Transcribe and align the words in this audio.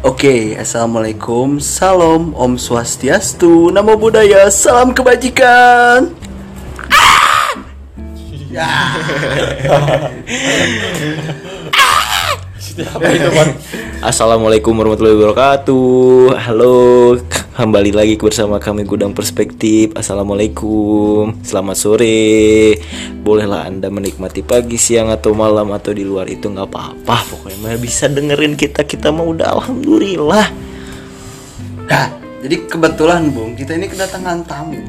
Oke, 0.00 0.56
assalamualaikum, 0.56 1.60
salam, 1.60 2.32
om 2.32 2.56
swastiastu, 2.56 3.68
namo 3.68 4.00
buddhaya, 4.00 4.48
salam 4.48 4.96
kebajikan. 4.96 6.16
Bang? 12.80 13.50
Assalamualaikum 14.00 14.72
warahmatullahi 14.72 15.20
wabarakatuh 15.20 16.32
Halo 16.48 16.76
Kembali 17.60 17.92
lagi 17.92 18.16
bersama 18.16 18.56
kami 18.56 18.88
Gudang 18.88 19.12
Perspektif. 19.12 19.92
Assalamualaikum. 19.92 21.44
Selamat 21.44 21.76
sore. 21.76 22.72
Bolehlah 23.20 23.68
anda 23.68 23.92
menikmati 23.92 24.40
pagi, 24.40 24.80
siang, 24.80 25.12
atau 25.12 25.36
malam 25.36 25.68
Atau 25.68 25.92
di 25.92 26.00
luar 26.00 26.24
itu 26.32 26.48
nggak 26.48 26.64
apa-apa. 26.64 27.20
Pokoknya 27.28 27.60
mah 27.60 27.76
bisa 27.76 28.08
dengerin 28.08 28.56
kita. 28.56 28.80
Kita 28.88 29.12
mau 29.12 29.36
udah 29.36 29.60
Alhamdulillah. 29.60 30.46
Nah, 31.84 32.06
jadi 32.40 32.64
kebetulan 32.64 33.28
Bung, 33.28 33.52
kita 33.52 33.76
ini 33.76 33.92
kedatangan 33.92 34.40
tamu. 34.48 34.80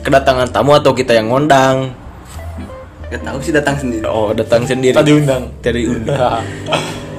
Kedatangan 0.00 0.48
tamu 0.56 0.72
atau 0.80 0.96
kita 0.96 1.12
yang 1.12 1.28
ngondang 1.28 1.92
Gak 3.12 3.28
tahu 3.28 3.44
sih 3.44 3.52
datang 3.52 3.76
sendiri. 3.76 4.08
Oh 4.08 4.32
datang 4.32 4.64
sendiri. 4.64 4.96
Tadi 4.96 5.12
undang. 5.20 5.52
Dari 5.60 5.84
undang. 5.84 6.48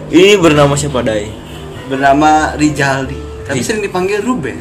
Ini 0.09 0.41
bernama 0.41 0.73
siapa 0.73 1.05
Dai? 1.05 1.29
Bernama 1.85 2.57
Rijaldi, 2.57 3.24
tapi 3.45 3.61
sering 3.61 3.85
dipanggil 3.85 4.25
Ruben. 4.25 4.57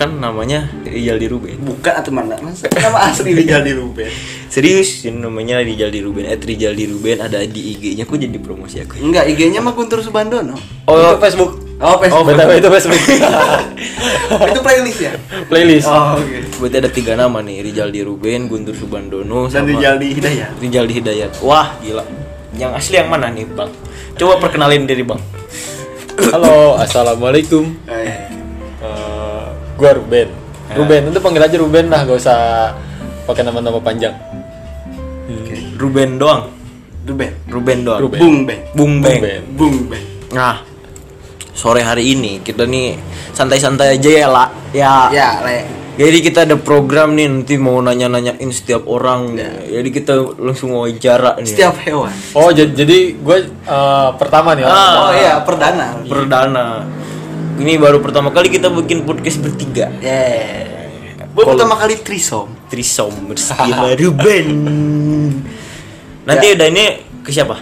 Kan 0.00 0.16
namanya 0.16 0.64
Rijal 0.80 1.20
di 1.20 1.28
Ruben 1.28 1.60
Bukan 1.60 1.92
atau 1.92 2.08
mana? 2.08 2.32
Mas, 2.40 2.64
nama 2.64 3.12
asli 3.12 3.36
Rijaldi 3.36 3.76
Ruben. 3.76 4.08
Serius, 4.48 5.04
ini 5.04 5.20
namanya 5.20 5.60
Rijal 5.60 5.92
di 5.92 6.00
Ruben 6.00 6.24
At 6.24 6.40
Rijal 6.40 6.72
di 6.72 6.88
Ruben 6.88 7.20
ada 7.20 7.44
di 7.44 7.76
IG-nya 7.76 8.08
Kok 8.08 8.16
jadi 8.16 8.40
promosi 8.40 8.80
aku? 8.80 8.96
Enggak, 8.96 9.28
IG-nya 9.28 9.60
mah 9.60 9.76
Guntur 9.76 10.00
Subandono. 10.00 10.56
Oh, 10.88 10.96
Itu 10.96 11.20
Facebook. 11.20 11.52
Oh, 11.84 12.00
Facebook. 12.00 12.32
BTW 12.32 12.50
itu 12.64 12.68
Facebook. 12.72 13.00
itu 14.56 14.60
playlist 14.64 15.00
ya? 15.04 15.12
Playlist. 15.52 15.88
Oh, 15.92 16.16
oke. 16.16 16.36
Berarti 16.64 16.76
ada 16.80 16.90
tiga 16.92 17.12
nama 17.20 17.44
nih, 17.44 17.60
Rijaldi 17.60 18.00
Ruben, 18.00 18.48
Guntur 18.48 18.72
Subandono, 18.72 19.52
Dan 19.52 19.68
sama 19.68 19.68
Rijaldi 19.68 20.16
Hidayat. 20.16 20.56
Rijaldi 20.64 20.92
Hidayat. 20.96 21.32
Wah, 21.44 21.76
gila. 21.84 22.04
Yang 22.56 22.72
asli 22.72 22.96
yang 23.04 23.12
mana 23.12 23.28
nih, 23.28 23.44
Bang? 23.52 23.68
Coba 24.16 24.40
perkenalin 24.40 24.88
diri, 24.88 25.04
Bang. 25.04 25.20
Halo, 26.28 26.76
assalamualaikum. 26.76 27.64
Eh, 27.88 28.28
Eh, 28.80 29.46
gua 29.80 29.90
Ruben. 29.96 30.28
Ruben, 30.76 31.02
itu 31.08 31.20
panggil 31.20 31.40
aja 31.44 31.56
Ruben 31.56 31.88
lah, 31.88 32.04
gak 32.04 32.20
usah 32.20 32.38
pakai 33.24 33.40
nama-nama 33.44 33.80
panjang. 33.80 34.12
Ruben 35.80 36.20
doang. 36.20 36.52
Ruben. 37.08 37.32
Ruben 37.48 37.78
doang. 37.88 38.00
Ruben. 38.04 38.20
Bung 38.20 38.38
Beng. 38.44 38.60
Bung 38.76 38.94
Beng. 39.00 39.16
Ruben. 39.16 39.40
Bung 39.56 39.76
Beng. 39.88 40.06
Nah, 40.36 40.60
sore 41.56 41.80
hari 41.80 42.12
ini 42.12 42.44
kita 42.44 42.68
nih 42.68 43.00
santai-santai 43.32 43.96
aja 43.96 44.10
ya, 44.12 44.28
lah. 44.28 44.48
Ya. 44.76 45.08
Ya, 45.08 45.28
Le. 45.40 45.79
Jadi 46.00 46.18
kita 46.24 46.48
ada 46.48 46.56
program 46.56 47.12
nih 47.12 47.28
nanti 47.28 47.60
mau 47.60 47.76
nanya-nanyain 47.78 48.48
setiap 48.48 48.88
orang. 48.88 49.36
Jadi 49.68 49.88
kita 49.92 50.16
langsung 50.40 50.72
wawancara 50.72 51.36
nih. 51.36 51.44
Setiap 51.44 51.76
hewan. 51.84 52.08
Oh, 52.32 52.48
jadi, 52.48 52.72
jadi 52.72 52.98
gue 53.12 53.38
eh, 53.52 54.08
pertama 54.16 54.56
nih. 54.56 54.64
Ah. 54.64 54.92
Oh 54.96 55.12
iya, 55.12 55.34
perdana. 55.44 56.00
Perdana. 56.00 56.66
Ini 57.60 57.76
baru 57.76 58.00
pertama 58.00 58.32
kali 58.32 58.48
kita 58.48 58.72
bikin 58.72 59.04
podcast 59.04 59.44
bertiga. 59.44 59.92
Yeah. 60.00 60.88
Gue 61.30 61.44
pertama 61.44 61.76
kali 61.76 62.00
trisom. 62.00 62.48
Trisom 62.66 63.12
bersama 63.30 63.92
Ruben. 63.92 64.48
Nanti 66.24 66.46
udah 66.56 66.66
ini 66.66 66.84
ke 67.20 67.28
siapa? 67.28 67.60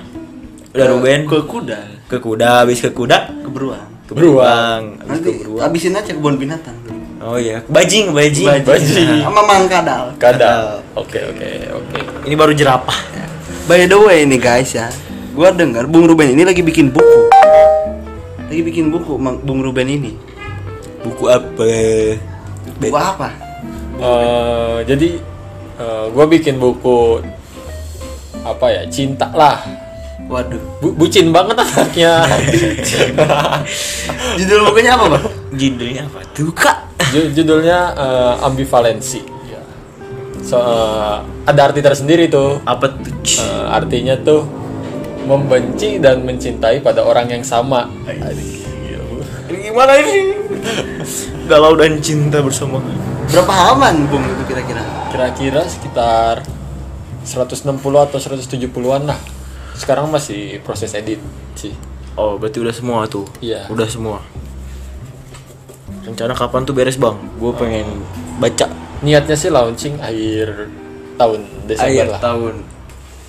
Udah 0.71 0.87
Ruben 0.89 1.27
Ke 1.27 1.43
kuda. 1.43 1.81
ke 2.07 2.17
kuda, 2.17 2.63
habis 2.63 2.79
ke 2.79 2.89
kuda 2.89 3.43
Ke 3.43 3.49
beruang. 3.51 3.89
ke 4.07 4.13
beruang, 4.15 4.83
habis 4.97 5.09
Nanti 5.11 5.29
ke 5.29 5.41
beruang. 5.43 5.63
habisin 5.67 5.93
aja 5.93 6.13
kebun 6.15 6.39
binatang 6.39 6.77
dulu. 6.81 6.98
Oh 7.19 7.35
iya, 7.35 7.59
bajing, 7.67 8.15
bajing. 8.15 8.47
Bajing. 8.63 9.21
Sama 9.21 9.43
mangkadal. 9.43 10.15
Kadal. 10.17 10.81
Oke, 10.95 11.19
oke, 11.25 11.49
oke. 11.75 11.97
Ini 12.23 12.35
baru 12.35 12.53
jerapah. 12.55 12.99
By 13.67 13.85
the 13.85 13.99
way 13.99 14.23
nih 14.23 14.39
guys 14.39 14.71
ya, 14.73 14.87
gua 15.35 15.51
dengar 15.51 15.85
Bung 15.85 16.07
Ruben 16.07 16.31
ini 16.31 16.43
lagi 16.43 16.63
bikin 16.63 16.89
buku. 16.89 17.21
Lagi 18.49 18.63
bikin 18.63 18.89
buku 18.89 19.19
Mang- 19.19 19.43
Bung 19.43 19.61
Ruben 19.61 19.85
ini. 19.85 20.15
Buku 21.03 21.27
apa? 21.27 21.67
Buku 22.79 22.95
apa? 22.95 23.29
Eh, 23.99 24.77
jadi 24.87 25.09
gue 26.09 26.25
bikin 26.29 26.57
buku 26.57 27.21
apa 28.43 28.67
ya 28.67 28.83
cinta 28.87 29.27
lah 29.31 29.63
Waduh. 30.27 30.59
Bu- 30.79 30.93
bucin 30.93 31.31
banget 31.31 31.57
anaknya 31.57 32.21
Judul 34.37 34.61
bukunya 34.67 34.93
apa, 34.93 35.05
Bang? 35.09 35.25
Judulnya 35.51 36.05
apa 36.05 36.21
tuh, 36.31 36.53
Kak? 36.53 36.77
Ju- 37.09 37.33
judulnya 37.33 37.79
eh, 37.95 38.35
ambivalensi 38.43 39.21
Ya. 39.47 39.61
so 40.39 40.57
eh, 40.57 41.17
ada 41.45 41.61
arti 41.65 41.81
tersendiri 41.81 42.29
tuh 42.29 42.61
Apa 42.63 42.91
tuh? 42.91 43.17
Eh, 43.25 43.65
artinya 43.67 44.13
tuh 44.19 44.45
membenci 45.25 45.97
dan 45.97 46.21
mencintai 46.23 46.81
pada 46.81 47.01
orang 47.03 47.29
yang 47.31 47.41
sama 47.41 47.89
Gimana 49.49 49.97
ini? 49.97 50.37
Galau 51.45 51.73
dan 51.73 51.97
cinta 51.99 52.41
bersama. 52.41 52.81
Berapa 53.27 53.49
halaman, 53.49 54.05
Bung 54.07 54.21
itu 54.23 54.45
kira-kira? 54.47 54.81
kira-kira 55.09 55.65
sekitar 55.65 56.45
160 57.23 57.65
atau 57.99 58.19
170-an 58.19 59.03
lah 59.05 59.17
sekarang 59.73 60.09
masih 60.09 60.61
proses 60.61 60.93
edit 60.93 61.17
sih 61.55 61.73
Oh, 62.13 62.35
berarti 62.35 62.59
udah 62.59 62.75
semua 62.75 63.07
tuh. 63.07 63.25
Iya. 63.39 63.65
Udah 63.69 63.87
semua. 63.87 64.19
Rencana 66.09 66.33
kapan 66.33 66.65
tuh 66.65 66.73
beres, 66.73 66.97
Bang? 66.97 67.21
Gue 67.37 67.53
pengen 67.53 68.01
baca 68.41 68.65
niatnya 69.05 69.37
sih 69.37 69.53
launching 69.53 70.01
akhir 70.01 70.73
tahun 71.21 71.41
Desember 71.69 71.85
akhir 71.85 72.07
lah 72.09 72.21
tahun. 72.25 72.55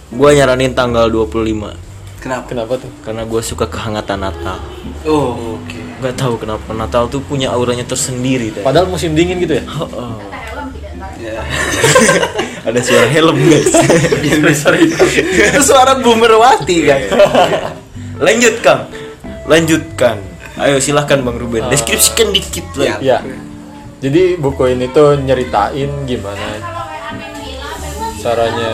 Gua 0.09 0.29
nyaranin 0.33 0.73
tanggal 0.73 1.11
25 1.11 1.75
Kenapa? 2.19 2.51
kenapa 2.51 2.73
tuh 2.79 2.91
karena 3.03 3.23
gue 3.27 3.41
suka 3.43 3.67
kehangatan 3.67 4.23
Natal. 4.23 4.63
Oh, 5.03 5.59
oke. 5.59 5.79
Gak 5.99 6.15
tahu 6.15 6.39
kenapa 6.39 6.71
Natal 6.71 7.11
tuh 7.11 7.19
punya 7.19 7.51
auranya 7.51 7.83
tersendiri 7.83 8.55
deh. 8.55 8.63
padahal 8.63 8.87
musim 8.87 9.11
dingin 9.11 9.43
gitu 9.43 9.59
ya 9.59 9.63
Oh, 9.67 10.15
Ya. 11.19 11.43
Ada 12.67 12.79
suara 12.79 13.07
helm 13.11 13.35
guys. 13.43 13.71
itu 15.51 15.59
suara 15.59 15.99
Bumerwati, 15.99 16.87
guys. 16.87 17.11
Lanjut 18.23 18.55
Kang. 18.63 18.87
Lanjutkan. 19.43 20.28
Ayo 20.59 20.77
silahkan 20.77 21.19
Bang 21.19 21.35
Ruben. 21.35 21.63
Deskripsikan 21.67 22.29
dikit 22.29 22.67
lah. 22.75 22.99
ya 22.99 23.19
jadi 23.99 24.35
buku 24.35 24.63
ini 24.69 24.87
tuh 24.87 25.15
nyeritain 25.17 25.91
gimana 26.03 26.55
caranya 28.17 28.71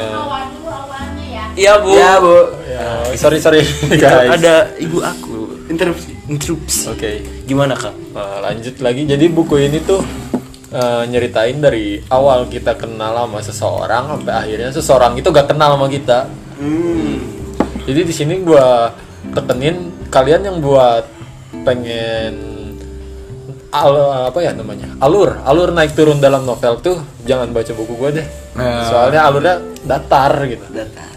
Iya 1.56 1.80
bu. 1.80 1.90
Ya, 1.90 2.20
Bu. 2.20 2.36
ya 2.68 2.86
sorry 3.16 3.40
sorry 3.40 3.64
Kan 3.64 3.96
guys 4.04 4.30
Ada 4.36 4.54
ibu 4.76 5.00
aku. 5.00 5.66
Interupsi. 5.66 6.12
Interupsi. 6.28 6.86
oke 6.86 7.12
Gimana 7.46 7.74
Kang? 7.74 7.96
Nah, 8.12 8.44
lanjut 8.44 8.76
lagi 8.78 9.08
jadi 9.08 9.26
buku 9.28 9.64
ini 9.64 9.80
tuh 9.80 10.04
eh, 10.70 11.04
nyeritain 11.08 11.58
dari 11.58 12.04
awal 12.06 12.46
kita 12.46 12.76
kenal 12.76 13.16
sama 13.16 13.40
seseorang 13.40 14.04
sampai 14.12 14.34
akhirnya 14.36 14.70
seseorang 14.70 15.16
itu 15.16 15.28
gak 15.30 15.48
kenal 15.48 15.74
sama 15.74 15.88
kita 15.88 16.30
Hmm. 16.56 17.20
jadi 17.84 18.08
di 18.08 18.14
sini 18.14 18.40
gua 18.40 18.88
tekenin 19.28 19.92
kalian 20.08 20.40
yang 20.42 20.58
buat 20.60 21.04
pengen 21.66 22.34
al- 23.70 24.30
apa 24.30 24.40
ya 24.40 24.54
namanya 24.54 24.88
alur 25.02 25.36
alur 25.44 25.74
naik 25.74 25.92
turun 25.92 26.22
dalam 26.22 26.46
novel 26.46 26.80
tuh 26.80 26.96
jangan 27.26 27.50
baca 27.50 27.72
buku 27.74 27.94
gua 27.94 28.14
deh 28.14 28.28
Nah. 28.56 28.88
soalnya 28.88 29.28
alurnya 29.28 29.56
datar 29.84 30.32
gitu 30.48 30.64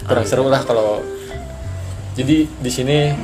kurang 0.03 0.25
seru 0.27 0.51
lah 0.51 0.59
kalau 0.59 0.99
jadi 2.11 2.43
di 2.49 2.67
sini 2.67 3.15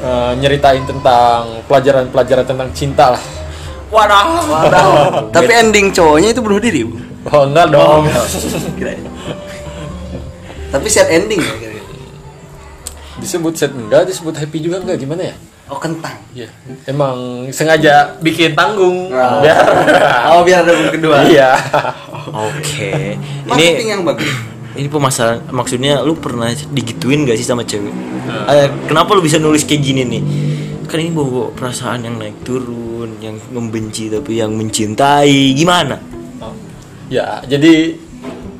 eh, 0.00 0.32
nyeritain 0.40 0.80
tentang 0.82 1.60
pelajaran-pelajaran 1.66 2.46
tentang 2.46 2.70
cinta 2.72 3.12
lah 3.12 3.22
Wadah. 3.92 4.24
Waduh. 4.48 5.28
Tapi 5.36 5.52
ending 5.52 5.92
cowoknya 5.92 6.32
itu 6.32 6.40
bunuh 6.40 6.56
diri, 6.56 6.80
Bu. 6.80 6.96
oh 7.28 7.44
enggak 7.44 7.68
dong 7.68 8.08
Kirain. 8.80 9.04
Tapi 10.72 10.86
sad 10.88 11.12
ending 11.12 11.44
ya 11.44 11.52
disebut 13.20 13.52
set 13.52 13.70
enggak 13.70 14.08
disebut 14.08 14.32
happy 14.32 14.58
juga 14.58 14.80
enggak 14.80 14.96
gimana 14.96 15.28
ya 15.28 15.36
Oh, 15.72 15.80
kentang. 15.80 16.12
Iya, 16.30 16.52
emang 16.84 17.48
sengaja 17.48 18.20
bikin 18.20 18.52
tanggung 18.52 19.08
Oh. 19.08 19.40
biar 19.40 19.56
Oh, 20.36 20.44
biar 20.44 20.60
ada 20.62 20.92
kedua. 20.92 21.24
iya. 21.24 21.56
Oke. 22.28 23.16
Marketing 23.48 23.88
Ini 23.88 23.90
yang 23.90 24.04
bagus. 24.04 24.28
ini 24.72 24.88
pemasaran 24.88 25.48
maksudnya 25.48 26.00
lu 26.00 26.12
pernah 26.14 26.48
digituin 26.48 27.24
gak 27.24 27.36
sih 27.36 27.44
sama 27.44 27.60
cewek? 27.60 27.92
Eh, 28.48 28.68
kenapa 28.84 29.12
lu 29.12 29.20
bisa 29.20 29.36
nulis 29.36 29.64
kayak 29.64 29.80
gini 29.80 30.04
nih? 30.04 30.22
Kan 30.84 31.00
ini 31.00 31.08
bawa 31.08 31.48
perasaan 31.50 32.04
yang 32.04 32.16
naik 32.16 32.40
turun, 32.40 33.16
yang 33.18 33.40
membenci 33.48 34.08
tapi 34.08 34.40
yang 34.40 34.52
mencintai. 34.52 35.56
Gimana? 35.56 35.96
Oh. 36.38 36.52
Ya, 37.08 37.40
jadi 37.44 37.96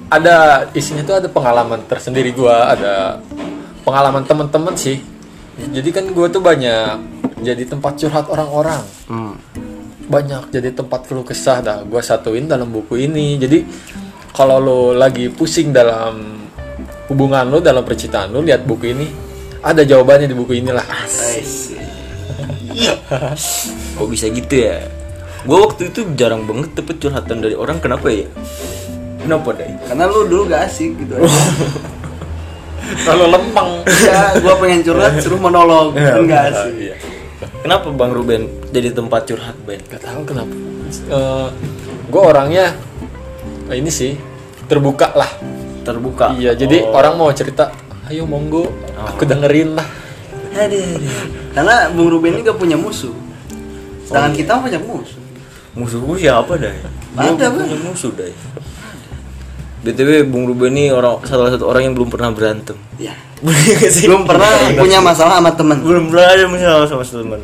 ada 0.09 0.65
isinya 0.73 1.01
tuh 1.03 1.17
ada 1.17 1.29
pengalaman 1.29 1.85
tersendiri 1.85 2.33
gua, 2.33 2.73
ada 2.73 3.21
pengalaman 3.83 4.25
teman-teman 4.25 4.73
sih. 4.73 5.01
Jadi 5.59 5.89
kan 5.93 6.05
gua 6.13 6.27
tuh 6.33 6.41
banyak 6.41 6.97
jadi 7.43 7.67
tempat 7.67 7.99
curhat 7.99 8.27
orang-orang 8.31 8.83
Hmm. 9.11 9.35
banyak 10.07 10.55
jadi 10.55 10.71
tempat 10.73 11.11
keluh 11.11 11.27
kesah 11.27 11.59
dah 11.59 11.79
gue 11.83 11.99
satuin 11.99 12.47
dalam 12.47 12.71
buku 12.71 13.01
ini 13.01 13.35
jadi 13.37 13.65
kalau 14.31 14.63
lo 14.63 14.81
lagi 14.95 15.27
pusing 15.27 15.75
dalam 15.75 16.47
hubungan 17.11 17.51
lo 17.51 17.59
dalam 17.59 17.83
percintaan 17.83 18.31
lo 18.31 18.41
lihat 18.41 18.63
buku 18.63 18.95
ini 18.95 19.07
ada 19.63 19.87
jawabannya 19.87 20.27
di 20.27 20.35
buku 20.35 20.59
inilah. 20.59 20.83
Kok 23.95 24.09
bisa 24.11 24.27
gitu 24.27 24.55
ya? 24.59 24.83
Gue 25.47 25.59
waktu 25.59 25.95
itu 25.95 26.03
jarang 26.19 26.47
banget 26.51 26.75
dapet 26.79 26.99
curhatan 26.99 27.39
dari 27.43 27.55
orang 27.55 27.79
kenapa 27.79 28.11
ya? 28.11 28.27
Kenapa 29.23 29.55
deh? 29.55 29.71
Karena 29.87 30.11
lu 30.11 30.27
dulu 30.27 30.51
gak 30.51 30.67
asik 30.67 30.99
gitu 30.99 31.15
aja. 31.15 31.31
kalau 33.07 33.27
lempeng 33.31 33.71
ya, 33.87 34.37
gua 34.43 34.55
pengen 34.61 34.81
curhat 34.85 35.13
suruh 35.23 35.41
monolog, 35.41 35.95
kan 35.95 36.23
gak 36.27 36.43
asik. 36.53 36.75
Iya. 36.79 36.97
Kenapa 37.63 37.95
Bang 37.95 38.11
Ruben 38.15 38.51
jadi 38.75 38.91
tempat 38.91 39.27
curhat 39.27 39.55
Ben? 39.63 39.79
Gak 39.87 40.03
tahu 40.03 40.27
kenapa. 40.27 40.55
gue 42.13 42.21
orangnya 42.21 42.77
eh, 43.73 43.81
ini 43.81 43.89
sih 43.89 44.19
terbuka 44.69 45.15
lah. 45.17 45.31
Terbuka. 45.83 46.37
Iya, 46.39 46.55
jadi 46.55 46.87
orang 46.87 47.19
mau 47.19 47.31
cerita, 47.35 47.75
ayo 48.07 48.29
monggo, 48.29 48.71
aku 48.99 49.27
dengerin 49.27 49.75
lah. 49.75 49.89
Aduh, 50.53 50.79
aduh. 50.79 51.27
Karena 51.57 51.75
Bung 51.91 52.09
Ruben 52.13 52.39
ini 52.39 52.41
gak 52.45 52.59
punya 52.61 52.77
musuh. 52.77 53.15
Sedangkan 54.07 54.33
kita 54.37 54.53
punya 54.61 54.79
musuh. 54.79 55.23
Musuh 55.73 55.99
gue 56.05 56.17
siapa 56.21 56.53
dah? 56.61 56.75
Ada, 57.17 57.47
Bang. 57.49 57.65
punya 57.65 57.79
musuh 57.81 58.13
dah. 58.13 58.29
BTW 59.83 60.31
Bung 60.31 60.47
Ruben 60.47 60.71
ini 60.73 60.95
orang 60.95 61.19
salah 61.27 61.51
satu 61.51 61.67
orang 61.67 61.91
yang 61.91 61.95
belum 61.99 62.09
pernah 62.09 62.31
berantem. 62.31 62.79
Ya. 63.03 63.19
Sih? 63.91 64.07
Belum 64.07 64.23
pernah 64.23 64.47
punya 64.79 65.03
masalah 65.03 65.43
sama 65.43 65.51
temen. 65.51 65.83
belum 65.83 66.15
pernah 66.15 66.27
ada 66.31 66.47
masalah 66.47 66.87
sama 66.87 67.03
teman. 67.03 67.41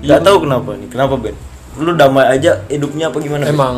Gak 0.00 0.24
tahu 0.24 0.48
kenapa 0.48 0.72
nih. 0.72 0.88
Kenapa 0.88 1.14
Ben? 1.20 1.36
Lu 1.76 1.92
damai 1.92 2.24
aja 2.32 2.64
hidupnya 2.66 3.12
apa 3.12 3.20
gimana? 3.20 3.44
Ben? 3.44 3.52
Emang 3.52 3.76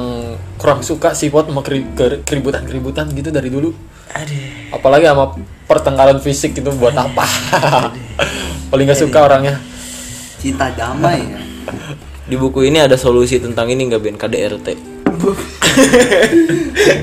kurang 0.54 0.86
suka 0.86 1.10
sih 1.18 1.34
buat 1.34 1.50
sama 1.50 1.66
keri- 1.66 1.90
ker- 1.92 2.22
keributan-keributan 2.22 3.10
gitu 3.10 3.34
dari 3.34 3.50
dulu. 3.50 3.74
Aduh. 4.14 4.70
Apalagi 4.70 5.10
sama 5.10 5.34
pertengkaran 5.66 6.22
fisik 6.22 6.54
itu 6.54 6.70
buat 6.70 6.94
apa? 6.94 7.26
Paling 8.70 8.86
gak 8.86 9.00
suka 9.02 9.26
orangnya. 9.26 9.58
Cinta 10.38 10.70
damai 10.70 11.26
ya. 11.26 11.42
Di 12.24 12.38
buku 12.38 12.64
ini 12.64 12.78
ada 12.78 12.94
solusi 12.94 13.42
tentang 13.42 13.66
ini 13.66 13.90
nggak 13.90 13.98
Ben 13.98 14.14
KDRT? 14.14 14.93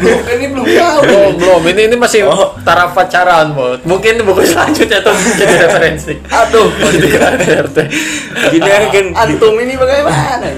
Bukan 0.02 0.34
ini 0.38 0.48
belum 0.48 0.66
tahu. 0.66 1.00
Belum, 1.04 1.32
belum. 1.38 1.62
Ini 1.76 1.82
ini 1.92 1.96
masih 2.00 2.24
taraf 2.64 2.96
pacaran, 2.96 3.52
Bot. 3.54 3.84
Mungkin 3.84 4.24
buku 4.24 4.48
selanjutnya 4.48 5.04
tuh 5.04 5.16
jadi 5.36 5.56
referensi. 5.68 6.14
Aduh. 6.32 6.70
Gini 8.52 8.70
kan 8.70 9.06
antum 9.16 9.56
ini 9.60 9.74
bagaimana? 9.76 10.50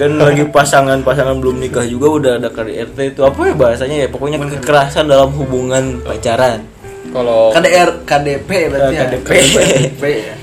dan 0.00 0.16
lagi 0.16 0.48
pasangan-pasangan 0.48 1.36
belum 1.44 1.60
nikah 1.60 1.84
juga 1.84 2.08
udah 2.08 2.32
ada 2.40 2.48
KDRT 2.48 3.12
itu 3.12 3.20
apa 3.20 3.36
ya 3.44 3.52
bahasanya 3.52 3.96
ya 4.00 4.08
pokoknya 4.08 4.40
kekerasan 4.40 5.04
dalam 5.04 5.28
hubungan 5.36 6.00
pacaran. 6.00 6.64
Kalau 7.12 7.52
KDR, 7.52 7.90
KDP 8.08 8.48
berarti 8.72 8.94
ya. 8.96 9.00
KDP. 9.04 9.28
KDP 9.28 10.02
ya. 10.08 10.34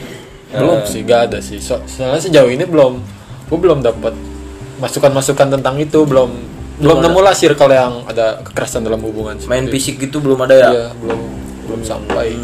belum 0.62 0.80
sih, 0.86 1.02
gak 1.02 1.22
ada 1.32 1.40
sih. 1.42 1.58
So, 1.58 1.82
soalnya 1.90 2.22
sejauh 2.22 2.54
ini 2.54 2.70
belum, 2.70 3.02
gue 3.50 3.58
belum 3.58 3.82
dapat 3.82 4.14
masukan-masukan 4.78 5.48
tentang 5.60 5.76
itu. 5.78 6.00
Belum, 6.06 6.32
belum 6.78 6.98
nemu 7.02 7.20
lah 7.22 7.34
circle 7.34 7.74
yang 7.74 8.06
ada 8.06 8.42
kekerasan 8.46 8.86
dalam 8.86 9.02
hubungan. 9.02 9.38
Main 9.46 9.66
seperti 9.68 9.74
fisik 9.74 9.96
gitu 10.10 10.22
belum 10.22 10.46
ada 10.46 10.56
ya? 10.56 10.70
Iya, 10.70 10.86
belum 11.02 11.22
belum 11.68 11.82
sampai. 11.84 12.38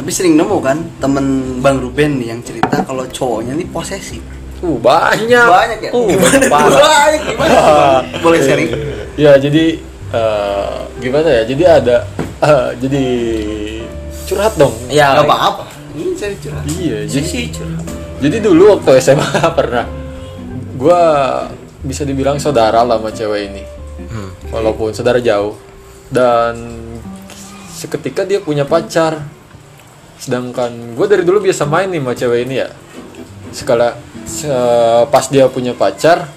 Tapi 0.00 0.10
sering 0.14 0.38
nemu 0.38 0.56
kan 0.64 0.78
temen 1.02 1.58
Bang 1.60 1.82
Ruben 1.82 2.20
nih 2.22 2.32
yang 2.32 2.40
cerita 2.40 2.80
kalau 2.84 3.04
cowoknya 3.08 3.52
nih 3.58 3.68
posesif. 3.68 4.22
Uh, 4.60 4.76
banyak. 4.76 5.48
Banyak 5.48 5.78
ya? 5.88 5.90
Uh, 5.96 6.04
Gimana 6.04 6.38
parah. 6.52 6.68
Banyak 6.84 7.22
gimana? 7.24 7.52
sih? 7.52 8.20
Boleh 8.24 8.40
sharing? 8.44 8.68
Ya, 9.16 9.32
jadi 9.40 9.64
eh, 10.12 10.76
gimana 11.00 11.28
ya? 11.28 11.42
Jadi 11.48 11.62
ada 11.64 11.96
eh, 12.44 12.68
jadi 12.76 13.04
curhat 14.28 14.54
dong. 14.60 14.72
Ya, 14.92 15.16
Gak 15.20 15.26
apa-apa. 15.26 15.64
Ini 15.96 16.12
cari 16.14 16.34
curhat. 16.38 16.64
Iya, 16.68 16.98
jadi 17.08 17.26
sih 17.26 17.44
curhat. 17.50 17.84
jadi 18.20 18.36
dulu 18.44 18.62
waktu 18.76 19.00
SMA 19.00 19.32
pernah 19.58 19.88
gua 20.76 21.02
bisa 21.80 22.04
dibilang 22.04 22.36
saudara 22.36 22.84
lah 22.84 23.00
sama 23.00 23.10
cewek 23.12 23.40
ini. 23.52 23.62
Hmm. 24.10 24.30
Walaupun 24.52 24.92
saudara 24.96 25.20
jauh 25.20 25.56
dan 26.12 26.56
seketika 27.72 28.24
dia 28.28 28.40
punya 28.40 28.64
pacar. 28.68 29.24
Sedangkan 30.20 30.92
gue 30.92 31.06
dari 31.08 31.24
dulu 31.24 31.40
biasa 31.40 31.64
main 31.64 31.88
nih 31.88 32.00
sama 32.04 32.12
cewek 32.12 32.40
ini 32.44 32.54
ya. 32.60 32.68
Sekala 33.50 33.96
se- 34.28 34.52
pas 35.08 35.24
dia 35.32 35.48
punya 35.48 35.72
pacar, 35.72 36.28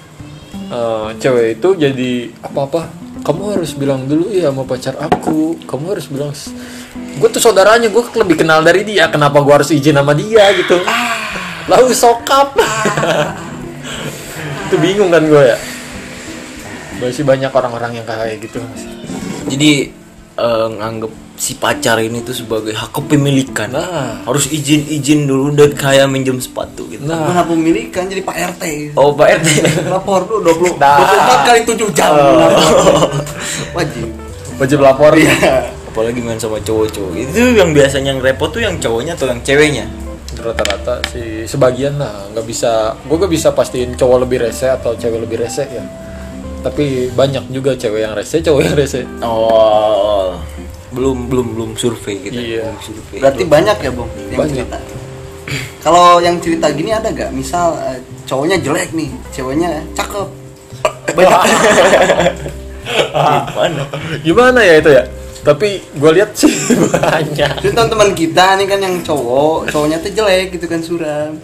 eh, 0.72 1.08
cewek 1.20 1.60
itu 1.60 1.68
jadi 1.76 2.12
apa-apa. 2.40 2.88
Kamu 3.24 3.56
harus 3.56 3.72
bilang 3.76 4.04
dulu 4.04 4.32
ya 4.32 4.48
sama 4.52 4.64
pacar 4.68 4.96
aku. 5.00 5.56
Kamu 5.64 5.84
harus 5.96 6.08
bilang, 6.12 6.32
gue 7.20 7.28
tuh 7.32 7.40
saudaranya, 7.40 7.88
gue 7.88 8.02
lebih 8.20 8.44
kenal 8.44 8.60
dari 8.60 8.84
dia. 8.84 9.08
Kenapa 9.08 9.40
gue 9.40 9.52
harus 9.52 9.72
izin 9.72 9.96
sama 9.96 10.12
dia 10.12 10.44
gitu? 10.56 10.76
Lalu 11.68 11.96
sokap. 11.96 12.52
Itu 14.74 14.82
bingung 14.82 15.14
kan 15.14 15.22
gue 15.22 15.42
ya. 15.46 15.58
Masih 16.98 17.22
banyak 17.22 17.46
orang-orang 17.48 18.02
yang 18.02 18.06
kayak 18.06 18.42
gitu. 18.42 18.58
Jadi 19.46 19.94
eh, 20.34 20.66
nganggep 20.68 21.12
si 21.34 21.54
pacar 21.54 21.98
ini 21.98 22.22
tuh 22.22 22.34
sebagai 22.34 22.74
hak 22.74 22.90
kepemilikan. 22.90 23.70
Nah, 23.70 24.26
Harus 24.26 24.50
izin-izin 24.50 25.26
dulu 25.26 25.54
dan 25.54 25.70
kayak 25.74 26.10
minjem 26.10 26.42
sepatu 26.42 26.90
gitu. 26.90 27.06
nah, 27.06 27.30
Mana 27.30 27.46
pemilikan 27.46 28.10
jadi 28.10 28.22
Pak 28.22 28.36
RT. 28.54 28.62
Oh, 28.98 29.14
Pak 29.14 29.42
RT. 29.42 29.48
Lapor 29.94 30.26
dulu 30.26 30.74
20 30.74 30.82
Nah. 30.82 30.98
24 30.98 31.46
kali 31.46 31.60
7 31.62 31.94
jam. 31.94 32.10
lapor. 32.14 32.50
Wajib. 33.78 34.06
wajib 34.54 34.78
lapor. 34.82 35.12
Iya. 35.14 35.70
Apalagi 35.90 36.18
main 36.18 36.38
sama 36.38 36.58
cowok-cowok. 36.58 37.10
Itu 37.14 37.54
yang 37.54 37.70
biasanya 37.70 38.14
yang 38.14 38.22
repot 38.22 38.50
tuh 38.50 38.62
yang 38.62 38.78
cowoknya 38.78 39.14
atau 39.14 39.30
yang 39.30 39.38
ceweknya? 39.42 39.86
Rata-rata 40.34 41.00
sih 41.10 41.46
sebagian 41.46 41.96
lah, 41.96 42.28
nggak 42.34 42.46
bisa. 42.46 42.98
Gue 43.06 43.16
gak 43.16 43.32
bisa 43.32 43.48
pastiin 43.54 43.94
cowok 43.94 44.28
lebih 44.28 44.44
rese 44.44 44.68
atau 44.68 44.92
cewek 44.98 45.22
lebih 45.24 45.40
rese 45.40 45.64
ya. 45.68 45.84
Tapi 46.64 47.12
banyak 47.12 47.52
juga 47.52 47.76
cewek 47.76 48.00
yang 48.08 48.14
rese, 48.16 48.40
cowok 48.40 48.60
yang 48.64 48.76
rese. 48.76 49.04
Oh. 49.20 50.36
Belum 50.94 51.28
belum 51.28 51.46
belum 51.58 51.70
survei 51.76 52.18
gitu. 52.24 52.38
Iya. 52.40 52.72
Belum 52.72 52.80
survei. 52.82 53.18
Berarti 53.20 53.42
banyak 53.44 53.76
ya, 53.78 53.90
Bung, 53.92 54.10
yang 54.30 54.40
Banyak. 54.40 54.56
cerita. 54.64 54.78
Kalau 55.84 56.16
yang 56.24 56.40
cerita 56.40 56.66
gini 56.72 56.90
ada 56.96 57.12
gak? 57.12 57.28
Misal 57.28 57.76
eh, 57.84 58.00
cowoknya 58.24 58.56
jelek 58.60 58.96
nih, 58.96 59.12
ceweknya 59.32 59.84
cakep. 59.92 60.28
Banyak. 61.12 61.40
Gimana? 63.14 63.82
Gimana 64.24 64.60
ya 64.60 64.74
itu 64.80 64.90
ya? 64.92 65.04
Tapi 65.44 65.68
gue 65.92 66.10
lihat 66.16 66.32
sih 66.32 66.48
banyak. 66.96 67.60
Terus 67.60 67.74
teman 67.76 68.10
kita 68.16 68.56
nih 68.56 68.66
kan 68.66 68.80
yang 68.80 68.96
cowok, 69.04 69.68
cowoknya 69.68 70.00
tuh 70.00 70.10
jelek 70.16 70.56
gitu 70.56 70.66
kan 70.66 70.80
suram. 70.80 71.36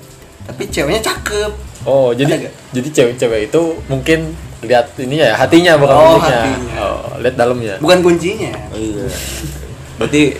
Tapi 0.48 0.62
ceweknya 0.72 1.04
cakep. 1.04 1.52
Oh, 1.84 2.12
jadi 2.16 2.48
jadi 2.72 2.88
cewek-cewek 2.88 3.52
itu 3.52 3.62
mungkin 3.88 4.32
lihat 4.60 4.92
ini 5.00 5.20
ya 5.24 5.32
hatinya 5.36 5.76
bukan 5.80 5.96
Oh, 5.96 6.16
hatinya. 6.20 6.76
Oh, 6.80 7.16
lihat 7.20 7.36
dalamnya. 7.36 7.76
Bukan 7.80 8.00
kuncinya. 8.00 8.52
Iya. 8.72 9.08
Berarti 9.96 10.36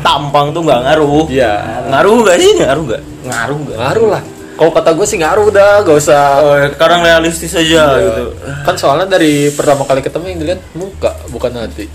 tampang 0.00 0.52
tuh 0.56 0.64
nggak 0.64 0.80
ngaruh. 0.88 1.24
Iya. 1.28 1.52
Ngaruh 1.88 2.14
nggak 2.24 2.36
sih? 2.40 2.52
Ngaruh 2.60 2.84
nggak? 2.88 3.02
Ngaruh 3.28 3.58
nggak? 3.60 3.76
Ngaruh 3.76 4.08
lah. 4.08 4.22
Kalau 4.60 4.76
kata 4.76 4.92
gue 4.92 5.06
sih 5.08 5.16
ngaruh 5.16 5.48
dah, 5.48 5.80
gak 5.80 5.96
usah. 5.96 6.24
Oh, 6.44 6.52
sekarang 6.76 7.00
realistis 7.00 7.56
aja 7.56 7.96
gitu. 7.96 8.36
Kan 8.60 8.76
soalnya 8.76 9.08
dari 9.08 9.48
pertama 9.48 9.88
kali 9.88 10.04
ketemu 10.04 10.24
yang 10.36 10.40
dilihat 10.44 10.60
muka, 10.76 11.16
bukan 11.32 11.48
hati. 11.56 11.88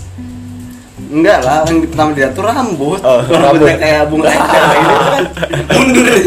Enggak 1.06 1.38
lah, 1.46 1.62
yang 1.70 1.86
pertama 1.86 2.10
dilihat 2.12 2.32
tuh 2.34 2.42
rambut. 2.42 2.98
Oh, 2.98 3.22
Rambutnya 3.22 3.46
rambut. 3.46 3.78
kayak 3.78 4.02
bunga 4.10 4.26
kaca 4.26 4.58
ini 4.74 4.94
kan 4.98 5.24
mundur. 5.70 6.18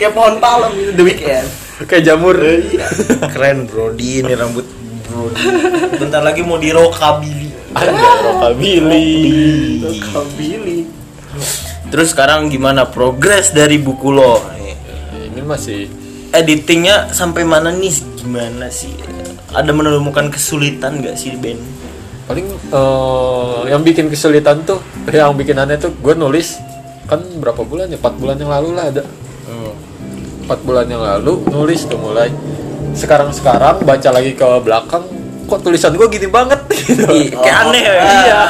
kayak 0.00 0.12
pohon 0.16 0.34
palem 0.40 0.72
itu 0.72 0.92
the 0.96 1.04
weekend. 1.04 1.46
Kayak 1.84 2.02
jamur. 2.08 2.36
Iya. 2.40 2.86
Keren 3.28 3.68
Brody 3.68 4.24
ini 4.24 4.32
rambut 4.32 4.64
Brody. 5.04 5.42
Bentar 6.00 6.24
lagi 6.24 6.40
mau 6.40 6.56
di 6.56 6.72
rockabilly. 6.72 7.76
Ada 7.76 7.92
rockabilly. 8.24 9.08
Billy. 10.32 10.78
Terus 11.86 12.16
sekarang 12.16 12.48
gimana 12.48 12.88
progres 12.88 13.52
dari 13.52 13.76
buku 13.76 14.08
lo? 14.10 14.40
Ini 15.12 15.44
masih 15.44 15.86
Editingnya 16.32 17.12
sampai 17.12 17.44
mana 17.44 17.70
nih? 17.70 17.94
Gimana 18.16 18.72
sih? 18.72 18.92
Ada 19.52 19.70
menemukan 19.70 20.28
kesulitan 20.28 21.00
nggak 21.00 21.16
sih 21.16 21.36
Ben? 21.36 21.60
Paling 22.26 22.46
eh, 22.50 23.60
yang 23.70 23.82
bikin 23.82 24.06
kesulitan 24.06 24.62
tuh, 24.62 24.82
yang 25.08 25.32
bikin 25.32 25.56
aneh 25.56 25.78
tuh 25.78 25.94
gue 25.94 26.14
nulis 26.14 26.58
kan 27.06 27.22
berapa 27.38 27.62
bulan 27.62 27.86
ya? 27.86 27.98
4 27.98 28.18
bulan 28.18 28.36
yang 28.36 28.50
lalu 28.50 28.68
lah 28.74 28.84
ada. 28.90 29.02
Hmm. 29.46 29.72
4 30.50 30.66
bulan 30.66 30.86
yang 30.86 31.02
lalu 31.02 31.38
nulis 31.48 31.86
tuh 31.86 31.96
mulai 31.96 32.30
sekarang-sekarang 32.92 33.84
baca 33.84 34.08
lagi 34.10 34.32
ke 34.32 34.46
belakang 34.60 35.04
kok 35.46 35.62
tulisan 35.62 35.94
gue 35.94 36.06
gini 36.08 36.26
banget 36.26 36.58
gitu. 36.74 37.06
Ih, 37.06 37.30
kayak 37.30 37.58
aneh 37.68 37.82
ya. 37.82 37.94
iya 37.94 38.40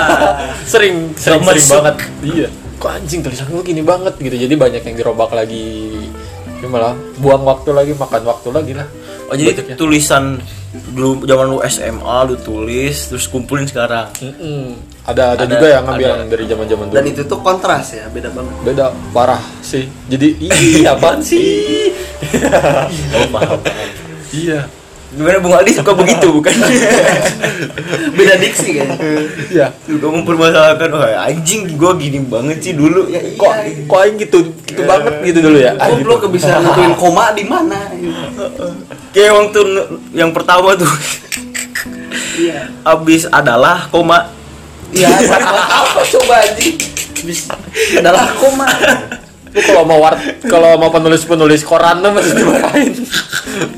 sering 0.64 1.12
sering, 1.12 1.42
sering 1.45 1.61
masuk. 1.61 1.73
banget 1.76 1.97
iya 2.25 2.49
kok 2.76 2.90
anjing 2.92 3.21
tulisan 3.21 3.49
gue 3.49 3.61
gini 3.61 3.83
banget 3.85 4.14
gitu 4.16 4.37
jadi 4.37 4.54
banyak 4.54 4.83
yang 4.85 4.97
dirobak 4.97 5.33
lagi 5.33 5.92
Ini 6.56 6.73
malah 6.73 6.97
buang 7.21 7.45
waktu 7.45 7.68
lagi, 7.76 7.92
makan 7.92 8.25
waktu 8.25 8.49
lagi 8.49 8.73
lah. 8.73 8.88
Oh 9.28 9.37
jadi 9.37 9.52
Bacanya. 9.52 9.76
tulisan 9.76 10.40
dulu 10.87 11.23
zaman 11.23 11.47
lu 11.47 11.59
SMA 11.62 12.16
lu 12.25 12.35
tulis 12.37 12.97
terus 13.06 13.25
kumpulin 13.26 13.64
sekarang. 13.64 14.09
Mm-mm. 14.18 14.76
Ada, 15.02 15.33
ada 15.33 15.42
Ada- 15.42 15.52
juga 15.52 15.66
yang 15.71 15.85
ngambil 15.85 16.09
ada. 16.09 16.18
yang 16.18 16.28
dari 16.28 16.45
zaman-zaman 16.45 16.85
dulu. 16.87 16.97
Dan 16.97 17.04
itu 17.06 17.23
tuh 17.23 17.38
kontras 17.38 17.87
ya, 17.92 18.06
beda 18.09 18.28
banget. 18.30 18.54
beda 18.62 18.85
parah 19.12 19.42
sih. 19.61 19.87
Jadi 20.06 20.28
iya 20.42 20.92
apaan 20.92 21.21
sih? 21.21 21.40
Oh 23.12 23.26
paham. 23.30 23.59
paham. 23.61 23.88
iya. 24.33 24.66
Gimana 25.17 25.41
Bung 25.41 25.57
Aldi 25.57 25.73
suka 25.73 25.97
begitu 25.97 26.29
bukan? 26.29 26.53
Beda 28.17 28.37
diksi 28.37 28.77
kan. 28.77 29.01
Iya. 29.49 29.73
Suka 29.89 30.07
mempermasalahkan 30.13 30.93
wah 30.93 31.25
anjing 31.25 31.73
gua 31.81 31.97
gini 31.97 32.21
banget 32.21 32.61
sih 32.61 32.77
dulu 32.77 33.09
ya 33.09 33.25
Kok 33.41 33.53
kok 33.89 33.99
aing 34.05 34.17
gitu 34.21 34.53
gitu 34.69 34.85
banget 34.85 35.25
gitu 35.25 35.41
dulu 35.41 35.57
ya? 35.57 35.73
Ah, 35.81 35.89
gitu. 35.89 36.29
Bisa 36.29 36.61
nentuin 36.61 36.93
koma 37.01 37.33
di 37.33 37.49
mana. 37.49 37.89
Kayak 39.17 39.33
waktu 39.33 39.61
yang 40.13 40.37
pertama 40.37 40.77
tuh 40.77 40.93
Iya. 42.37 42.69
abis 42.85 43.25
adalah 43.33 43.89
koma 43.89 44.29
Iya, 44.93 45.09
apa 45.11 46.01
coba 46.05 46.35
anjing? 46.45 46.77
Bis 47.25 47.49
adalah 47.97 48.29
koma. 48.37 48.69
Lu 49.57 49.61
kalau 49.63 49.83
mau 49.83 49.99
war 49.99 50.15
kalau 50.45 50.77
mau 50.77 50.93
penulis-penulis 50.93 51.65
koran 51.65 51.99
tuh 51.99 52.13
masih 52.13 52.37
dimarahin. 52.37 52.93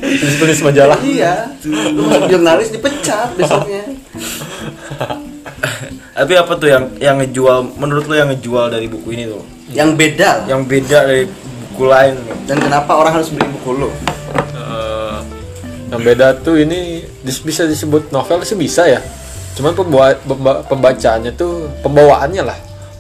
Penulis-penulis 0.03 0.61
majalah. 0.61 0.99
Iya. 0.99 1.55
Lu 1.65 2.03
jurnalis 2.27 2.69
dipecat 2.69 3.33
besoknya. 3.33 3.87
tapi 6.11 6.35
apa 6.35 6.53
tuh 6.55 6.67
yang 6.67 6.85
yang 6.99 7.17
ngejual 7.17 7.79
menurut 7.79 8.05
lu 8.05 8.15
yang 8.15 8.29
ngejual 8.29 8.69
dari 8.69 8.87
buku 8.87 9.09
ini 9.13 9.25
tuh 9.29 9.43
Yang 9.69 9.91
beda. 9.95 10.31
yang 10.47 10.61
beda 10.65 10.99
dari 11.05 11.25
buku 11.65 11.85
lain 11.85 12.15
Dan 12.43 12.59
kenapa 12.59 12.91
orang 12.93 13.15
harus 13.15 13.31
beli 13.31 13.47
buku 13.49 13.71
lu? 13.77 13.91
Eh, 14.51 15.19
yang 15.89 16.03
beda 16.03 16.35
tuh 16.37 16.59
ini 16.59 17.07
bisa 17.23 17.65
disebut 17.65 18.11
novel 18.11 18.43
sih 18.43 18.55
bisa 18.55 18.85
ya. 18.85 18.99
Cuman 19.55 19.75
pembawa, 19.75 20.15
pemba- 20.17 20.63
pembacaannya 20.65 21.33
tuh 21.33 21.71
pembawaannya 21.81 22.43
lah. 22.45 22.59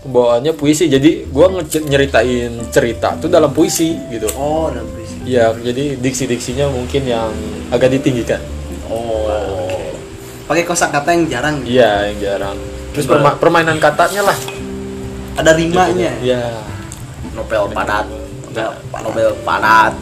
Pembawaannya 0.08 0.56
puisi. 0.56 0.88
Jadi 0.88 1.28
gua 1.28 1.52
nyeritain 1.60 2.48
cerita 2.72 3.12
tuh 3.14 3.28
dalam 3.28 3.52
puisi 3.52 3.92
gitu. 4.08 4.24
Oh, 4.34 4.72
dan 4.72 4.88
puisi. 4.88 5.20
Iya, 5.22 5.52
jadi 5.52 6.00
diksi-diksinya 6.00 6.72
mungkin 6.72 7.04
yang 7.04 7.28
agak 7.68 7.92
ditinggikan. 7.92 8.40
Oh. 8.88 9.68
Pakai 10.48 10.64
kosakata 10.64 11.12
yang 11.12 11.28
jarang. 11.28 11.60
gitu. 11.60 11.76
Iya, 11.76 12.08
yang 12.08 12.18
jarang. 12.18 12.56
Terus 12.96 13.04
perma- 13.04 13.36
permainan 13.36 13.76
katanya 13.76 14.32
lah. 14.32 14.38
Ada 15.36 15.52
rimanya. 15.52 16.12
Iya. 16.18 16.42
novel 17.36 17.70
padat 17.70 18.08
novel 18.98 19.30
padat 19.44 19.94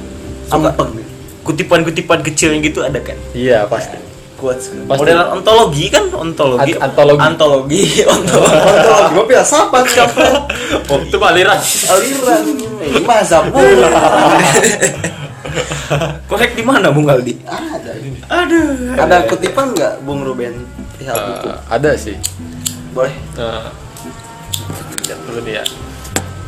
Ampeng. 0.48 1.04
kutipan-kutipan 1.44 2.24
kecilnya 2.24 2.64
gitu 2.64 2.80
ada 2.80 2.96
kan 2.96 3.18
Iya, 3.36 3.68
pasti. 3.68 4.00
Quotes. 4.36 4.68
Pasti. 4.68 5.00
modelan 5.00 5.26
ontologi 5.32 5.84
kan 5.88 6.04
ontologi 6.12 6.72
Ant- 6.76 6.92
antologi. 6.92 7.20
antologi 7.24 7.84
ontologi 8.14 8.58
Kontrol 8.60 9.00
gue 9.10 9.24
filsafat 9.26 9.84
kapan? 9.88 10.32
Oh, 10.86 10.98
itu 11.00 11.16
aliran. 11.16 11.56
Aliran. 11.88 12.42
Ini 12.84 13.00
masa 13.02 13.48
bu. 13.48 13.56
korek 16.26 16.52
di 16.52 16.64
mana 16.66 16.90
bung 16.90 17.06
Aldi 17.06 17.38
Ada. 17.46 17.90
aduh 18.28 18.98
Ada 18.98 19.16
kutipan 19.24 19.72
nggak 19.72 20.02
Bung 20.04 20.20
Ruben? 20.20 20.66
Buku. 20.98 21.48
Eh, 21.48 21.56
ada 21.70 21.90
sih. 21.94 22.18
Boleh. 22.90 23.14
Nah, 23.38 23.70
lihat 25.06 25.20
dulu 25.22 25.40
nih 25.46 25.62
ya. 25.62 25.64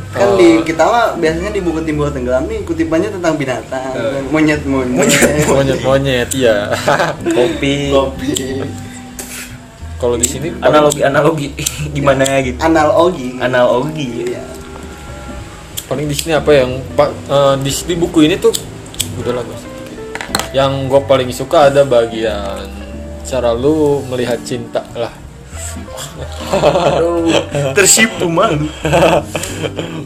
Kan 0.09 0.25
Oh. 0.25 0.35
di 0.35 0.65
kita 0.65 0.83
mah 0.83 1.13
biasanya 1.15 1.53
di 1.53 1.61
buku 1.61 1.85
timbul 1.85 2.09
tenggelam 2.09 2.49
nih 2.49 2.65
kutipannya 2.65 3.13
tentang 3.13 3.37
binatang, 3.37 3.93
monyet 4.33 4.65
monyet. 4.65 5.05
monyet-monyet 5.45 6.29
iya. 6.33 6.73
kopi 7.37 7.93
Kopi. 7.93 8.33
Kalau 9.99 10.15
di 10.15 10.25
sini 10.25 10.49
analogi 10.59 11.03
analogi 11.03 11.47
gimana 11.95 12.25
ya 12.25 12.39
gitu 12.41 12.57
Analogi. 12.57 13.37
analogi 13.37 14.33
Iya. 14.33 14.41
paling 15.85 16.05
di 16.05 16.15
sini 16.15 16.33
apa 16.33 16.51
yang 16.53 16.81
pak 16.95 17.09
eh, 17.27 17.55
di, 17.59 17.69
di 17.69 17.93
buku 17.93 18.25
ini 18.25 18.37
tuh 18.37 18.53
udah 19.19 19.33
lah. 19.35 19.45
Yang 20.49 20.71
gue 20.89 21.01
paling 21.03 21.29
suka 21.29 21.69
ada 21.69 21.85
bagian 21.85 22.65
cara 23.21 23.53
lu 23.53 24.01
melihat 24.09 24.41
cinta 24.41 24.81
lah. 24.95 25.13
Aduh 26.49 27.29
tersipu 27.77 28.27
malu 28.27 28.67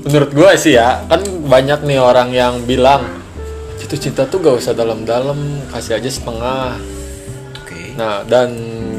Menurut 0.03 0.31
gue 0.35 0.49
sih 0.59 0.75
ya, 0.75 1.05
kan 1.07 1.23
banyak 1.47 1.85
nih 1.87 1.99
orang 2.01 2.29
yang 2.35 2.53
bilang 2.67 3.07
jatuh 3.79 3.99
cinta 3.99 4.27
tuh 4.27 4.41
gak 4.43 4.59
usah 4.59 4.73
dalam-dalam, 4.75 5.37
kasih 5.71 5.95
aja 6.01 6.09
setengah. 6.11 6.75
oke 7.55 7.79
Nah, 7.95 8.25
dan 8.27 8.49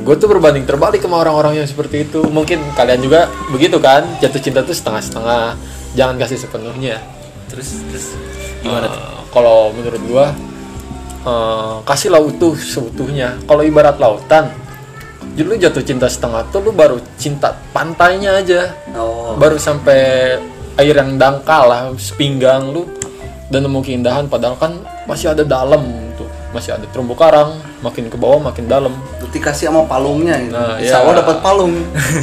gue 0.07 0.15
tuh 0.17 0.29
berbanding 0.31 0.65
terbalik 0.65 1.03
sama 1.03 1.21
orang-orang 1.21 1.61
yang 1.61 1.69
seperti 1.69 2.09
itu. 2.09 2.25
Mungkin 2.25 2.63
kalian 2.79 3.01
juga 3.03 3.27
begitu 3.53 3.77
kan? 3.83 4.07
Jatuh 4.23 4.41
cinta 4.41 4.61
tuh 4.65 4.73
setengah-setengah, 4.73 5.59
jangan 5.99 6.15
kasih 6.17 6.39
sepenuhnya. 6.41 7.03
terus 7.53 7.85
terus 7.91 8.17
gimana 8.65 8.89
tuh 8.89 8.99
Eh, 8.99 9.21
Kalau 9.35 9.75
menurut 9.75 10.03
gua, 10.07 10.27
eh, 11.27 11.75
kasihlah 11.85 12.23
utuh 12.23 12.55
seutuhnya. 12.55 13.35
Kalau 13.51 13.63
ibarat 13.67 13.99
lautan, 13.99 14.51
jadi 15.35 15.47
lu 15.47 15.57
jatuh 15.59 15.83
cinta 15.83 16.07
setengah 16.07 16.47
tuh 16.49 16.63
lu 16.63 16.71
baru 16.71 16.99
cinta 17.19 17.51
pantainya 17.75 18.39
aja, 18.39 18.71
Oh. 18.95 19.35
baru 19.35 19.59
sampai 19.59 20.39
air 20.75 20.95
yang 20.95 21.19
dangkal 21.19 21.67
lah, 21.67 21.83
sepinggang 21.99 22.71
lu 22.71 22.87
dan 23.51 23.67
nemu 23.67 23.83
keindahan. 23.83 24.27
Padahal 24.27 24.55
kan 24.55 24.79
masih 25.07 25.35
ada 25.35 25.43
dalam 25.43 25.83
tuh, 26.15 26.27
masih 26.51 26.75
ada 26.75 26.87
terumbu 26.91 27.19
karang, 27.19 27.55
makin 27.83 28.07
ke 28.07 28.15
bawah 28.15 28.39
makin 28.41 28.67
dalam. 28.67 28.95
Berarti 29.19 29.39
kasih 29.39 29.71
sama 29.71 29.83
palungnya 29.85 30.39
gitu. 30.39 30.55
Nah, 30.55 30.79
Insya 30.79 30.99
iya. 30.99 31.03
Allah 31.03 31.15
dapat 31.19 31.37
palung. 31.43 31.75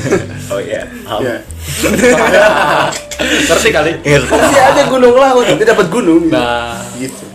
oh 0.51 0.60
iya 0.60 0.82
paham 1.03 1.20
Iya. 1.20 1.36
Ngerti 3.22 3.70
kali? 3.70 3.91
Kasih 4.01 4.62
aja 4.65 4.82
gunung 4.89 5.15
laut, 5.15 5.46
nanti 5.46 5.63
dapat 5.63 5.88
gunung. 5.91 6.27
Nah, 6.32 6.80
Gitu. 6.98 7.30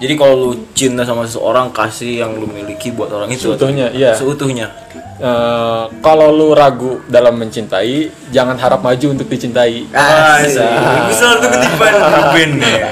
Jadi 0.00 0.16
kalau 0.16 0.34
lu 0.34 0.50
cinta 0.72 1.04
sama 1.04 1.28
seseorang 1.28 1.68
kasih 1.70 2.24
yang 2.24 2.32
lu 2.34 2.48
miliki 2.48 2.88
buat 2.88 3.12
orang 3.12 3.28
itu 3.28 3.52
Seutuhnya, 3.52 3.92
iya. 3.92 4.16
Seutuhnya. 4.16 4.72
eh, 5.20 5.84
kalau 6.00 6.32
lu 6.32 6.56
ragu 6.56 7.04
dalam 7.04 7.36
mencintai, 7.36 8.08
jangan 8.32 8.56
harap 8.56 8.80
maju 8.80 9.06
untuk 9.12 9.28
dicintai. 9.28 9.84
Asik. 9.92 10.64
Bisa 11.06 11.36
tuh 11.36 11.48
ketiban 11.52 11.92
Ruben 12.00 12.50
ya. 12.58 12.88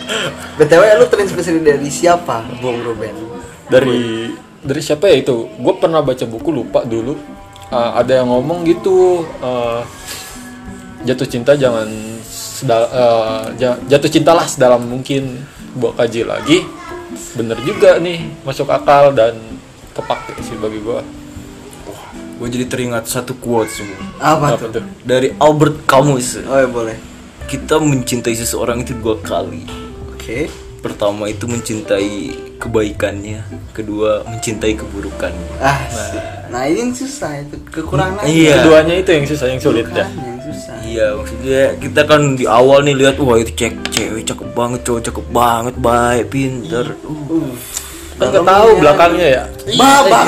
BTW 0.60 0.82
lu 0.94 1.08
terinspirasi 1.08 1.64
dari 1.64 1.88
siapa, 1.88 2.44
Bung 2.60 2.84
Ruben? 2.84 3.16
dari 3.66 4.28
dari 4.60 4.82
siapa 4.82 5.06
ya 5.06 5.22
itu 5.22 5.46
gue 5.48 5.74
pernah 5.78 6.02
baca 6.02 6.26
buku 6.26 6.50
lupa 6.50 6.84
dulu 6.84 7.16
Uh, 7.70 8.02
ada 8.02 8.18
yang 8.18 8.26
ngomong 8.26 8.66
gitu 8.66 9.22
uh, 9.38 9.78
jatuh 11.06 11.22
cinta 11.22 11.54
jangan 11.54 11.86
sedal- 12.26 12.90
uh, 12.90 13.46
ja- 13.54 13.78
jatuh 13.86 14.10
cintalah 14.10 14.42
sedalam 14.42 14.82
mungkin 14.82 15.38
gua 15.74 15.92
kaji 15.94 16.24
lagi 16.24 16.58
bener 17.34 17.58
juga 17.62 17.98
nih 17.98 18.22
masuk 18.42 18.66
akal 18.66 19.10
dan 19.10 19.38
kepake 19.92 20.38
sih 20.40 20.56
bagi 20.56 20.80
gua 20.80 21.02
Gue 22.40 22.48
jadi 22.48 22.72
teringat 22.72 23.04
satu 23.04 23.36
quote 23.36 23.68
semua 23.68 24.00
Apa, 24.16 24.56
apa 24.56 24.64
tuh? 24.64 24.80
tuh 24.80 24.84
dari 25.04 25.28
Albert 25.36 25.84
Camus. 25.84 26.40
Oh 26.40 26.56
ya 26.56 26.64
boleh. 26.64 26.96
Kita 27.44 27.76
mencintai 27.76 28.32
seseorang 28.32 28.80
itu 28.80 28.96
dua 28.96 29.20
kali. 29.20 29.68
Oke. 30.08 30.48
Pertama 30.80 31.28
itu 31.28 31.44
mencintai 31.44 32.32
kebaikannya, 32.56 33.44
kedua 33.76 34.24
mencintai 34.24 34.72
keburukannya. 34.72 35.60
Ah, 35.60 35.84
nah 36.48 36.64
ini 36.64 36.88
yang 36.88 36.92
susah 36.96 37.44
itu 37.44 37.60
kekurangan. 37.68 38.24
Iya. 38.24 38.64
keduanya 38.64 38.94
itu 38.96 39.10
yang 39.12 39.26
susah 39.28 39.46
yang 39.52 39.60
sulit 39.60 39.84
ya 39.92 40.08
yang 40.08 40.39
susah. 40.60 40.76
Iya, 40.84 41.06
maksudnya 41.16 41.62
kita 41.80 42.00
kan 42.04 42.36
di 42.36 42.44
awal 42.44 42.84
nih 42.84 42.94
lihat 43.00 43.16
wah 43.16 43.40
itu 43.40 43.52
cek 43.56 43.74
cewek 43.88 44.22
cakep 44.28 44.48
banget, 44.52 44.80
cowok 44.84 45.02
cakep 45.08 45.26
banget, 45.32 45.74
baik, 45.80 46.24
pinter. 46.28 46.86
Uh. 47.00 47.48
kan 48.20 48.28
nggak 48.36 48.44
tahu 48.44 48.68
belakangnya 48.84 49.26
ya 49.32 49.42
Babak. 49.80 50.26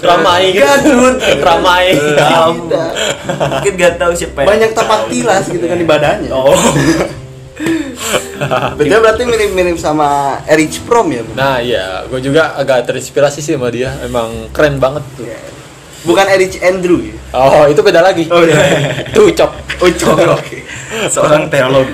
ramai 0.00 0.54
gitu 0.54 0.64
Gadut. 0.64 1.16
ramai 1.44 1.84
Tidak. 1.92 2.46
Mungkin 3.26 3.72
gak 3.80 3.94
tahu 3.98 4.12
siapa 4.16 4.38
yang 4.44 4.48
Banyak 4.48 4.70
tapak 4.72 5.00
tilas 5.12 5.44
gitu 5.50 5.64
kan 5.66 5.76
di 5.76 5.84
badannya. 5.88 6.30
Oh. 6.32 6.56
Betul 8.80 9.04
berarti 9.04 9.22
mirip-mirip 9.28 9.76
sama 9.76 10.40
Erich 10.48 10.80
Prom 10.88 11.12
ya, 11.12 11.20
Bu? 11.20 11.32
Nah 11.36 11.60
iya, 11.60 12.08
gue 12.08 12.20
juga 12.24 12.56
agak 12.56 12.88
terinspirasi 12.88 13.44
sih 13.44 13.52
sama 13.52 13.68
dia. 13.68 13.92
Emang 14.00 14.48
keren 14.56 14.80
banget 14.80 15.04
tuh. 15.20 15.28
Bukan 16.00 16.26
Erich 16.32 16.56
Andrew 16.64 17.04
ya. 17.04 17.16
Oh 17.36 17.68
itu 17.68 17.80
beda 17.84 18.00
lagi. 18.00 18.24
Oh, 18.32 18.40
iya. 18.42 18.56
Itu 19.12 19.28
ucap. 19.30 19.52
Ucok. 19.78 20.16
Oke. 20.34 20.64
Seorang 21.14 21.46
teolog. 21.52 21.86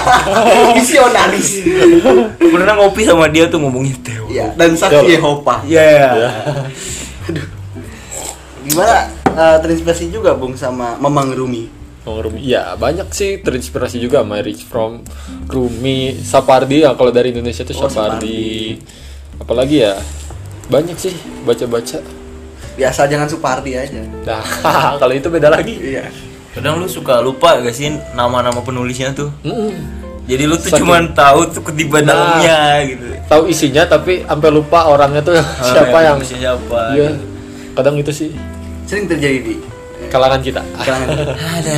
Visionaris. 0.76 1.62
Pernah 2.36 2.74
ngopi 2.76 3.02
sama 3.06 3.30
dia 3.30 3.48
tuh 3.48 3.62
ngomongin 3.62 3.96
teolog. 4.02 4.30
Iya, 4.34 4.52
dan 4.58 4.76
saksi 4.76 5.16
Yehova. 5.16 5.62
Iya. 5.64 5.82
Ya. 5.86 6.30
Gimana 8.66 8.96
eh, 9.30 9.56
terinspirasi 9.62 10.10
juga 10.10 10.34
Bung 10.34 10.58
sama 10.58 10.98
Mamang 10.98 11.32
Rumi? 11.32 11.70
Oh, 12.06 12.22
Rumi. 12.22 12.38
Ya, 12.42 12.78
banyak 12.78 13.10
sih 13.10 13.42
terinspirasi 13.42 13.98
juga 13.98 14.22
sama 14.22 14.38
Rich 14.38 14.66
from 14.70 15.02
Rumi, 15.50 16.14
Sapardi 16.22 16.86
ya 16.86 16.94
kalau 16.94 17.10
dari 17.10 17.34
Indonesia 17.34 17.66
tuh 17.66 17.74
Oh, 17.78 17.90
Sapardi. 17.90 18.78
Apalagi 19.42 19.82
ya? 19.82 19.98
Banyak 20.70 20.98
sih 20.98 21.14
baca-baca. 21.42 22.25
Biasa 22.76 23.04
jangan 23.06 23.24
Supardi 23.24 23.72
aja. 23.72 24.00
Nah, 24.22 24.44
kalau 25.00 25.12
itu 25.12 25.26
beda 25.26 25.48
lagi. 25.48 25.74
Iya. 25.74 26.12
Kadang 26.52 26.76
lu 26.76 26.86
suka 26.86 27.18
lupa 27.18 27.56
gak 27.58 27.70
sih 27.70 27.88
nama-nama 28.12 28.60
penulisnya 28.60 29.12
tuh? 29.12 29.28
Mm-mm. 29.42 29.72
Jadi 30.24 30.42
lu 30.42 30.56
tuh 30.56 30.68
Saking- 30.68 30.82
cuman 30.82 31.02
tahu 31.12 31.46
tuh 31.50 31.62
ketiba 31.62 32.00
Nah. 32.00 32.06
dalamnya 32.06 32.58
gitu. 32.86 33.04
Tahu 33.26 33.42
isinya 33.46 33.84
tapi 33.84 34.20
sampai 34.22 34.50
lupa 34.50 34.84
orangnya 34.86 35.20
tuh 35.20 35.36
siapa 35.66 35.98
yang 36.02 36.18
siapa? 36.18 36.80
Iya. 36.92 37.10
Kadang 37.72 37.96
itu 37.96 38.10
sih 38.10 38.30
Sering 38.84 39.04
terjadi 39.04 39.38
di 39.42 39.54
kalangan 40.06 40.40
kita. 40.40 40.62
kalangan. 40.78 41.08
Ada. 41.56 41.76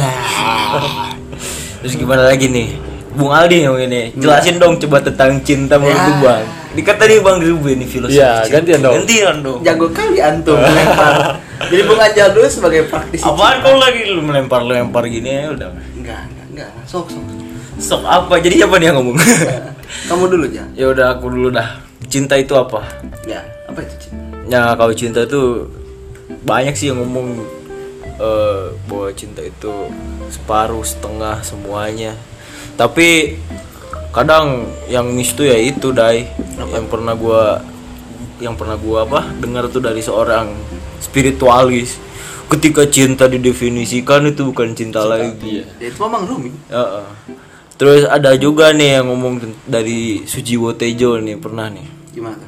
Terus 1.79 1.95
gimana 1.95 2.23
lagi 2.25 2.47
nih? 2.47 2.69
Bung 3.11 3.33
Aldi 3.33 3.57
yang 3.61 3.75
ini, 3.81 4.15
jelasin 4.15 4.57
dong 4.57 4.79
coba 4.79 5.01
tentang 5.01 5.43
cinta 5.43 5.75
menurut 5.75 5.99
Ya. 5.99 6.15
Bang. 6.21 6.45
Ini 6.69 6.83
kan 6.85 6.97
tadi 7.01 7.17
Bang 7.25 7.41
Ruben 7.41 7.81
nih 7.81 7.89
filosofi. 7.89 8.21
Iya, 8.21 8.45
cinta. 8.45 8.53
gantian 8.61 8.79
dong. 8.85 8.95
Gantian 9.01 9.37
dong. 9.41 9.61
Jago 9.65 9.87
kali 9.89 10.19
antum 10.21 10.59
melempar. 10.61 11.41
Jadi 11.73 11.83
Bung 11.89 12.01
Anjal 12.01 12.29
dulu 12.37 12.49
sebagai 12.49 12.83
praktisi. 12.87 13.25
Apaan 13.25 13.65
kau 13.65 13.77
lagi 13.81 14.01
lu 14.05 14.21
melempar-lempar 14.21 15.09
gini 15.09 15.31
ya 15.33 15.49
udah. 15.57 15.69
Enggak, 15.97 16.23
enggak, 16.29 16.47
enggak. 16.53 16.71
Sok, 16.85 17.09
sok. 17.09 17.25
Sok 17.81 18.03
apa? 18.05 18.35
Jadi 18.43 18.61
siapa 18.61 18.77
nih 18.77 18.93
yang 18.93 18.97
ngomong? 19.01 19.17
Kamu 20.13 20.25
dulu 20.29 20.47
ya. 20.53 20.65
ya 20.77 20.87
udah 20.93 21.07
aku 21.17 21.27
dulu 21.33 21.49
dah. 21.49 21.81
Cinta 22.13 22.37
itu 22.37 22.53
apa? 22.53 22.85
Ya, 23.25 23.41
apa 23.65 23.81
itu 23.81 24.09
cinta? 24.09 24.25
Ya 24.49 24.63
kalau 24.77 24.93
cinta 24.93 25.25
itu 25.25 25.69
banyak 26.45 26.77
sih 26.77 26.93
yang 26.93 27.01
ngomong 27.01 27.43
eh, 28.21 28.65
bahwa 28.87 29.09
cinta 29.17 29.41
itu 29.41 29.73
separuh, 30.29 30.85
setengah, 30.85 31.41
semuanya. 31.41 32.13
Tapi 32.77 33.41
kadang 34.11 34.67
yang 34.89 35.13
miss 35.13 35.37
tuh 35.37 35.47
ya 35.47 35.57
itu 35.59 35.93
dai 35.93 36.27
yang 36.57 36.87
pernah 36.89 37.13
gua 37.13 37.61
yang 38.41 38.55
pernah 38.55 38.79
gua 38.79 39.05
apa 39.05 39.21
dengar 39.37 39.69
tuh 39.69 39.85
dari 39.85 40.01
seorang 40.01 40.55
spiritualis 41.03 42.01
ketika 42.49 42.89
cinta 42.89 43.29
didefinisikan 43.29 44.33
itu 44.33 44.49
bukan 44.49 44.73
cinta, 44.73 45.05
lagi 45.05 45.37
Iya. 45.45 45.65
Ya 45.77 45.87
itu 45.93 46.01
memang 46.01 46.25
Rumi. 46.25 46.51
Ya, 46.73 47.05
eh. 47.05 47.07
terus 47.77 48.09
ada 48.09 48.33
juga 48.41 48.73
nih 48.73 48.99
yang 48.99 49.13
ngomong 49.13 49.35
dari 49.69 50.25
Sujiwo 50.25 50.73
Tejo 50.73 51.21
nih 51.21 51.37
pernah 51.37 51.69
nih 51.69 51.87
Gimana? 52.17 52.45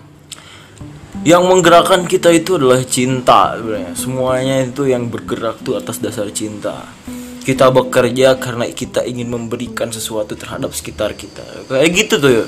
yang 1.20 1.44
menggerakkan 1.44 2.08
kita 2.08 2.32
itu 2.32 2.56
adalah 2.56 2.80
cinta 2.80 3.52
sebenarnya 3.60 3.92
semuanya 3.92 4.56
itu 4.64 4.88
yang 4.88 5.12
bergerak 5.12 5.60
tuh 5.60 5.76
atas 5.76 6.00
dasar 6.00 6.32
cinta 6.32 6.88
kita 7.50 7.66
bekerja 7.69 8.35
karena 8.37 8.64
kita 8.66 9.02
ingin 9.02 9.26
memberikan 9.26 9.88
sesuatu 9.88 10.33
terhadap 10.33 10.71
sekitar 10.71 11.12
kita 11.12 11.42
kayak 11.66 11.90
gitu 11.92 12.14
tuh 12.16 12.33
ya 12.33 12.47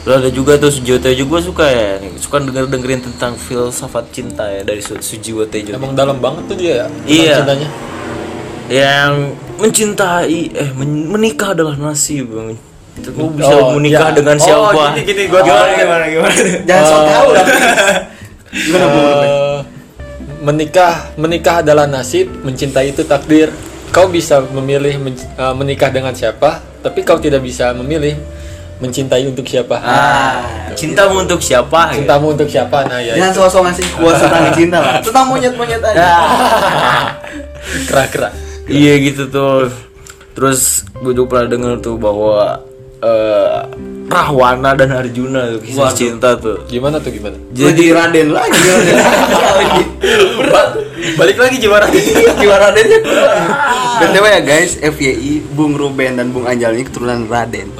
Terus 0.00 0.16
ada 0.16 0.30
juga 0.30 0.56
tuh 0.56 0.72
Sujiwo 0.72 0.96
Tejo 0.96 1.24
gue 1.24 1.40
suka 1.42 1.64
ya 1.66 1.88
suka 2.16 2.40
denger 2.40 2.68
dengerin 2.68 3.00
tentang 3.02 3.36
filsafat 3.36 4.08
cinta 4.10 4.48
ya 4.48 4.60
dari 4.62 4.80
Su- 4.80 4.96
Sujiwo 4.96 5.44
Tejo 5.44 5.72
Emang 5.72 5.92
dalam 5.92 6.16
banget 6.16 6.48
tuh 6.48 6.56
dia 6.56 6.72
ya. 6.74 6.86
Iya. 7.04 7.34
Cintanya. 7.38 7.68
yang 8.70 9.12
mencintai 9.58 10.40
eh 10.48 10.70
men- 10.72 11.04
menikah 11.06 11.52
adalah 11.52 11.76
nasib 11.76 12.28
bang 12.28 12.56
Lu 13.10 13.28
bisa 13.30 13.52
Oh, 13.52 13.74
menikah 13.74 14.08
iya. 14.08 14.16
dengan 14.16 14.36
Oh, 14.36 14.42
siapa 14.42 14.84
gini, 14.94 15.00
gini, 15.04 15.22
gua 15.26 15.40
gimana, 15.42 15.64
tahu. 15.64 15.78
gimana 15.78 16.04
gimana 16.06 16.32
Jangan 16.68 16.82
sok 16.82 16.96
Eh, 16.96 17.06
tahu 17.06 17.28
lah. 17.30 17.44
Gimana 18.50 18.86
Bung 18.86 19.04
Ruben? 19.04 19.26
Eh, 19.26 19.58
menikah 20.40 20.94
menikah 21.14 21.54
adalah 21.60 21.84
nasib, 21.84 22.26
mencintai 22.40 22.88
itu 22.88 23.02
takdir. 23.02 23.52
Kau 23.90 24.06
bisa 24.06 24.38
memilih 24.40 24.94
men- 24.96 25.18
eh, 25.18 25.54
menikah 25.54 25.90
dengan 25.90 26.14
siapa, 26.14 26.62
tapi 26.78 27.02
kau 27.02 27.18
tidak 27.18 27.42
bisa 27.42 27.74
memilih 27.74 28.14
mencintai 28.80 29.26
untuk 29.26 29.44
siapa. 29.44 29.76
ah 29.76 30.40
cintamu 30.72 31.20
untuk 31.20 31.42
siapa 31.42 31.92
gitu. 31.92 32.06
Cintamu 32.06 32.26
untuk 32.32 32.48
siapa? 32.48 32.86
Nah, 32.86 32.96
ya. 32.96 33.12
Jangan 33.12 33.32
sosok 33.36 33.60
ngasih 33.66 33.86
kuasa 33.92 34.24
tentang 34.24 34.54
cinta 34.54 34.78
lah. 34.80 34.94
Tentang 35.04 35.26
monyet-monyet 35.28 35.82
aja. 35.84 36.08
Kerak-kerak. 37.84 38.32
iya 38.70 38.94
gitu 39.02 39.26
tuh 39.26 39.66
terus 40.30 40.86
gue 40.96 41.10
juga 41.10 41.26
pernah 41.28 41.48
denger 41.50 41.72
tuh 41.82 41.98
bahwa 41.98 42.62
eh, 43.02 43.58
Rahwana 44.10 44.74
dan 44.74 44.90
Arjuna 44.90 45.46
tuh 45.48 45.60
kisah 45.62 45.86
Waduh. 45.86 45.94
cinta 45.94 46.28
tuh 46.34 46.58
Gimana 46.66 46.98
tuh 46.98 47.08
gimana? 47.08 47.38
Jadi 47.50 47.84
Raden 47.88 48.28
lagi. 48.28 48.58
Raden 48.58 48.96
lagi. 49.54 49.82
Ba- 50.44 50.74
balik 51.16 51.38
lagi 51.38 51.56
gimana? 51.56 51.86
Jiwa 52.34 52.56
Radennya 52.58 52.98
kurang. 53.00 53.46
BTW 54.00 54.24
ya 54.26 54.40
guys, 54.40 54.70
FYI 54.76 55.32
Bung 55.50 55.72
Ruben 55.72 56.16
dan 56.16 56.30
Bung 56.30 56.42
Anjal 56.42 56.72
ini 56.72 56.82
keturunan 56.82 57.24
Raden. 57.24 57.70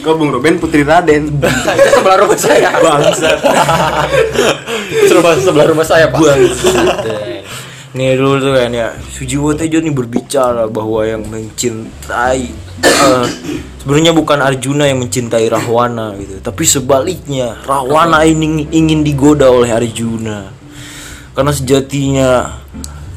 Kau 0.00 0.14
Bung 0.14 0.30
Ruben 0.30 0.56
putri 0.56 0.80
Raden. 0.80 1.28
itu 1.36 1.88
sebelah 1.92 2.16
rumah 2.18 2.38
saya. 2.38 2.70
bangsa 2.74 3.30
sebelah 5.04 5.34
sebelah 5.36 5.66
rumah 5.66 5.84
saya, 5.84 6.06
Pak. 6.08 6.18
Bangsat. 6.18 6.88
Nih 7.98 8.14
dulu 8.14 8.38
tuh 8.38 8.54
kan 8.54 8.70
ya 8.70 8.94
Sujiwo 9.10 9.58
Tejo 9.58 9.82
nih 9.82 9.90
berbicara 9.90 10.70
bahwa 10.70 11.02
yang 11.02 11.26
mencintai 11.26 12.46
eh, 12.86 13.26
sebenarnya 13.82 14.14
bukan 14.14 14.38
Arjuna 14.38 14.86
yang 14.86 15.02
mencintai 15.02 15.50
Rahwana 15.50 16.14
gitu, 16.14 16.38
tapi 16.38 16.62
sebaliknya 16.62 17.58
Rahwana 17.66 18.22
ini 18.22 18.70
ingin 18.70 19.02
digoda 19.02 19.50
oleh 19.50 19.74
Arjuna. 19.74 20.46
Karena 21.34 21.50
sejatinya 21.50 22.30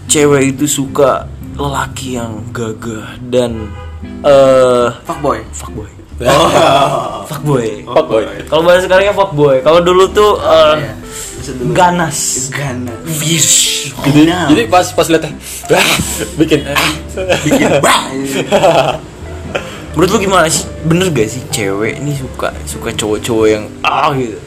cewek 0.09 0.57
itu 0.57 0.65
suka 0.65 1.29
lelaki 1.53 2.17
yang 2.17 2.41
gagah 2.49 3.21
dan 3.29 3.69
eh 4.25 4.89
Fuckboy. 5.05 5.45
fuckboy. 5.53 5.91
fuckboy. 7.29 7.85
Fuckboy. 7.85 8.23
Kalau 8.49 8.61
bahasa 8.65 8.89
sekarangnya 8.89 9.13
fuckboy. 9.13 9.61
Kalau 9.61 9.77
dulu 9.85 10.09
tuh. 10.09 10.41
Bisa 10.41 11.00
dulu. 11.45 11.73
ganas. 11.73 12.49
Gana. 12.53 12.93
Wish. 13.19 13.91
Gana. 14.01 14.49
Jadi 14.53 14.61
pas 14.69 14.85
pas 14.93 15.07
lihat 15.09 15.25
bikin 16.37 16.61
bikin. 17.45 17.69
Menurut 19.91 20.09
lu 20.15 20.19
gimana 20.23 20.47
sih? 20.47 20.63
Bener 20.87 21.11
gak 21.11 21.27
sih 21.27 21.43
cewek 21.51 21.99
ini 21.99 22.15
suka 22.15 22.55
suka 22.63 22.95
cowok-cowok 22.95 23.47
yang 23.51 23.67
ah 23.83 24.15
gitu? 24.15 24.39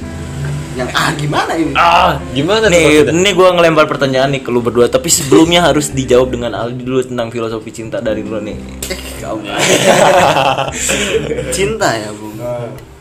Yang 0.75 0.91
ah 0.97 1.11
gimana 1.15 1.53
ini? 1.55 1.71
Ah, 1.79 2.19
gimana 2.35 2.67
tuh 2.67 2.75
nih, 2.75 3.07
ini 3.07 3.31
gue 3.31 3.47
ngelempar 3.47 3.87
pertanyaan 3.87 4.35
nih 4.35 4.43
ke 4.43 4.51
lu 4.51 4.59
berdua, 4.59 4.91
tapi 4.91 5.07
sebelumnya 5.07 5.63
harus 5.63 5.95
dijawab 5.95 6.35
dengan 6.35 6.51
Aldi 6.51 6.83
dulu 6.83 6.99
tentang 7.07 7.31
filosofi 7.31 7.71
cinta 7.71 8.03
dari 8.03 8.27
lu 8.27 8.43
nih. 8.43 8.59
Eh. 8.91 9.23
Cinta 11.55 11.95
ya, 11.95 12.11
Bung. 12.11 12.35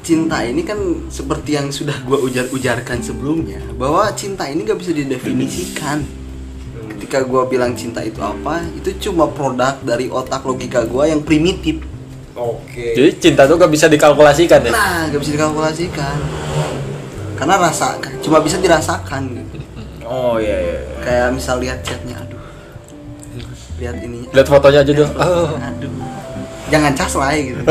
Cinta 0.04 0.44
ini 0.44 0.68
kan 0.68 0.76
seperti 1.08 1.56
yang 1.56 1.72
sudah 1.72 1.96
gua 2.04 2.20
ujar-ujarkan 2.20 3.00
sebelumnya 3.00 3.64
bahwa 3.80 4.12
cinta 4.12 4.44
ini 4.52 4.68
gak 4.68 4.76
bisa 4.76 4.92
didefinisikan. 4.92 6.04
Ketika 6.92 7.24
gua 7.24 7.48
bilang 7.48 7.72
cinta 7.72 8.04
itu 8.04 8.20
apa, 8.20 8.68
itu 8.76 8.92
cuma 9.08 9.32
produk 9.32 9.80
dari 9.80 10.12
otak 10.12 10.44
logika 10.44 10.84
gua 10.84 11.08
yang 11.08 11.24
primitif. 11.24 11.80
Oke. 12.36 13.00
Jadi 13.00 13.10
cinta 13.16 13.48
tuh 13.48 13.56
gak 13.56 13.72
bisa 13.72 13.88
dikalkulasikan 13.88 14.68
ya? 14.68 14.72
Nah, 14.76 15.08
gak 15.08 15.24
bisa 15.24 15.40
dikalkulasikan. 15.40 16.18
Karena 17.40 17.56
rasa 17.64 17.96
cuma 18.20 18.44
bisa 18.44 18.60
dirasakan 18.60 19.40
gitu. 19.40 19.56
Oh 20.04 20.36
iya 20.36 20.58
iya. 20.60 20.78
Kayak 21.00 21.28
misal 21.32 21.64
lihat 21.64 21.80
chatnya, 21.80 22.20
aduh. 22.20 22.44
Lihat 23.80 23.96
ininya. 24.04 24.30
Lihat 24.36 24.48
fotonya 24.52 24.84
aja 24.84 24.92
tuh. 24.92 25.10
Oh. 25.16 25.56
Aduh. 25.56 25.92
Jangan 26.68 26.92
cas 26.92 27.14
lah 27.16 27.32
gitu. 27.40 27.64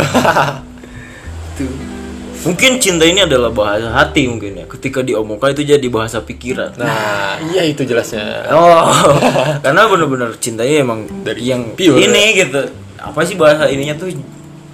Tuh. 1.61 1.77
Mungkin 2.43 2.83
cinta 2.83 3.07
ini 3.07 3.23
adalah 3.23 3.55
bahasa 3.55 3.95
hati 3.95 4.27
mungkin 4.27 4.59
ya. 4.59 4.65
Ketika 4.67 4.99
diomongkan 4.99 5.55
itu 5.55 5.63
jadi 5.63 5.87
bahasa 5.87 6.19
pikiran. 6.19 6.75
Nah, 6.75 7.39
iya 7.55 7.63
itu 7.63 7.87
jelasnya. 7.87 8.51
Oh, 8.51 8.91
karena 9.65 9.87
bener-bener 9.87 10.35
cintanya 10.43 10.83
emang 10.83 11.07
Dari 11.23 11.55
yang 11.55 11.79
pure. 11.79 12.03
ini 12.03 12.35
gitu. 12.35 12.67
Apa 12.99 13.23
sih 13.23 13.39
bahasa 13.39 13.71
ininya 13.71 13.95
tuh? 13.95 14.11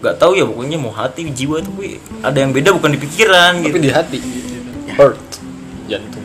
Gak 0.00 0.16
tahu 0.16 0.38
ya 0.38 0.48
pokoknya 0.48 0.78
mau 0.81 0.94
hati 0.94 1.28
jiwa 1.28 1.59
tuh 1.59 1.74
ada 2.22 2.38
yang 2.38 2.54
beda 2.54 2.70
bukan 2.70 2.94
di 2.94 3.00
pikiran 3.02 3.61
Tapi 3.61 3.66
gitu. 3.68 3.78
di 3.85 3.90
hati. 3.92 4.18
Heart. 4.96 5.18
Jantung. 5.92 6.24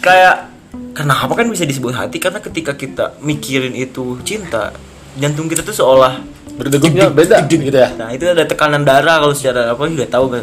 Kayak 0.00 0.48
kenapa 0.96 1.32
kan 1.36 1.52
bisa 1.52 1.68
disebut 1.68 1.92
hati 1.92 2.16
karena 2.16 2.40
ketika 2.40 2.72
kita 2.78 3.18
mikirin 3.20 3.76
itu 3.76 4.16
cinta, 4.24 4.72
jantung 5.20 5.50
kita 5.52 5.60
tuh 5.60 5.74
seolah 5.74 6.38
Berdegupnya 6.58 7.06
beda 7.06 7.46
gitu 7.46 7.70
ya. 7.70 7.94
Nah, 7.94 8.10
itu 8.10 8.26
ada 8.26 8.42
tekanan 8.42 8.82
darah 8.82 9.22
kalau 9.22 9.30
secara 9.30 9.70
apa 9.70 9.78
udah 9.86 10.10
tahu 10.10 10.26
kan. 10.34 10.42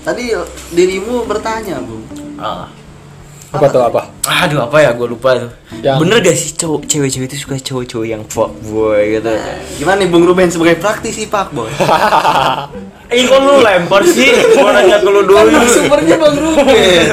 Tadi 0.00 0.32
dirimu 0.70 1.24
bertanya, 1.24 1.76
Bung. 1.78 2.04
Ah. 2.36 2.66
Apa 3.50 3.66
tuh 3.66 3.82
apa? 3.82 4.06
Aduh 4.22 4.62
apa 4.62 4.78
ya 4.78 4.94
gue 4.94 5.10
lupa 5.10 5.34
tuh. 5.34 5.50
Yang- 5.82 5.98
Bener 5.98 6.22
gak 6.22 6.38
sih 6.38 6.54
cowok 6.54 6.86
cewek-cewek 6.86 7.26
itu 7.26 7.36
suka 7.36 7.58
cowok-cowok 7.58 8.06
yang 8.06 8.22
fuckboy 8.24 9.18
gitu. 9.18 9.26
Gimana 9.76 9.98
nih 9.98 10.08
Bung 10.08 10.22
Ruben 10.22 10.46
sebagai 10.46 10.78
praktisi 10.78 11.26
Pak 11.26 11.50
Boy? 11.50 11.66
Eh 13.10 13.26
kok 13.26 13.42
lu 13.42 13.58
lempar 13.58 14.06
sih? 14.06 14.30
Gua 14.54 14.70
nanya 14.70 15.02
ke 15.02 15.10
lu 15.10 15.26
dulu. 15.26 15.42
Kan 15.42 15.66
sumbernya 15.66 16.14
Bang 16.14 16.36
Ruben. 16.38 17.04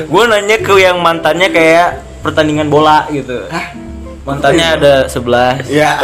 gue 0.00 0.22
nanya 0.26 0.56
ke 0.56 0.72
yang 0.76 0.96
mantannya 0.98 1.48
kayak 1.50 1.88
pertandingan 2.20 2.68
bola 2.68 3.04
gitu 3.10 3.36
Hah? 3.48 3.76
Mantannya 4.20 4.66
ada 4.76 4.94
11 5.06 5.64
Ya. 5.66 5.96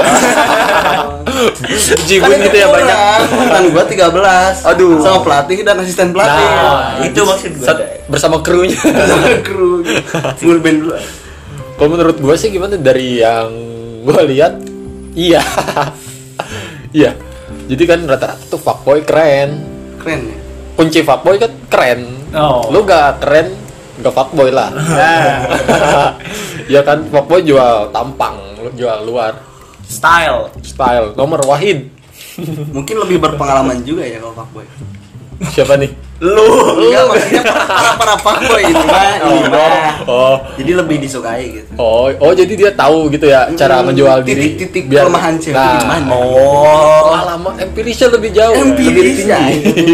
Jibun 2.06 2.32
gitu 2.40 2.56
ya 2.56 2.68
banyak. 2.68 2.96
Mantan 3.28 3.64
gua 3.70 3.84
13. 3.84 4.64
Aduh. 4.64 5.02
Sama 5.02 5.18
pelatih 5.20 5.58
dan 5.60 5.76
asisten 5.78 6.10
pelatih. 6.10 6.46
Nah, 6.46 7.04
itu 7.04 7.20
maksud 7.20 7.52
gue 7.54 7.66
Sat- 7.66 8.08
bersama 8.08 8.40
krunya. 8.40 8.78
Sama 9.10 9.28
kru. 9.42 9.84
Full 10.40 10.58
band 10.60 10.78
dulu. 10.80 10.92
Kalau 11.76 11.88
menurut 11.92 12.16
gue 12.16 12.34
sih 12.34 12.48
gimana 12.48 12.80
dari 12.80 13.20
yang 13.20 13.52
gue 14.00 14.20
lihat, 14.32 14.56
iya, 15.12 15.44
iya. 16.96 17.12
Jadi 17.66 17.82
kan 17.84 18.00
rata-rata 18.06 18.40
tuh 18.48 18.56
fuckboy 18.56 19.04
keren. 19.04 19.60
Keren 20.00 20.20
ya. 20.24 20.36
Kunci 20.72 21.04
fuckboy 21.04 21.36
kan 21.36 21.52
keren. 21.68 22.00
Oh. 22.32 22.70
Lu 22.70 22.80
gak 22.82 23.20
keren, 23.20 23.52
gak 24.02 24.14
fuckboy 24.14 24.50
lah. 24.52 24.72
ya 26.72 26.80
kan 26.82 27.04
fuckboy 27.08 27.40
jual 27.44 27.88
tampang, 27.94 28.36
jual 28.74 29.00
luar. 29.06 29.34
style 29.86 30.50
Style 30.66 31.14
nomor 31.14 31.38
Wahid. 31.46 31.86
Mungkin 32.74 32.96
lebih 33.06 33.22
berpengalaman 33.22 33.86
juga 33.86 34.02
ya 34.02 34.18
kalau 34.18 34.34
Pak 34.34 34.48
Boy. 34.50 34.66
Siapa 35.46 35.76
nih? 35.76 35.92
lu 36.16 36.48
Enggak 36.80 37.04
maksudnya 37.06 37.42
para 37.44 37.92
para 37.92 38.14
Pak 38.16 38.36
Boy 38.42 38.64
ini 38.64 38.80
mah, 38.80 39.20
ini 39.20 39.40
mah. 39.46 40.00
Oh, 40.06 40.36
Jadi 40.56 40.72
lebih 40.72 40.96
disukai 40.98 41.44
gitu. 41.52 41.76
oh, 41.76 42.08
oh 42.08 42.32
jadi 42.32 42.52
dia 42.56 42.70
tahu 42.72 43.12
gitu 43.12 43.28
ya 43.28 43.52
cara 43.52 43.78
Hmm, 43.78 43.92
menjual 43.92 44.24
diri. 44.24 44.56
titik-titik 44.56 44.88
kelemahan 44.88 45.36
cewek 45.36 45.52
nah, 45.52 45.76
di 45.76 45.84
mana. 45.84 46.08
oh 46.08 47.12
Pengalaman 47.12 47.52
empirisnya 47.60 48.08
lebih 48.10 48.30
jauh. 48.32 48.56
Empiris 48.56 48.96
lebih 48.96 49.26
ya. 49.26 49.40
tinggi. 49.44 49.84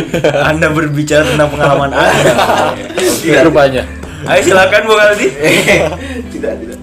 anda 0.50 0.66
berbicara 0.70 1.26
tentang 1.26 1.48
pengalaman 1.50 1.90
anda 1.90 2.32
Iya, 3.26 3.42
rupanya. 3.42 3.82
ayo 4.24 4.40
silakan 4.42 4.80
bung 4.84 5.00
Aldi 5.00 5.26
tidak 6.32 6.52
tidak. 6.56 6.78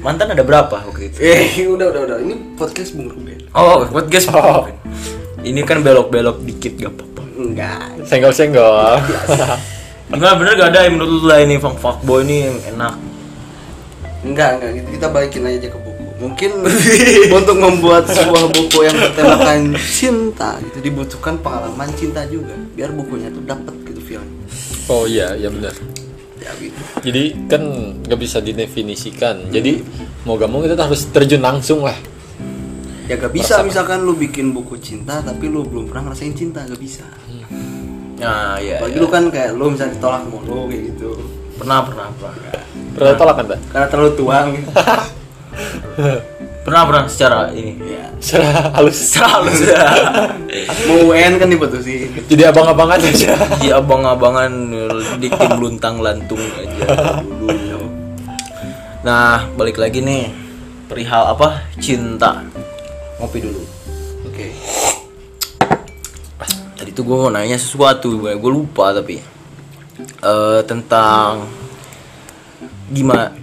mantan 0.00 0.32
ada 0.32 0.40
berapa 0.42 0.76
waktu 0.82 1.02
itu 1.06 1.16
Eh, 1.20 1.68
udah 1.68 1.84
udah 1.86 2.00
udah. 2.02 2.16
Ini 2.18 2.34
podcast 2.56 2.96
Bung 2.96 3.12
Ruben. 3.12 3.44
oh 3.52 3.84
podcast 3.86 4.32
Oh. 4.32 4.64
ini 5.42 5.60
kan 5.62 5.84
belok-belok 5.84 6.40
dikit 6.40 6.80
gak 6.80 6.90
apa-apa 6.90 7.11
Enggak. 7.36 8.02
Senggol-senggol. 8.04 9.00
gimana 10.12 10.36
bener 10.36 10.52
gak 10.60 10.70
ada 10.76 10.80
yang 10.84 11.00
menurut 11.00 11.24
lu 11.24 11.24
lah 11.24 11.40
ini 11.40 11.56
fuck 11.56 11.80
fuckboy 11.80 12.20
ini 12.20 12.44
yang 12.44 12.58
enak 12.76 13.00
Enggak, 14.22 14.62
enggak 14.62 14.70
gitu. 14.78 14.88
Kita 14.94 15.06
balikin 15.10 15.42
aja 15.50 15.66
ke 15.66 15.78
buku. 15.82 16.04
Mungkin 16.22 16.50
untuk 17.42 17.56
membuat 17.58 18.06
sebuah 18.06 18.54
buku 18.54 18.86
yang 18.86 18.94
bertemakan 18.94 19.74
cinta 19.82 20.62
gitu 20.62 20.78
dibutuhkan 20.78 21.34
pengalaman 21.42 21.90
cinta 21.98 22.22
juga 22.30 22.54
biar 22.78 22.94
bukunya 22.94 23.34
tuh 23.34 23.42
dapat 23.42 23.74
gitu 23.82 23.98
feelnya. 23.98 24.30
Oh 24.86 25.10
iya, 25.10 25.34
iya 25.34 25.50
benar. 25.50 25.74
Ya 26.38 26.54
gitu. 26.54 26.78
Jadi 27.02 27.22
kan 27.50 27.62
nggak 28.06 28.20
bisa 28.22 28.38
didefinisikan. 28.38 29.50
Jadi 29.50 29.82
mau 30.22 30.38
gak 30.38 30.50
mau 30.54 30.62
kita 30.62 30.78
harus 30.78 31.02
terjun 31.10 31.42
langsung 31.42 31.82
lah. 31.82 31.98
Ya 33.10 33.18
gak 33.18 33.34
bisa 33.34 33.58
misalkan 33.66 34.06
lu 34.06 34.14
bikin 34.14 34.54
buku 34.54 34.78
cinta 34.78 35.18
tapi 35.18 35.50
lu 35.50 35.66
belum 35.66 35.90
pernah 35.90 36.06
ngerasain 36.06 36.38
cinta 36.38 36.62
gak 36.62 36.78
bisa. 36.78 37.02
Nah 38.22 38.54
ya, 38.62 38.78
Apalagi 38.78 38.96
ya. 38.96 39.02
lu 39.02 39.06
kan 39.10 39.24
kayak 39.28 39.50
lu 39.58 39.64
misalnya 39.74 39.92
ditolak 39.98 40.22
mulu 40.30 40.70
kayak 40.70 40.82
gitu. 40.94 41.10
pernah 41.58 41.82
pernah 41.82 42.06
pernah 42.14 42.32
Pernah 42.92 43.12
tolak 43.16 43.34
kan, 43.40 43.44
Mbak? 43.48 43.60
Karena 43.72 43.86
terlalu 43.88 44.12
tuang. 44.20 44.48
pernah 46.62 46.82
pernah 46.86 47.04
secara 47.10 47.50
ini 47.50 47.74
ya. 47.82 48.06
Secara 48.22 48.78
halus. 48.78 48.98
selalu 49.10 49.50
sudah 49.58 49.90
Mau 50.86 51.10
UN 51.10 51.42
kan 51.42 51.48
diputusin. 51.50 52.14
Jadi 52.30 52.42
abang-abangan 52.46 53.00
aja. 53.02 53.34
di 53.58 53.68
abang-abangan 53.74 54.52
bikin 55.18 55.50
luntang 55.58 55.98
lantung 55.98 56.38
aja 56.38 57.18
dulu 57.24 57.82
nah 59.02 59.50
balik 59.58 59.82
lagi 59.82 59.98
nih 59.98 60.30
perihal 60.86 61.34
apa 61.34 61.66
cinta 61.82 62.38
ngopi 63.18 63.42
dulu 63.42 63.62
Oke. 64.30 64.54
tadi 64.54 64.81
tuh 66.92 67.02
gue 67.08 67.16
mau 67.16 67.32
nanya 67.32 67.56
sesuatu 67.56 68.20
gue 68.22 68.52
lupa 68.52 68.92
tapi 68.92 69.32
Eh 70.22 70.60
tentang 70.70 71.50
gimana 72.92 73.34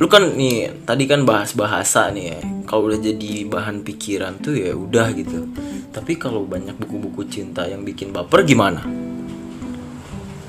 lu 0.00 0.10
kan 0.10 0.34
nih 0.34 0.82
tadi 0.82 1.04
kan 1.06 1.22
bahas 1.22 1.54
bahasa 1.54 2.10
nih 2.10 2.24
ya. 2.34 2.40
Kalau 2.66 2.88
udah 2.88 2.98
jadi 2.98 3.44
bahan 3.46 3.84
pikiran 3.84 4.40
tuh 4.40 4.56
ya 4.56 4.72
udah 4.72 5.12
gitu. 5.12 5.46
Tapi 5.92 6.16
kalau 6.16 6.48
banyak 6.48 6.74
buku-buku 6.80 7.28
cinta 7.28 7.68
yang 7.68 7.84
bikin 7.84 8.10
baper 8.10 8.48
gimana 8.48 8.80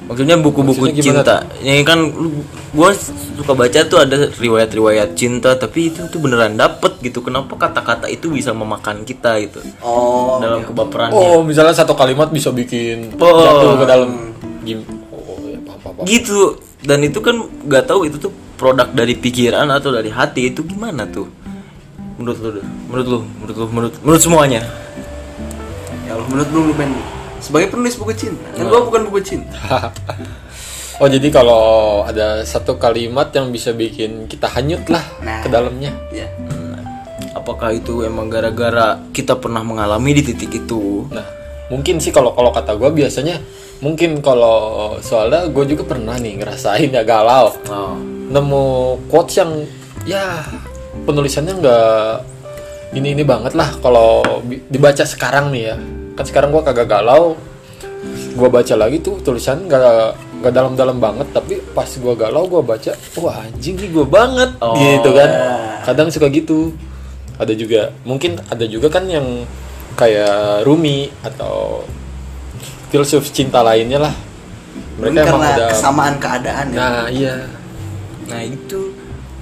maksudnya 0.03 0.35
buku-buku 0.35 0.91
cinta 0.93 1.47
ini 1.57 1.81
kan 1.81 1.95
lu- 2.03 2.43
gua 2.69 2.91
suka 2.93 3.53
baca 3.53 3.79
tuh 3.83 3.99
ada 3.99 4.27
riwayat-riwayat 4.29 5.13
cinta 5.13 5.53
tapi 5.53 5.87
itu 5.87 6.03
tuh 6.05 6.19
beneran 6.19 6.53
dapet 6.53 6.99
gitu 6.99 7.19
kenapa 7.19 7.55
kata-kata 7.55 8.07
itu 8.07 8.27
bisa 8.27 8.51
memakan 8.51 9.01
kita 9.01 9.39
gitu 9.39 9.63
Oh. 9.79 10.37
dalam 10.37 10.61
kebaperannya 10.61 11.15
Oh, 11.15 11.39
misalnya 11.39 11.71
satu 11.71 11.93
kalimat 11.93 12.27
bisa 12.27 12.49
bikin 12.49 13.15
Oh. 13.15 13.39
jatuh 13.39 13.71
ke 13.75 13.85
dalam 13.85 14.11
gim. 14.61 14.83
Oh, 15.09 15.39
ya 15.41 15.59
paham. 15.61 15.79
paham. 15.81 16.03
gitu 16.03 16.39
dan 16.81 16.99
itu 16.99 17.19
kan 17.19 17.35
nggak 17.63 17.83
tahu 17.85 18.03
itu 18.03 18.19
tuh 18.19 18.29
produk 18.53 18.87
dari 18.89 19.13
pikiran 19.13 19.67
atau 19.69 19.89
dari 19.89 20.09
hati 20.09 20.49
itu 20.49 20.63
gimana 20.63 21.03
tuh 21.05 21.31
menurut 22.13 22.37
lu 22.37 22.49
menurut 22.85 23.07
lu 23.07 23.19
menurut 23.39 23.55
lu 23.55 23.65
menurut 23.67 23.93
menurut 23.99 24.21
semuanya 24.21 24.61
Ya 26.03 26.13
Allah 26.13 26.27
menurut 26.27 26.49
Bung 26.49 26.65
Ruben 26.69 26.91
sebagai 27.43 27.75
penulis 27.75 27.99
buku 27.99 28.15
cinta. 28.15 28.47
Kan 28.56 28.65
gua 28.71 28.82
bukan 28.88 29.12
buku 29.12 29.19
cinta. 29.21 29.53
Oh, 31.01 31.10
jadi 31.10 31.25
kalau 31.34 32.06
ada 32.06 32.45
satu 32.45 32.77
kalimat 32.77 33.34
yang 33.34 33.49
bisa 33.49 33.73
bikin 33.73 34.29
kita 34.29 34.45
hanyut 34.45 34.86
lah 34.93 35.01
Nah. 35.25 35.41
ke 35.41 35.49
dalamnya. 35.49 35.89
Ya. 36.13 36.29
apakah 37.34 37.75
itu 37.75 38.06
emang 38.08 38.32
gara-gara 38.32 39.01
kita 39.12 39.36
pernah 39.36 39.60
mengalami 39.65 40.15
di 40.15 40.23
titik 40.23 40.63
itu 40.63 41.03
Nah, 41.12 41.27
mungkin 41.67 41.99
sih 41.99 42.13
kalau 42.13 42.32
kalau 42.32 42.56
kata 42.56 42.77
gue 42.79 42.88
biasanya 43.03 43.41
mungkin 43.84 44.23
kalau 44.23 44.95
soalnya 45.03 45.51
gue 45.51 45.65
juga 45.75 45.84
pernah 45.84 46.15
nih 46.15 46.39
ngerasain 46.39 46.88
ya 46.95 47.03
galau 47.03 47.51
oh. 47.67 47.99
nemu 48.32 48.65
quotes 49.12 49.43
yang 49.43 49.51
ya 50.08 50.39
penulisannya 51.03 51.53
nggak 51.60 52.08
ini 52.95 53.12
ini 53.12 53.23
banget 53.27 53.60
lah 53.60 53.75
kalau 53.84 54.23
dibaca 54.71 55.03
sekarang 55.03 55.51
nih 55.51 55.73
ya 55.73 55.75
kan 56.13 56.26
sekarang 56.26 56.49
gue 56.54 56.62
kagak 56.62 56.89
galau. 56.89 57.38
Gue 58.34 58.49
baca 58.49 58.73
lagi 58.73 58.97
tuh 58.99 59.21
tulisan 59.21 59.69
nggak 59.69 60.17
nggak 60.41 60.54
dalam-dalam 60.54 60.97
banget 60.99 61.30
tapi 61.32 61.62
pas 61.71 61.88
gue 61.88 62.13
galau 62.19 62.49
gue 62.52 62.60
baca 62.60 62.91
wah 63.21 63.45
anjing 63.45 63.78
nih 63.78 63.89
gue 63.93 64.06
banget. 64.06 64.49
Oh, 64.60 64.76
gitu 64.76 65.13
kan. 65.13 65.30
kadang 65.86 66.10
suka 66.10 66.28
gitu. 66.34 66.73
Ada 67.38 67.54
juga 67.58 67.93
mungkin 68.06 68.38
ada 68.49 68.65
juga 68.65 68.89
kan 68.93 69.06
yang 69.10 69.45
kayak 69.93 70.65
Rumi 70.65 71.10
atau 71.21 71.86
filsuf 72.89 73.30
cinta 73.34 73.62
lainnya 73.62 74.02
lah. 74.02 74.13
Mungkin 74.97 75.13
mereka 75.17 75.30
emang 75.30 75.41
karena 75.41 75.58
udah 75.58 75.69
kesamaan 75.73 76.15
keadaan 76.21 76.65
ya. 76.69 76.78
nah 76.78 77.06
iya. 77.10 77.36
Nah 78.30 78.41
itu 78.41 78.93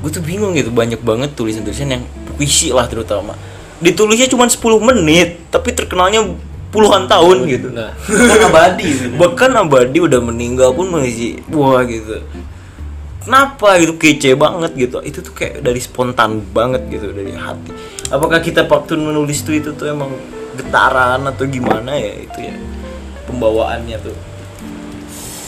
gue 0.02 0.10
tuh 0.10 0.24
bingung 0.24 0.56
gitu 0.58 0.72
banyak 0.74 1.00
banget 1.04 1.36
tulisan-tulisan 1.36 2.00
yang 2.00 2.04
puisi 2.36 2.72
lah 2.72 2.88
terutama. 2.88 3.36
Ditulisnya 3.82 4.30
cuma 4.30 4.46
10 4.46 4.62
menit 4.80 5.50
tapi 5.50 5.74
terkenalnya 5.74 6.51
puluhan 6.72 7.06
tahun 7.06 7.38
gitu 7.46 7.68
nah 7.70 7.92
Kan 8.08 8.40
abadi 8.50 8.88
gitu. 8.88 9.16
bahkan 9.20 9.52
abadi 9.54 10.00
udah 10.00 10.20
meninggal 10.24 10.72
pun 10.72 10.88
masih 10.88 11.38
wah 11.52 11.84
gitu 11.84 12.24
kenapa 13.22 13.78
gitu 13.78 13.94
kece 14.00 14.34
banget 14.34 14.72
gitu 14.74 14.98
itu 15.04 15.20
tuh 15.22 15.34
kayak 15.36 15.62
dari 15.62 15.78
spontan 15.78 16.42
banget 16.52 16.82
gitu 16.90 17.12
dari 17.12 17.36
hati 17.36 17.70
apakah 18.10 18.40
kita 18.40 18.66
waktu 18.66 18.98
menulis 18.98 19.44
tuh 19.44 19.54
itu 19.54 19.76
tuh 19.76 19.92
emang 19.92 20.10
getaran 20.58 21.28
atau 21.28 21.46
gimana 21.46 21.94
ya 21.94 22.26
itu 22.26 22.40
ya 22.42 22.56
pembawaannya 23.28 24.00
tuh 24.02 24.18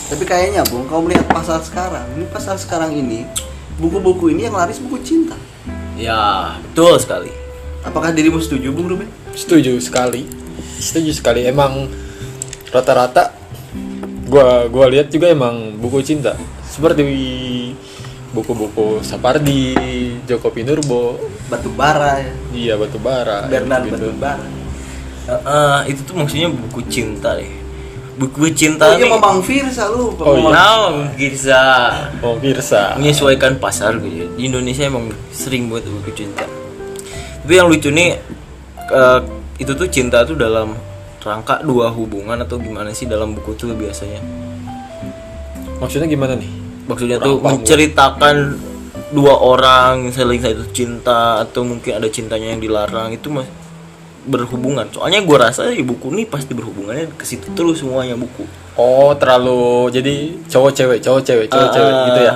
Tapi 0.03 0.29
kayaknya 0.29 0.61
Bung, 0.69 0.85
kalau 0.85 1.01
melihat 1.01 1.25
pasar 1.25 1.57
sekarang, 1.65 2.05
ini 2.13 2.29
pasar 2.29 2.53
sekarang 2.53 2.93
ini 2.93 3.25
buku-buku 3.81 4.29
ini 4.29 4.45
yang 4.45 4.53
laris 4.53 4.77
buku 4.77 5.01
cinta. 5.01 5.33
ya 5.97 6.53
betul 6.61 6.93
sekali 7.01 7.33
Apakah 7.83 8.13
dirimu 8.13 8.39
setuju, 8.39 8.71
Bung 8.71 8.87
Ruben? 8.87 9.09
Setuju 9.35 9.75
sekali. 9.83 10.23
Setuju 10.83 11.11
sekali. 11.15 11.47
Emang 11.47 11.87
rata-rata 12.67 13.31
gua 14.27 14.67
gua 14.67 14.91
lihat 14.91 15.07
juga 15.07 15.31
emang 15.31 15.79
buku 15.79 16.03
cinta. 16.03 16.35
Seperti 16.67 17.01
buku-buku 18.33 18.99
Sapardi, 18.99 19.77
Joko 20.25 20.49
Pinurbo, 20.49 21.21
Batu 21.47 21.69
bara 21.69 22.17
ya. 22.17 22.31
iya 22.49 22.73
batu 22.73 22.97
bara, 22.97 23.45
Bernard 23.45 23.85
gitu. 23.85 24.09
Batu 24.09 24.17
bara. 24.17 24.45
Eh, 25.23 25.31
eh, 25.39 25.79
itu 25.93 26.01
tuh 26.03 26.17
maksudnya 26.17 26.49
buku 26.51 26.81
cinta 26.91 27.37
deh 27.37 27.63
buku 28.13 28.45
cinta 28.53 28.93
Oh 28.93 28.97
iya, 28.97 29.05
nih 29.05 29.11
Mamang 29.17 29.41
Firsa 29.41 29.89
lu. 29.89 30.13
Oh, 30.21 30.37
iya. 30.37 30.49
Nah, 30.53 31.09
bisa 31.17 31.61
Oh, 32.21 32.37
Pirsa. 32.37 32.93
menyesuaikan 32.93 33.57
pasar 33.57 33.97
gitu 33.97 34.05
ya. 34.13 34.27
Di 34.37 34.41
Indonesia 34.45 34.85
emang 34.85 35.09
sering 35.33 35.65
buat 35.65 35.81
buku 35.81 36.13
cinta. 36.13 36.45
Tapi 37.41 37.53
yang 37.57 37.67
lucu 37.69 37.89
nih 37.89 38.13
eh, 38.93 39.19
itu 39.63 39.71
tuh 39.73 39.87
cinta 39.87 40.21
tuh 40.21 40.35
dalam 40.35 40.75
rangka 41.23 41.63
dua 41.63 41.87
hubungan 41.89 42.35
atau 42.37 42.59
gimana 42.59 42.91
sih 42.91 43.07
dalam 43.07 43.31
buku 43.31 43.55
tuh 43.55 43.71
biasanya? 43.71 44.19
Maksudnya 45.79 46.07
gimana 46.07 46.35
nih? 46.35 46.51
Maksudnya 46.83 47.17
tuh 47.17 47.39
menceritakan 47.39 48.59
dua 49.13 49.39
orang 49.39 50.09
saling 50.11 50.41
satu 50.41 50.67
cinta 50.73 51.41
atau 51.41 51.63
mungkin 51.63 51.95
ada 51.95 52.09
cintanya 52.09 52.51
yang 52.51 52.59
dilarang 52.59 53.13
itu 53.13 53.29
mas 53.29 53.45
berhubungan 54.23 54.87
soalnya 54.89 55.21
gue 55.21 55.37
rasa 55.37 55.69
ya 55.69 55.83
buku 55.85 56.09
ini 56.15 56.25
pasti 56.25 56.55
berhubungannya 56.57 57.13
ke 57.13 57.21
situ 57.21 57.51
terus 57.53 57.83
semuanya 57.83 58.17
buku 58.17 58.47
Oh, 58.73 59.13
terlalu 59.13 59.93
jadi 59.93 60.33
cowok 60.49 60.71
cewek, 60.73 60.99
cowok 61.05 61.21
cewek, 61.21 61.45
cowok 61.45 61.69
cewek 61.77 61.93
Ah, 61.93 62.05
gitu 62.09 62.21
ya. 62.25 62.33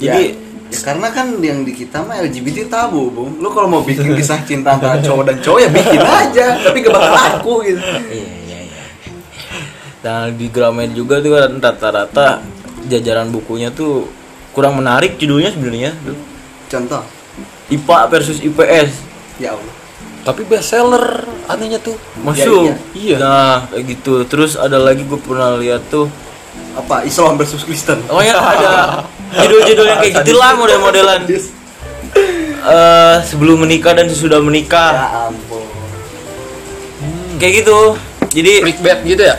jadi 0.00 0.24
Ya, 0.68 0.78
karena 0.84 1.08
kan 1.08 1.32
yang 1.40 1.64
di 1.64 1.72
kita 1.72 2.04
mah 2.04 2.20
LGBT 2.20 2.68
tabu, 2.68 3.08
Bung. 3.08 3.40
Lu 3.40 3.48
kalau 3.56 3.72
mau 3.72 3.80
bikin 3.80 4.12
kisah 4.12 4.44
cinta 4.44 4.76
antara 4.76 5.00
cowok 5.00 5.24
dan 5.24 5.36
cowok 5.40 5.58
ya 5.64 5.68
bikin 5.72 6.00
aja, 6.04 6.46
tapi 6.60 6.84
gak 6.84 6.92
bakal 6.92 7.12
laku 7.16 7.54
gitu. 7.64 7.80
iya 8.12 8.32
iya 8.44 8.58
iya 8.68 8.84
nah 9.98 10.30
di 10.30 10.46
Gramet 10.46 10.94
juga 10.94 11.18
tuh 11.18 11.34
kan 11.34 11.58
rata-rata 11.58 12.38
jajaran 12.86 13.34
bukunya 13.34 13.74
tuh 13.74 14.06
kurang 14.54 14.78
menarik 14.78 15.18
judulnya 15.18 15.50
sebenarnya 15.50 15.90
tuh. 16.04 16.18
Contoh, 16.68 17.02
IPA 17.72 17.98
versus 18.12 18.38
IPS 18.44 18.90
ya 19.40 19.56
Allah. 19.56 19.74
Tapi 20.22 20.44
best 20.44 20.68
seller 20.68 21.24
anehnya 21.48 21.80
tuh. 21.80 21.96
masuk 22.20 22.76
iya. 22.92 23.16
nah 23.16 23.64
kayak 23.72 23.96
gitu 23.96 24.28
terus 24.28 24.60
ada 24.60 24.76
lagi 24.76 25.00
gue 25.08 25.16
pernah 25.16 25.56
lihat 25.56 25.88
tuh 25.88 26.04
Apa 26.76 27.06
Islam 27.08 27.40
versus 27.40 27.64
Kristen? 27.64 28.04
oh 28.12 28.20
ya 28.20 28.36
ada 28.36 28.72
judul-judul 29.30 29.86
yang 29.86 29.98
kayak 29.98 30.14
gitulah 30.22 30.50
model-modelan 30.54 31.20
Eh, 32.58 33.16
sebelum 33.22 33.62
menikah 33.62 33.94
dan 33.94 34.04
sesudah 34.04 34.42
menikah 34.42 34.90
Ya 34.90 35.06
ampun. 35.26 35.62
kayak 37.38 37.62
gitu 37.62 37.94
jadi 38.28 38.60
Clickbait 38.60 38.98
gitu 39.06 39.22
ya. 39.24 39.36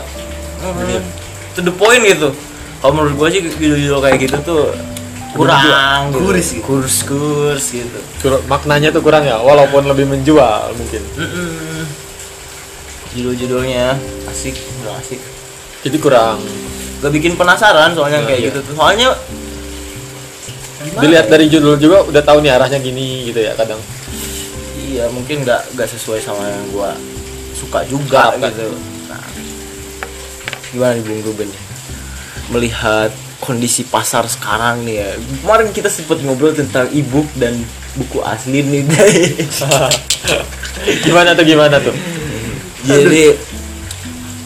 Hmm, 0.58 1.04
to 1.52 1.60
the 1.60 1.70
point 1.70 2.00
gitu 2.00 2.32
kalau 2.80 2.92
menurut 2.96 3.14
gua 3.14 3.28
sih 3.28 3.44
judul-judul 3.44 4.00
kayak 4.00 4.18
gitu 4.20 4.36
tuh 4.40 4.62
kurang 5.30 6.10
gitu. 6.10 6.26
Kurs 6.26 6.48
gitu. 6.48 6.62
kurs 6.64 6.96
kurs 7.04 7.64
gitu 7.70 7.98
Kur- 8.18 8.42
Maknanya 8.46 8.90
tuh 8.90 8.98
kurang 8.98 9.22
ya, 9.22 9.36
walaupun 9.38 9.84
lebih 9.84 10.08
menjual 10.08 10.72
mungkin. 10.74 11.02
Mm-mm. 11.14 11.84
judul-judulnya 13.10 13.94
asik 14.26 14.54
nggak 14.80 14.94
asik 14.98 15.20
Jadi 15.80 15.96
kurang 15.96 16.40
gak 17.00 17.10
bikin 17.10 17.32
penasaran 17.34 17.92
soalnya 17.92 18.20
Nah, 18.20 18.26
kayak 18.26 18.40
iya. 18.40 18.48
gitu 18.48 18.58
tuh 18.60 18.74
soalnya 18.74 19.12
gimana 20.80 21.02
dilihat 21.04 21.26
ya? 21.28 21.32
dari 21.36 21.46
judul 21.52 21.76
juga 21.76 21.98
udah 22.08 22.22
tahu 22.24 22.38
nih 22.40 22.52
arahnya 22.56 22.80
gini 22.80 23.28
gitu 23.28 23.40
ya 23.44 23.52
kadang. 23.52 23.80
iya 24.80 25.04
mungkin 25.12 25.44
nggak 25.44 25.76
nggak 25.76 25.88
sesuai 25.92 26.20
sama 26.24 26.48
yang 26.48 26.64
gua 26.72 26.96
suka 27.52 27.84
juga 27.84 28.32
Harapkan. 28.32 28.50
gitu 28.50 28.68
nah, 29.12 29.24
gimana 30.72 30.92
nih 30.96 31.04
Bung 31.04 31.22
Ruben 31.28 31.50
melihat 32.50 33.12
kondisi 33.40 33.86
pasar 33.86 34.26
sekarang 34.26 34.84
nih 34.88 34.96
ya 35.00 35.10
kemarin 35.44 35.68
kita 35.72 35.88
sempat 35.92 36.20
ngobrol 36.24 36.56
tentang 36.56 36.88
e-book 36.92 37.28
dan 37.36 37.56
buku 37.96 38.24
asli 38.24 38.64
nih 38.64 38.82
gimana 41.04 41.36
tuh 41.36 41.44
gimana 41.44 41.76
tuh? 41.82 41.92
jadi 42.86 43.36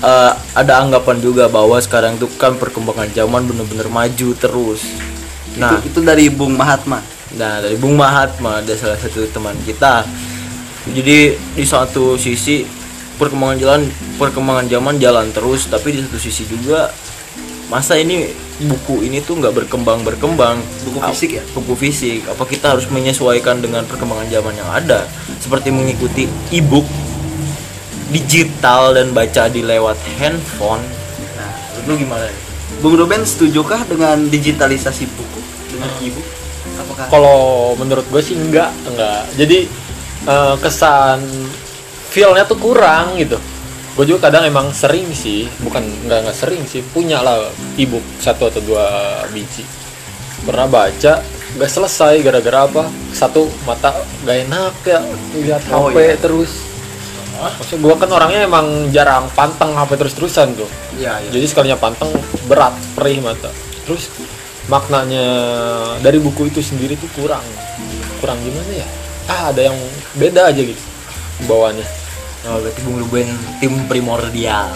eh, 0.02 0.32
ada 0.54 0.72
anggapan 0.82 1.22
juga 1.22 1.46
bahwa 1.46 1.78
sekarang 1.78 2.18
tuh 2.18 2.30
kan 2.36 2.58
perkembangan 2.58 3.10
zaman 3.14 3.46
bener-bener 3.46 3.86
maju 3.86 4.28
terus 4.34 4.82
nah 5.60 5.78
Itu, 5.78 5.90
itu 5.94 6.00
dari 6.02 6.26
Bung 6.30 6.58
Mahatma. 6.58 6.98
Nah 7.34 7.62
dari 7.62 7.74
Bung 7.78 7.98
Mahatma 7.98 8.62
ada 8.62 8.74
salah 8.78 8.98
satu 8.98 9.26
teman 9.30 9.54
kita. 9.66 10.06
Jadi 10.84 11.34
di 11.34 11.64
satu 11.64 12.14
sisi 12.20 12.62
perkembangan 13.16 13.56
jalan 13.56 13.80
perkembangan 14.20 14.66
zaman 14.68 14.94
jalan 15.00 15.26
terus, 15.32 15.66
tapi 15.70 15.96
di 15.96 16.00
satu 16.04 16.18
sisi 16.20 16.44
juga 16.44 16.92
masa 17.72 17.96
ini 17.96 18.28
buku 18.68 19.02
ini 19.02 19.18
tuh 19.24 19.40
nggak 19.40 19.64
berkembang 19.64 20.04
berkembang. 20.04 20.60
Buku 20.86 20.98
fisik 21.10 21.30
ya? 21.40 21.44
Buku 21.56 21.72
fisik. 21.74 22.28
Apa 22.30 22.44
kita 22.46 22.76
harus 22.76 22.86
menyesuaikan 22.92 23.58
dengan 23.64 23.82
perkembangan 23.88 24.28
zaman 24.30 24.54
yang 24.54 24.70
ada? 24.70 25.08
Seperti 25.40 25.72
mengikuti 25.72 26.28
e-book 26.52 26.84
digital 28.12 28.94
dan 28.94 29.10
baca 29.10 29.50
di 29.50 29.64
lewat 29.64 29.98
handphone. 30.20 30.84
Nah, 31.34 31.50
lu 31.88 31.98
gimana? 31.98 32.28
Bung 32.78 32.94
Ruben 32.94 33.24
setujukah 33.24 33.88
dengan 33.88 34.28
digitalisasi 34.28 35.08
buku 35.08 35.43
dengan 35.74 35.90
e-book? 36.00 36.26
Apakah 36.74 37.06
Kalau 37.12 37.40
menurut 37.76 38.06
gue 38.08 38.22
sih 38.24 38.38
enggak, 38.38 38.70
enggak. 38.88 39.28
Jadi 39.36 39.58
eh, 40.24 40.54
kesan 40.62 41.20
feel-nya 42.08 42.46
tuh 42.46 42.56
kurang 42.56 43.18
gitu. 43.18 43.36
Gue 43.94 44.04
juga 44.06 44.26
kadang 44.26 44.46
emang 44.46 44.74
sering 44.74 45.10
sih, 45.14 45.46
bukan 45.62 45.82
enggak 46.06 46.26
enggak 46.26 46.38
sering 46.38 46.62
sih, 46.66 46.82
punya 46.82 47.22
lah 47.22 47.50
ebook 47.78 48.02
satu 48.18 48.50
atau 48.50 48.62
dua 48.62 48.86
biji. 49.30 49.62
Pernah 50.42 50.66
baca, 50.66 51.22
nggak 51.54 51.70
selesai 51.70 52.18
gara-gara 52.22 52.66
apa? 52.66 52.82
Satu 53.14 53.46
mata 53.62 53.94
gak 54.26 54.38
enak 54.50 54.74
ya 54.82 55.00
lihat 55.38 55.62
Oh, 55.70 55.88
HP 55.88 55.98
iya. 56.02 56.16
terus. 56.18 56.52
Maksudnya 57.34 57.80
gue 57.82 57.94
kan 57.98 58.10
orangnya 58.14 58.40
emang 58.46 58.66
jarang 58.94 59.26
panteng 59.34 59.74
HP 59.74 59.90
terus-terusan 59.98 60.54
tuh. 60.54 60.70
Iya, 60.98 61.18
iya. 61.22 61.30
Jadi 61.34 61.46
sekalinya 61.50 61.78
panteng 61.78 62.10
berat, 62.46 62.74
perih 62.94 63.22
mata. 63.22 63.50
Terus 63.86 64.10
maknanya 64.68 65.26
dari 66.00 66.18
buku 66.20 66.48
itu 66.48 66.60
sendiri 66.64 66.96
tuh 66.96 67.10
kurang. 67.16 67.44
Kurang 68.20 68.40
gimana 68.40 68.72
ya? 68.72 68.88
Ah, 69.28 69.42
ada 69.52 69.72
yang 69.72 69.76
beda 70.16 70.52
aja 70.52 70.60
gitu 70.60 70.94
bawaannya. 71.48 71.86
Oh, 72.44 72.60
berarti 72.60 72.80
Bung 72.84 72.98
Ruben 73.00 73.28
tim 73.58 73.72
primordial. 73.88 74.68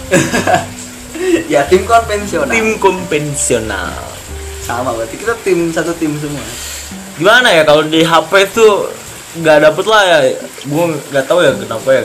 ya 1.52 1.68
tim 1.68 1.84
konvensional. 1.84 2.48
tim 2.48 2.68
konvensional. 2.80 3.96
sama 4.68 4.92
berarti 4.92 5.16
kita 5.16 5.32
tim 5.40 5.72
satu 5.72 5.96
tim 5.96 6.12
semua. 6.20 6.44
Gimana 7.16 7.48
ya 7.48 7.64
kalau 7.64 7.88
di 7.88 8.04
HP 8.04 8.52
tuh 8.52 8.92
nggak 9.40 9.64
dapet 9.64 9.84
lah 9.88 10.02
ya. 10.04 10.18
Gue 10.68 10.84
nggak 11.12 11.24
tahu 11.24 11.40
ya 11.40 11.52
kenapa 11.56 11.88
ya. 11.88 12.02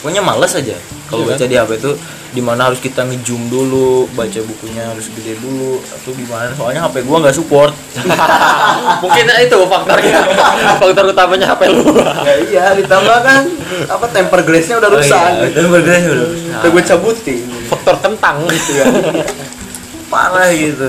Pokoknya 0.00 0.22
males 0.24 0.52
aja 0.52 0.76
kalau 1.12 1.28
Iya 1.28 1.36
baca 1.36 1.44
di 1.44 1.56
HP 1.60 1.70
tuh 1.84 1.94
di 2.32 2.40
mana 2.40 2.72
harus 2.72 2.80
kita 2.80 3.04
ngezoom 3.04 3.52
dulu 3.52 4.08
baca 4.16 4.40
bukunya 4.40 4.88
harus 4.88 5.12
gede 5.12 5.36
dulu 5.36 5.84
atau 5.84 6.10
gimana 6.16 6.48
soalnya 6.56 6.88
HP 6.88 7.04
gua 7.04 7.20
nggak 7.20 7.36
support 7.36 7.76
Mungkin 9.02 9.24
itu 9.28 9.58
faktornya. 9.68 10.22
Faktor 10.80 11.04
utamanya 11.10 11.46
HP 11.52 11.62
lu. 11.74 11.92
ya 12.22 12.34
iya 12.48 12.64
ditambah 12.78 13.18
kan 13.20 13.44
apa 13.90 14.06
temper 14.14 14.40
glassnya 14.46 14.78
udah 14.78 14.90
rusak. 14.94 15.18
oh, 15.18 15.42
iya, 15.42 15.46
itu 15.50 15.68
bergerak 15.68 16.02
udah 16.06 16.26
rusak. 16.32 16.58
Udah 16.62 16.70
gue 16.70 16.82
cabutin. 16.86 17.42
Faktor 17.68 17.96
kentang 18.00 18.36
gitu 18.48 18.70
ya. 18.78 18.86
parah 20.12 20.48
gitu 20.52 20.88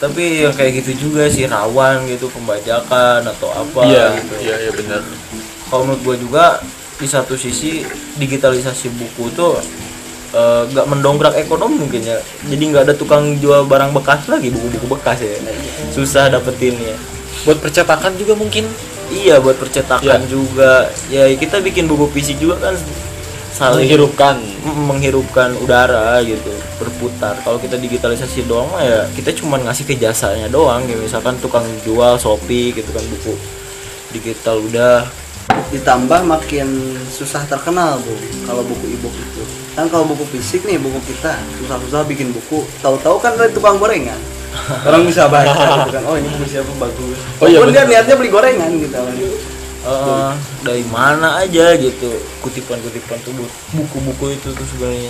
tapi 0.00 0.48
yang 0.48 0.54
kayak 0.56 0.80
gitu 0.80 0.96
juga 1.06 1.28
sih 1.28 1.44
rawan 1.44 2.08
gitu 2.08 2.32
pembajakan 2.32 3.20
atau 3.20 3.52
apa 3.52 3.84
Iya, 3.84 4.16
gitu 4.16 4.34
iya, 4.40 4.56
iya 4.56 4.70
benar. 4.72 5.04
kalau 5.68 5.84
menurut 5.84 6.00
gue 6.00 6.16
juga 6.24 6.56
di 7.00 7.08
satu 7.08 7.32
sisi 7.34 7.80
digitalisasi 8.14 8.92
buku 8.92 9.32
tuh 9.32 9.56
eh, 10.30 10.62
nggak 10.68 10.86
mendongkrak 10.86 11.34
ekonomi 11.34 11.80
mungkin 11.80 12.04
ya. 12.04 12.20
Jadi 12.46 12.62
nggak 12.70 12.84
ada 12.86 12.94
tukang 12.94 13.40
jual 13.40 13.64
barang 13.64 13.90
bekas 13.90 14.28
lagi 14.28 14.52
buku-buku 14.52 14.86
bekas 14.86 15.18
ya. 15.18 15.32
Susah 15.90 16.28
dapetinnya. 16.28 16.94
Buat 17.42 17.58
percetakan 17.58 18.14
juga 18.14 18.36
mungkin. 18.36 18.68
iya 19.10 19.42
buat 19.42 19.58
percetakan 19.58 20.22
Iya. 20.22 20.30
juga. 20.30 20.86
Ya 21.10 21.26
kita 21.34 21.58
bikin 21.58 21.90
buku 21.90 22.06
fisik 22.14 22.38
juga 22.38 22.70
kan 22.70 22.78
saling 23.50 23.82
Menghirupkan. 23.90 24.38
Menghirupkan 24.62 25.50
udara 25.58 26.22
gitu 26.22 26.54
berputar. 26.78 27.34
Kalau 27.42 27.58
kita 27.58 27.74
digitalisasi 27.74 28.46
doang 28.46 28.70
mah 28.70 28.86
ya 28.86 29.10
kita 29.18 29.34
cuma 29.34 29.58
ngasih 29.58 29.82
ke 29.82 29.98
jasanya 29.98 30.46
doang. 30.46 30.86
Kayak 30.86 31.10
misalkan 31.10 31.34
tukang 31.42 31.66
jual 31.82 32.14
shopee 32.22 32.70
gitu 32.70 32.86
kan 32.94 33.02
buku 33.10 33.34
digital 34.14 34.62
udah 34.62 35.02
Ditambah 35.68 36.20
makin 36.24 36.68
susah 37.12 37.44
terkenal 37.44 38.00
bu 38.00 38.14
kalau 38.48 38.64
buku 38.64 38.96
e-book 38.96 39.12
itu. 39.12 39.42
Kan 39.76 39.86
kalau 39.92 40.08
buku 40.08 40.24
fisik 40.32 40.64
nih 40.64 40.80
buku 40.80 40.98
kita 41.04 41.36
susah-susah 41.60 42.08
bikin 42.08 42.32
buku. 42.32 42.64
Tahu-tahu 42.80 43.20
kan 43.20 43.36
dari 43.36 43.52
tukang 43.52 43.76
gorengan. 43.76 44.18
Orang 44.88 45.06
bisa 45.06 45.28
baca 45.30 45.52
gitu 45.86 45.90
kan. 45.94 46.02
Oh 46.08 46.16
ini 46.18 46.26
buku 46.26 46.46
siapa 46.48 46.72
bagus. 46.80 47.18
Oh, 47.38 47.46
iya, 47.46 47.62
dia 47.70 47.84
niatnya 47.86 48.14
beli 48.18 48.30
gorengan 48.32 48.70
gitu 48.80 48.96
kan. 48.96 49.14
Eh, 49.80 50.32
dari 50.60 50.84
mana 50.92 51.40
aja 51.40 51.72
gitu 51.72 52.12
kutipan-kutipan 52.44 53.16
tuh 53.24 53.32
bu- 53.32 53.54
buku-buku 53.72 54.36
itu 54.36 54.52
tuh 54.52 54.66
sebenarnya 54.76 55.08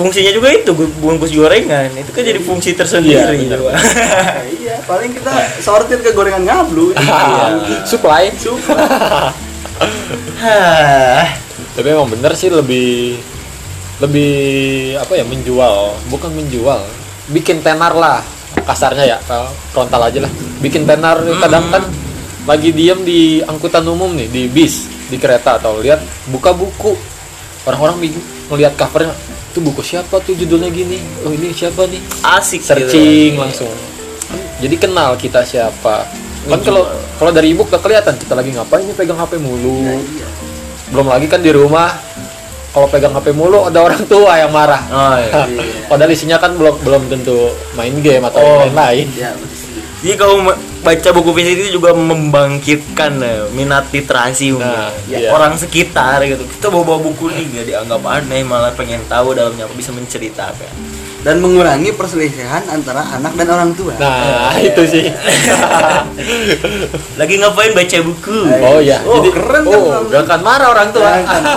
fungsinya 0.00 0.32
juga 0.32 0.48
itu 0.48 0.72
bu- 0.72 0.96
bungkus 0.96 1.28
gorengan 1.28 1.92
itu 1.92 2.08
kan 2.08 2.24
jadi 2.24 2.40
fungsi 2.40 2.72
tersendiri 2.72 3.36
Iya, 3.36 3.52
juga. 3.52 3.76
Nah, 3.76 4.40
iya 4.48 4.76
paling 4.88 5.12
kita 5.12 5.32
sortir 5.60 6.00
ke 6.00 6.16
gorengan 6.16 6.40
ngablu. 6.40 6.96
Iya. 6.96 7.84
Supply. 7.84 8.32
Hah. 10.40 11.24
Tapi 11.76 11.86
emang 11.86 12.08
bener 12.08 12.32
sih 12.32 12.48
lebih 12.48 13.20
lebih 14.00 14.32
apa 14.96 15.12
ya 15.12 15.24
menjual, 15.28 15.92
bukan 16.08 16.32
menjual, 16.32 16.80
bikin 17.28 17.60
tenar 17.60 17.92
lah 17.92 18.24
kasarnya 18.64 19.04
ya 19.04 19.18
kalau 19.28 19.52
frontal 19.70 20.08
aja 20.08 20.24
lah. 20.24 20.32
Bikin 20.58 20.88
tenar 20.88 21.20
kadang 21.38 21.68
kan 21.68 21.84
lagi 22.48 22.72
diem 22.72 23.04
di 23.04 23.44
angkutan 23.44 23.84
umum 23.84 24.16
nih 24.16 24.28
di 24.32 24.42
bis 24.48 24.88
di 25.12 25.20
kereta 25.20 25.60
atau 25.60 25.76
lihat 25.78 26.00
buka 26.32 26.56
buku 26.56 26.96
orang-orang 27.68 28.08
ngelihat 28.48 28.72
covernya 28.74 29.12
itu 29.50 29.58
buku 29.60 29.82
siapa 29.82 30.16
tuh 30.18 30.32
judulnya 30.32 30.68
gini 30.68 30.96
oh 31.20 31.30
ini 31.30 31.50
siapa 31.50 31.84
nih 31.84 31.98
asik 32.22 32.60
gitu. 32.60 32.68
searching 32.70 33.32
langsung 33.34 33.70
jadi 34.58 34.74
kenal 34.76 35.14
kita 35.14 35.42
siapa 35.42 36.06
kan 36.42 36.58
kalau 36.60 36.86
kalau 37.16 37.30
dari 37.30 37.50
ibu 37.50 37.64
gak 37.64 37.80
kelihatan 37.80 38.14
kita 38.14 38.32
lagi 38.32 38.50
ngapain 38.50 38.82
nih 38.82 38.94
pegang 38.94 39.18
HP 39.18 39.36
mulu 39.36 39.82
Nah, 39.82 39.98
iya. 39.98 40.26
belum 40.88 41.06
lagi 41.06 41.26
kan 41.26 41.38
di 41.38 41.50
rumah 41.50 41.90
kalau 42.70 42.86
pegang 42.86 43.10
HP 43.10 43.30
mulu 43.30 43.66
ada 43.66 43.78
orang 43.80 44.06
tua 44.06 44.38
yang 44.38 44.48
marah 44.48 44.82
Oh, 44.88 45.16
iya. 45.18 45.42
padahal 45.90 46.10
isinya 46.10 46.38
kan 46.38 46.54
belum 46.54 46.80
belum 46.80 47.02
tentu 47.08 47.50
main 47.74 47.92
game 47.98 48.22
atau 48.24 48.38
Oh. 48.38 48.62
yang 48.62 48.72
lain 48.72 49.06
Ya, 49.12 49.34
betul. 49.34 49.59
Jadi 50.00 50.16
kalau 50.16 50.40
baca 50.80 51.08
buku 51.12 51.28
fisik 51.34 51.52
itu 51.58 51.66
juga 51.74 51.90
membangkitkan 51.92 53.10
eh, 53.20 53.42
minat 53.50 53.88
literasi. 53.88 54.52
Nah, 54.52 54.88
Ya, 55.04 55.18
iya. 55.18 55.28
orang 55.28 55.54
sekitar 55.54 56.18
gitu. 56.24 56.42
Kita 56.42 56.66
bawa, 56.66 56.82
bawa 56.86 56.98
buku 57.02 57.28
nih 57.28 57.42
nggak 57.46 57.64
dianggap 57.66 58.00
aneh, 58.02 58.40
malah 58.40 58.70
pengen 58.72 58.98
tahu 59.06 59.32
dalamnya 59.32 59.64
apa 59.64 59.72
bisa 59.72 59.90
menceritakan. 59.90 60.70
Dan 61.20 61.38
mengurangi 61.38 61.92
perselisihan 61.92 62.64
antara 62.66 63.04
anak 63.10 63.36
dan 63.36 63.46
orang 63.46 63.70
tua. 63.74 63.92
nah 63.94 64.50
itu 64.58 64.82
sih 64.88 65.04
Lagi 67.20 67.34
ngapain 67.36 67.70
baca 67.70 67.96
buku? 68.00 68.38
oh 68.48 68.78
ya 68.80 68.98
Oh, 69.04 69.18
jadi 69.18 69.28
keren 69.30 69.62
kan 69.62 69.76
oh 69.76 70.00
gak 70.08 70.20
akan 70.24 70.40
marah 70.40 70.68
orang 70.70 70.88
tua 70.90 71.04
Ya, 71.04 71.20
kan. 71.20 71.42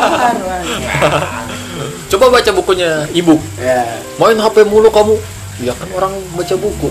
coba 2.12 2.26
baca 2.30 2.50
bukunya 2.52 3.08
ibu 3.10 3.40
Ya. 3.56 3.80
main 4.16 4.36
HP 4.36 4.64
mulu 4.64 4.88
kamu 4.92 5.16
ya 5.60 5.72
kan 5.72 5.88
orang 5.94 6.12
baca 6.36 6.54
buku 6.54 6.88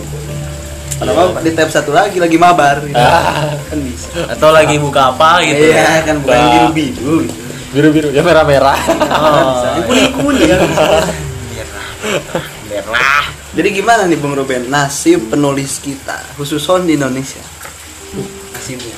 Padahal 0.98 1.38
di 1.40 1.50
tab 1.52 1.68
satu 1.68 1.90
lagi 1.90 2.18
lagi 2.18 2.36
mabar 2.36 2.82
gitu. 2.84 2.98
Ah. 2.98 3.54
Kan 3.68 3.78
bisa. 3.80 4.10
Atau 4.28 4.50
lagi 4.50 4.76
buka 4.76 5.14
apa 5.14 5.40
gitu? 5.44 5.72
Iya, 5.72 6.02
kan 6.04 6.16
bukan 6.20 6.38
biru-biru 6.72 7.16
gitu. 7.26 7.40
biru 7.72 7.88
biru 7.88 8.08
ya 8.12 8.20
merah 8.20 8.44
merah 8.44 8.76
Oh, 9.00 9.64
kuning-kuning 9.88 10.44
kan 10.44 10.58
bisa. 10.68 10.84
merah. 11.48 11.86
Merah. 12.68 13.24
Jadi 13.52 13.68
gimana 13.72 14.04
nih 14.04 14.16
Bung 14.16 14.32
Ruben 14.32 14.68
nasib 14.68 15.28
penulis 15.28 15.80
kita 15.80 16.20
khususnya 16.36 16.84
di 16.84 16.92
Indonesia? 16.96 17.40
Nasibnya. 18.52 18.96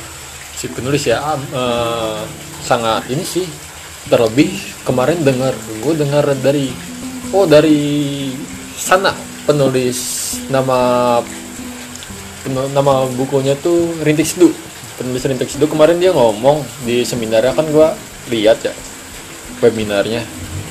si 0.54 0.70
penulis 0.70 1.02
ya 1.02 1.18
ah, 1.18 1.34
eh, 1.34 2.20
sangat 2.62 3.10
ini 3.10 3.20
sih 3.20 3.42
terlebih 4.06 4.54
kemarin 4.82 5.20
dengar 5.20 5.50
gue 5.82 5.94
dengar 5.98 6.24
dari 6.38 6.70
oh 7.30 7.44
dari 7.44 8.30
sana 8.74 9.10
penulis 9.44 9.98
nama 10.46 11.18
nama 12.46 13.08
bukunya 13.08 13.56
tuh 13.56 13.96
Rintik 14.04 14.28
Seduh 14.28 14.52
penulis 14.94 15.24
Rintik 15.24 15.48
Seduh 15.48 15.66
kemarin 15.66 15.96
dia 15.96 16.12
ngomong 16.12 16.60
di 16.84 17.00
seminarnya 17.02 17.56
kan 17.56 17.64
gue 17.64 17.88
lihat 18.30 18.60
ya 18.64 18.72
webinarnya. 19.60 20.20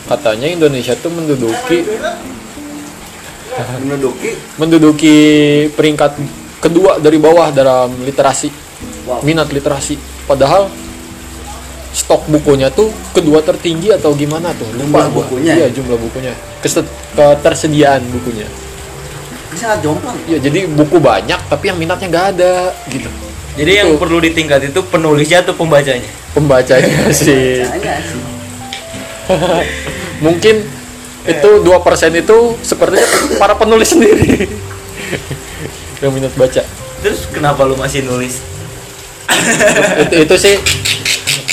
Katanya 0.03 0.45
Indonesia 0.45 0.93
tuh 0.93 1.09
menduduki 1.09 1.81
Menduduki? 3.81 4.31
menduduki 4.57 5.17
peringkat 5.73 6.17
kedua 6.57 6.97
dari 6.97 7.17
bawah 7.17 7.49
dalam 7.53 7.93
literasi 8.01 8.49
Wow. 9.03 9.19
minat 9.19 9.51
literasi. 9.51 9.99
Padahal 10.23 10.71
stok 11.91 12.23
bukunya 12.31 12.71
tuh 12.71 12.87
kedua 13.11 13.43
tertinggi 13.43 13.91
atau 13.91 14.15
gimana 14.15 14.55
tuh? 14.55 14.67
Jumlah 14.79 15.11
gua. 15.11 15.27
bukunya? 15.27 15.59
iya 15.59 15.67
jumlah 15.67 15.99
bukunya. 15.99 16.31
Keset- 16.63 16.87
ketersediaan 17.19 17.99
bukunya 18.07 18.47
ini 19.53 19.59
sangat 19.61 19.79
jomplang. 19.85 20.17
ya 20.25 20.37
jadi 20.41 20.65
buku 20.65 20.97
banyak 20.97 21.39
tapi 21.45 21.69
yang 21.69 21.77
minatnya 21.77 22.07
nggak 22.09 22.27
ada 22.35 22.53
gitu 22.89 23.09
Jadi 23.53 23.71
yang 23.77 23.93
Tuh. 23.93 24.01
perlu 24.01 24.17
ditingkat 24.17 24.73
itu 24.73 24.81
penulisnya 24.81 25.45
atau 25.45 25.53
pembacanya? 25.53 26.09
pembacanya 26.33 27.13
sih 27.13 27.61
Kayaknya 27.61 27.95
sih. 28.01 28.21
mungkin 30.25 30.55
itu 31.23 31.49
dua 31.61 31.77
persen 31.79 32.11
itu 32.11 32.57
sepertinya 32.59 33.05
para 33.37 33.53
penulis 33.53 33.93
sendiri 33.93 34.49
yang 36.01 36.11
minat 36.11 36.33
baca 36.33 36.65
Terus 37.03 37.27
kenapa 37.29 37.67
lu 37.67 37.75
masih 37.75 38.01
nulis? 38.07 38.39
itu, 39.99 40.15
itu 40.23 40.35
sih 40.39 40.55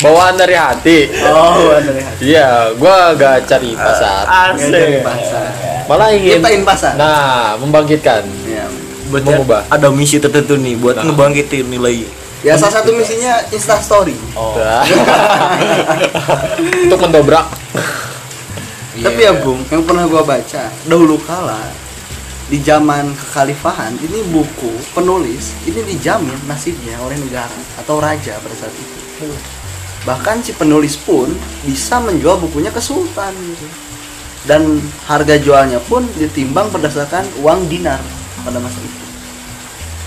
bawaan 0.01 0.35
dari 0.35 0.53
hati 0.53 1.07
Oh, 1.23 1.71
ada 1.71 1.91
lihat. 1.91 2.13
iya 2.19 2.73
gua 2.75 3.13
gak 3.15 3.45
cari 3.45 3.71
pasar 3.73 4.25
Asik. 4.53 4.69
Dari 4.69 4.97
pasar. 5.01 5.45
malah 5.85 6.07
ingin 6.11 6.39
Ciptain 6.39 6.63
pasar. 6.63 6.93
nah 6.95 7.55
membangkitkan 7.57 8.23
Ya. 8.45 8.65
Mengubah. 9.07 9.63
ada 9.67 9.87
misi 9.89 10.17
tertentu 10.17 10.55
nih 10.55 10.75
buat 10.75 10.95
Nah. 10.95 11.03
ngebangkitin 11.05 11.67
nilai. 11.67 12.07
Ya 12.41 12.55
salah 12.55 12.79
satu 12.79 12.91
misinya 12.91 13.37
Insta 13.49 13.77
Story. 13.77 14.15
Oh. 14.33 14.55
Nah. 14.55 14.81
untuk 16.83 16.99
mendobrak 16.99 17.47
Tapi 18.93 19.19
ya 19.19 19.35
Bung, 19.35 19.59
yang 19.67 19.83
pernah 19.83 20.05
gua 20.05 20.21
baca 20.21 20.69
dahulu 20.85 21.17
kala 21.21 21.59
di 22.47 22.59
zaman 22.59 23.11
kekhalifahan 23.11 23.95
ini 23.99 24.27
buku 24.27 24.71
penulis 24.91 25.55
ini 25.63 25.81
dijamin 25.85 26.35
nasibnya 26.45 26.99
oleh 27.01 27.17
negara 27.17 27.57
atau 27.77 27.97
raja 27.97 28.37
pada 28.37 28.53
saat 28.53 28.73
itu. 28.73 29.25
Bahkan 30.05 30.41
si 30.41 30.57
penulis 30.57 30.97
pun 30.97 31.29
bisa 31.63 32.01
menjual 32.01 32.41
bukunya 32.41 32.73
ke 32.73 32.81
sultan 32.81 33.33
gitu. 33.37 33.67
Dan 34.49 34.81
harga 35.05 35.37
jualnya 35.37 35.77
pun 35.85 36.01
ditimbang 36.17 36.73
berdasarkan 36.73 37.29
uang 37.45 37.69
dinar 37.69 38.01
pada 38.41 38.57
masa 38.57 38.81
itu. 38.81 39.05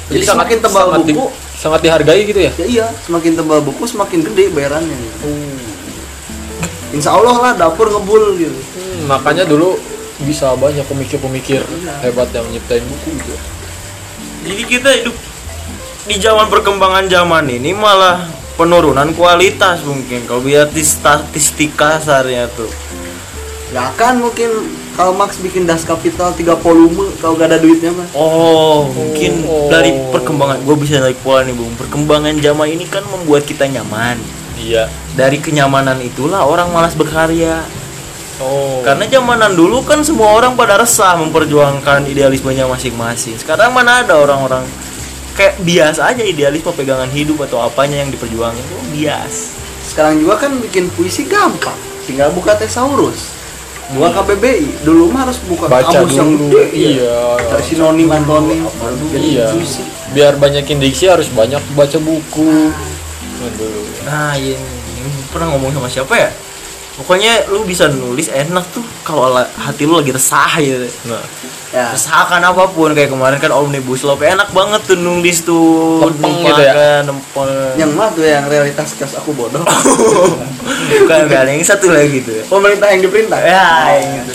Jadi, 0.10 0.26
sangat- 0.26 0.50
semakin 0.50 0.58
tebal 0.60 0.84
sangat 0.90 1.00
di- 1.06 1.16
buku, 1.16 1.26
sangat 1.54 1.80
dihargai 1.86 2.22
gitu 2.26 2.40
ya 2.42 2.52
ya 2.58 2.66
iya, 2.66 2.86
semakin 3.06 3.32
tebal 3.38 3.62
buku 3.62 3.84
semakin 3.86 4.20
gede 4.26 4.50
bayarannya. 4.50 4.98
Gitu. 4.98 5.30
Insya 6.94 7.14
Allah 7.14 7.36
lah 7.38 7.54
dapur 7.58 7.90
ngebul 7.90 8.38
gitu. 8.38 8.54
Hmm, 8.54 9.10
makanya 9.10 9.46
dulu 9.46 9.78
bisa 10.22 10.54
banyak 10.54 10.86
pemikir-pemikir 10.86 11.66
hebat 12.06 12.30
yang 12.32 12.46
nyiptain 12.54 12.86
buku 12.86 13.18
gitu 13.18 13.34
Jadi 14.44 14.64
kita 14.68 14.90
hidup 15.02 15.16
di 16.04 16.16
zaman 16.20 16.48
perkembangan 16.52 17.08
zaman 17.08 17.48
ini 17.50 17.72
malah 17.74 18.28
penurunan 18.54 19.10
kualitas 19.14 19.82
mungkin 19.82 20.26
kalau 20.30 20.46
lihat 20.46 20.70
di 20.72 20.84
statistik 20.86 21.74
kasarnya 21.74 22.46
tuh. 22.54 22.70
Gak 23.74 23.98
akan 23.98 24.30
mungkin 24.30 24.50
kalau 24.94 25.18
Max 25.18 25.42
bikin 25.42 25.66
das 25.66 25.82
kapital 25.82 26.30
3 26.30 26.46
volume 26.62 27.10
kalau 27.18 27.34
gak 27.34 27.50
ada 27.50 27.58
duitnya 27.58 27.90
mah. 27.90 28.06
Oh, 28.14 28.86
mungkin 28.94 29.42
Oh. 29.50 29.66
dari 29.66 29.98
perkembangan 30.14 30.62
gue 30.62 30.76
bisa 30.78 31.02
naik 31.02 31.18
pola 31.26 31.42
nih 31.42 31.58
bung. 31.58 31.74
Perkembangan 31.74 32.38
zaman 32.38 32.70
ini 32.70 32.86
kan 32.86 33.02
membuat 33.10 33.50
kita 33.50 33.66
nyaman. 33.66 34.22
iya 34.54 34.86
Dari 35.18 35.42
kenyamanan 35.42 35.98
itulah 36.06 36.46
orang 36.46 36.70
malas 36.70 36.94
berkarya. 36.94 37.66
oh 38.38 38.86
Karena 38.86 39.10
zamanan 39.10 39.58
dulu 39.58 39.82
kan 39.82 40.06
semua 40.06 40.30
orang 40.38 40.54
pada 40.54 40.78
resah 40.78 41.18
memperjuangkan 41.18 42.06
idealismenya 42.06 42.70
masing-masing. 42.70 43.42
Sekarang 43.42 43.74
mana 43.74 44.06
ada 44.06 44.14
orang-orang 44.14 44.62
kayak 45.34 45.60
biasa 45.60 46.02
aja 46.08 46.22
idealisme 46.22 46.70
pegangan 46.70 47.10
hidup 47.10 47.42
atau 47.42 47.60
apanya 47.60 48.00
yang 48.00 48.10
diperjuangin 48.10 48.60
itu 48.60 48.76
bias. 48.92 49.54
Sekarang 49.84 50.18
juga 50.18 50.40
kan 50.40 50.54
bikin 50.58 50.88
puisi 50.90 51.26
gampang. 51.26 51.76
Tinggal 52.04 52.32
buka 52.32 52.54
tesaurus. 52.54 53.34
Buka 53.92 54.16
KBBI. 54.16 54.82
Dulu 54.82 55.12
mah 55.12 55.28
harus 55.28 55.38
buka 55.44 55.68
baca 55.68 55.92
kamus 55.92 56.16
yang 56.16 56.30
dulu 56.32 56.56
gede. 56.56 56.96
iya 56.96 57.20
Cari 57.38 57.64
sinonim 57.64 58.10
antonim 58.10 58.64
baru 58.72 59.06
jadi 59.12 59.28
iya 59.28 59.48
puisi. 59.52 59.84
biar 60.10 60.34
banyakin 60.36 60.80
diksi 60.80 61.06
harus 61.06 61.28
banyak 61.28 61.60
baca 61.74 61.98
buku 61.98 62.72
Aduh. 63.44 63.84
Nah, 64.04 64.32
yang, 64.40 64.56
yang 64.96 65.10
pernah 65.30 65.52
ngomong 65.52 65.74
sama 65.74 65.88
siapa 65.88 66.16
ya? 66.16 66.30
Pokoknya 66.94 67.50
lu 67.50 67.66
bisa 67.66 67.90
nulis 67.90 68.30
enak 68.30 68.62
tuh 68.70 68.86
kalau 69.02 69.26
la- 69.28 69.50
hati 69.58 69.84
lu 69.84 69.98
lagi 69.98 70.10
resah 70.10 70.52
gitu. 70.56 70.86
nah 71.06 71.24
Ya. 71.74 71.90
Resahkan 71.90 72.38
apa 72.38 72.70
pun 72.70 72.94
kayak 72.94 73.10
kemarin 73.10 73.42
kan 73.42 73.50
omnibus 73.50 74.06
law 74.06 74.14
kayak 74.14 74.38
enak 74.38 74.54
banget 74.54 74.86
tuh 74.86 74.94
nulis 74.94 75.42
tuh 75.42 76.06
Lempeng 76.06 76.46
gitu 76.46 76.62
ya? 76.62 77.02
nempel. 77.02 77.50
Yang 77.74 77.92
mah 77.98 78.14
tuh 78.14 78.22
yang 78.22 78.46
realitas 78.46 78.94
kelas 78.94 79.18
aku 79.18 79.34
bodoh. 79.34 79.66
bukan 81.02 81.18
bukan 81.26 81.46
yang 81.50 81.66
satu 81.66 81.90
lagi 81.90 82.22
tuh. 82.22 82.30
ya. 82.30 82.44
Pemerintah 82.46 82.88
yang 82.88 83.02
diperintah. 83.02 83.40
Ya, 83.42 83.66
yang 83.90 84.22
itu. 84.22 84.34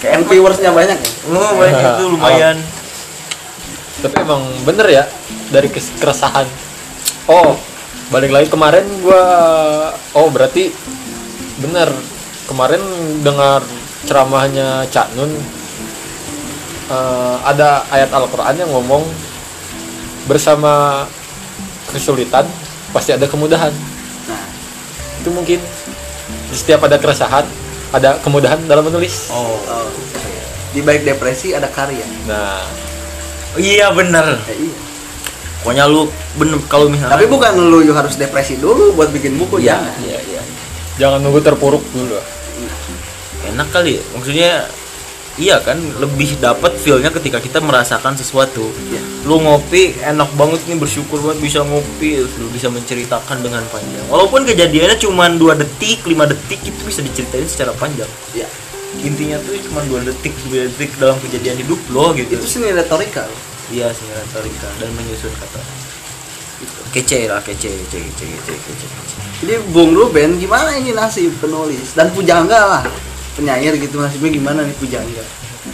Kayak 0.00 0.12
Yang 0.16 0.22
viewersnya 0.24 0.70
banyak 0.72 0.96
ya. 0.96 1.10
lu 1.28 1.40
banyak 1.52 1.84
itu 1.84 2.04
lumayan. 2.08 2.56
tapi 4.00 4.16
emang 4.16 4.40
bener 4.64 4.86
ya 4.88 5.04
dari 5.52 5.68
keresahan 5.68 6.48
oh 7.28 7.52
balik 8.08 8.32
lagi 8.32 8.48
kemarin 8.48 8.80
gua 9.04 9.20
oh 10.16 10.32
berarti 10.32 10.72
bener 11.60 11.88
kemarin 12.48 12.80
dengar 13.20 13.60
ceramahnya 14.04 14.88
Cak 14.88 15.12
Nun 15.14 15.30
eh, 16.90 17.36
ada 17.44 17.84
ayat 17.88 18.10
Al-Quran 18.10 18.54
yang 18.56 18.70
ngomong 18.72 19.04
bersama 20.24 21.04
kesulitan 21.90 22.46
pasti 22.90 23.14
ada 23.14 23.26
kemudahan 23.26 23.72
Nah, 24.26 24.44
itu 25.20 25.28
mungkin 25.30 25.58
di 26.50 26.54
setiap 26.54 26.86
ada 26.86 26.98
keresahan 26.98 27.46
ada 27.90 28.18
kemudahan 28.22 28.58
dalam 28.66 28.86
menulis 28.86 29.30
Oh. 29.30 29.58
oh, 29.58 29.86
di 30.70 30.86
baik 30.86 31.02
depresi 31.02 31.50
ada 31.50 31.66
karya. 31.66 32.06
nah 32.30 32.62
Iya 33.58 33.90
bener. 33.90 34.38
Ya, 34.46 34.54
iya. 34.54 34.74
Pokoknya 35.60 35.84
lu 35.90 36.06
bener 36.38 36.62
kalau 36.70 36.86
misalnya 36.86 37.18
Tapi 37.18 37.26
bukan 37.26 37.50
lu 37.58 37.82
harus 37.90 38.14
depresi 38.14 38.62
dulu 38.62 38.94
buat 38.94 39.10
bikin 39.10 39.34
buku 39.34 39.58
Iya, 39.58 39.82
jangan. 39.82 39.94
iya, 40.06 40.18
iya. 40.30 40.42
Jangan 41.00 41.24
nunggu 41.24 41.40
terpuruk 41.40 41.80
dulu. 41.96 42.20
Enak 43.48 43.72
kali 43.72 43.96
ya. 43.96 44.02
Maksudnya 44.12 44.52
iya 45.40 45.56
kan 45.64 45.80
lebih 45.96 46.36
dapat 46.36 46.76
feelnya 46.76 47.08
ketika 47.08 47.40
kita 47.40 47.64
merasakan 47.64 48.12
sesuatu. 48.20 48.68
Iya. 48.92 49.00
lu 49.28 49.36
ngopi 49.36 50.00
enak 50.00 50.32
banget 50.32 50.64
nih 50.64 50.80
bersyukur 50.80 51.20
banget 51.20 51.44
bisa 51.44 51.60
ngopi 51.60 52.24
lu 52.24 52.48
bisa 52.52 52.68
menceritakan 52.68 53.40
dengan 53.40 53.64
panjang. 53.72 54.04
Walaupun 54.12 54.44
kejadiannya 54.44 54.96
cuma 55.00 55.28
dua 55.32 55.56
detik 55.56 56.04
lima 56.04 56.28
detik 56.28 56.60
itu 56.60 56.80
bisa 56.84 57.00
diceritain 57.00 57.48
secara 57.48 57.72
panjang. 57.76 58.08
Ya 58.36 58.48
intinya 59.00 59.38
tuh 59.44 59.54
cuma 59.70 59.80
dua 59.86 60.02
detik 60.02 60.34
dua 60.50 60.66
detik 60.66 60.92
dalam 61.00 61.16
kejadian 61.24 61.56
hidup 61.64 61.80
lo 61.92 62.12
gitu. 62.16 62.36
Itu 62.36 62.48
seni 62.48 62.72
retorika. 62.72 63.24
Iya 63.70 63.92
sih 63.92 64.08
retorika 64.08 64.68
dan 64.82 64.88
menyusun 64.98 65.30
kata 65.36 65.79
kece 66.90 67.30
lah 67.30 67.38
kece 67.42 67.70
kece 67.70 67.98
kece 68.02 68.24
kece 68.26 68.54
kece, 68.54 68.86
kece. 68.86 69.16
jadi 69.46 69.54
Bung 69.70 69.94
Ruben 69.94 70.42
gimana 70.42 70.74
ini 70.74 70.90
nasib 70.90 71.30
penulis? 71.38 71.94
Dan 71.94 72.10
pujangga 72.10 72.60
lah 72.66 72.82
penyair 73.38 73.78
gitu 73.78 74.02
nasibnya 74.02 74.30
gimana 74.34 74.60
nih 74.66 74.76
pujangga? 74.76 75.24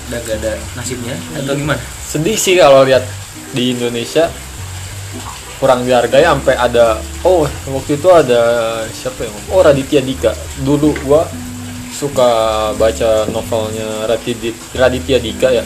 Udah 0.07 0.21
gak 0.23 0.37
ada 0.45 0.53
nasibnya 0.77 1.17
atau 1.35 1.57
gimana? 1.57 1.81
Sedih 2.05 2.37
sih 2.37 2.61
kalau 2.61 2.85
lihat 2.85 3.03
di 3.57 3.73
Indonesia 3.73 4.29
kurang 5.57 5.89
dihargai 5.89 6.21
sampai 6.21 6.53
ada 6.53 7.01
oh 7.25 7.49
waktu 7.73 7.97
itu 7.97 8.09
ada 8.13 8.41
siapa 8.93 9.25
yang 9.25 9.33
ngomong? 9.33 9.53
oh 9.57 9.61
Raditya 9.65 10.01
Dika. 10.05 10.33
Dulu 10.61 10.93
gua 11.09 11.25
suka 11.97 12.29
baca 12.77 13.25
novelnya 13.33 14.05
Raditya, 14.05 14.53
Raditya 14.77 15.17
Dika 15.17 15.49
ya. 15.49 15.65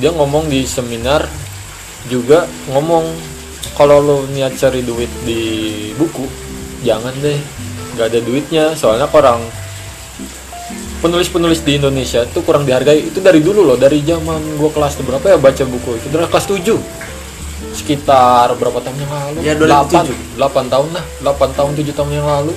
Dia 0.00 0.10
ngomong 0.16 0.48
di 0.48 0.64
seminar 0.64 1.28
juga 2.08 2.48
ngomong 2.72 3.04
kalau 3.76 4.00
lo 4.00 4.16
niat 4.32 4.56
cari 4.56 4.80
duit 4.84 5.08
di 5.24 5.40
buku 5.96 6.24
jangan 6.84 7.12
deh. 7.20 7.36
Nggak 7.96 8.06
ada 8.12 8.20
duitnya. 8.20 8.64
Soalnya 8.76 9.08
orang 9.12 9.40
penulis-penulis 11.00 11.64
di 11.64 11.80
Indonesia 11.80 12.24
tuh 12.28 12.44
kurang 12.44 12.64
dihargai. 12.64 13.08
Itu 13.12 13.24
dari 13.24 13.40
dulu 13.40 13.64
loh 13.64 13.76
dari 13.76 14.04
zaman 14.04 14.60
gua 14.60 14.70
kelas 14.72 15.00
berapa 15.00 15.24
ya 15.24 15.38
baca 15.40 15.64
buku 15.64 15.90
itu? 15.96 16.06
Dari 16.12 16.28
kelas 16.28 16.46
7 16.48 16.76
sekitar 17.70 18.50
berapa 18.58 18.82
tahun 18.82 18.98
yang 18.98 19.12
lalu? 19.12 19.38
Ya, 19.46 19.54
8 19.54 20.36
8 20.36 20.72
tahun 20.72 20.88
lah. 20.96 21.04
8 21.22 21.58
tahun 21.58 21.72
7 21.76 21.96
tahun 21.96 22.10
yang 22.12 22.26
lalu. 22.28 22.52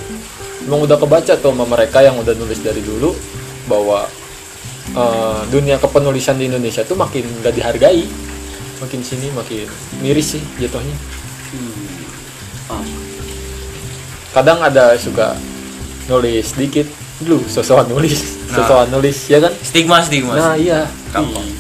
Emang 0.64 0.80
udah 0.88 0.96
kebaca 0.96 1.34
tuh 1.36 1.52
sama 1.52 1.68
mereka 1.68 2.00
yang 2.00 2.16
udah 2.16 2.32
nulis 2.40 2.64
dari 2.64 2.80
dulu 2.80 3.12
bahwa 3.68 4.08
eh, 4.96 5.42
dunia 5.52 5.76
kepenulisan 5.80 6.40
di 6.40 6.48
Indonesia 6.48 6.88
tuh 6.88 6.96
makin 6.96 7.28
gak 7.44 7.56
dihargai 7.56 8.08
makin 8.84 9.00
sini 9.00 9.32
makin 9.32 9.66
miris 9.98 10.36
sih 10.36 10.44
jatuhnya. 10.60 10.96
Oh. 12.68 12.84
kadang 14.34 14.60
ada 14.60 14.98
suka 14.98 15.38
nulis 16.06 16.52
dikit 16.54 16.88
dulu 17.22 17.46
sosokan 17.46 17.88
nulis 17.88 18.44
Nah. 18.50 18.62
sosokan 18.62 18.88
nulis 18.92 19.18
ya 19.30 19.42
kan? 19.42 19.54
Stigma 19.62 19.98
stigma. 20.02 20.34
Nah 20.36 20.54
iya. 20.54 20.86
Ih, 21.16 21.54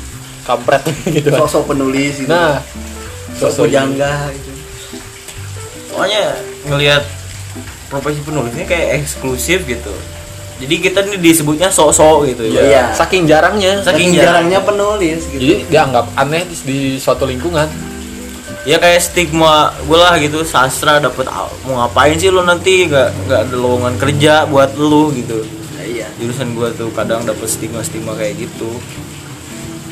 kampret 0.43 0.83
gitu. 1.15 1.29
Kan 1.31 1.41
sosok 1.45 1.73
penulis 1.73 2.21
gitu. 2.21 2.29
Nah 2.29 2.61
sosok 3.33 3.65
pujangga 3.65 4.29
gitu. 4.29 4.51
Soalnya 5.89 6.37
ngelihat 6.65 7.03
profesi 7.89 8.21
penulisnya 8.21 8.65
kayak 8.65 9.01
eksklusif 9.01 9.65
gitu 9.65 9.93
jadi 10.57 10.75
kita 10.79 10.99
nih 11.03 11.17
disebutnya 11.17 11.67
sok-sok 11.67 12.29
gitu 12.29 12.43
ya. 12.47 12.61
Iya. 12.61 12.83
saking 12.93 13.25
jarangnya. 13.25 13.81
Saking 13.81 14.13
saking 14.13 14.21
jarangnya 14.21 14.59
penulis 14.61 15.25
gitu. 15.27 15.41
Jadi 15.41 15.55
dianggap 15.67 16.05
aneh 16.13 16.45
di, 16.45 16.55
di 16.63 16.79
suatu 16.97 17.25
lingkungan. 17.25 17.65
Ya 18.63 18.79
kayak 18.79 19.03
stigma 19.03 19.75
gue 19.83 19.97
lah 19.99 20.15
gitu 20.23 20.39
sastra 20.47 20.95
dapet 20.95 21.27
a- 21.27 21.51
mau 21.67 21.83
ngapain 21.83 22.15
sih 22.15 22.31
lo 22.31 22.45
nanti? 22.45 22.87
Nggak 22.87 23.27
nggak 23.27 23.39
ada 23.49 23.55
lowongan 23.59 23.93
kerja 23.99 24.33
buat 24.47 24.71
lu 24.79 25.11
gitu. 25.11 25.43
Nah, 25.75 25.83
iya. 25.83 26.07
Jurusan 26.15 26.55
gue 26.55 26.71
tuh 26.73 26.87
kadang 26.95 27.27
dapet 27.27 27.49
stigma 27.49 27.83
stigma 27.83 28.15
kayak 28.15 28.39
gitu. 28.39 28.71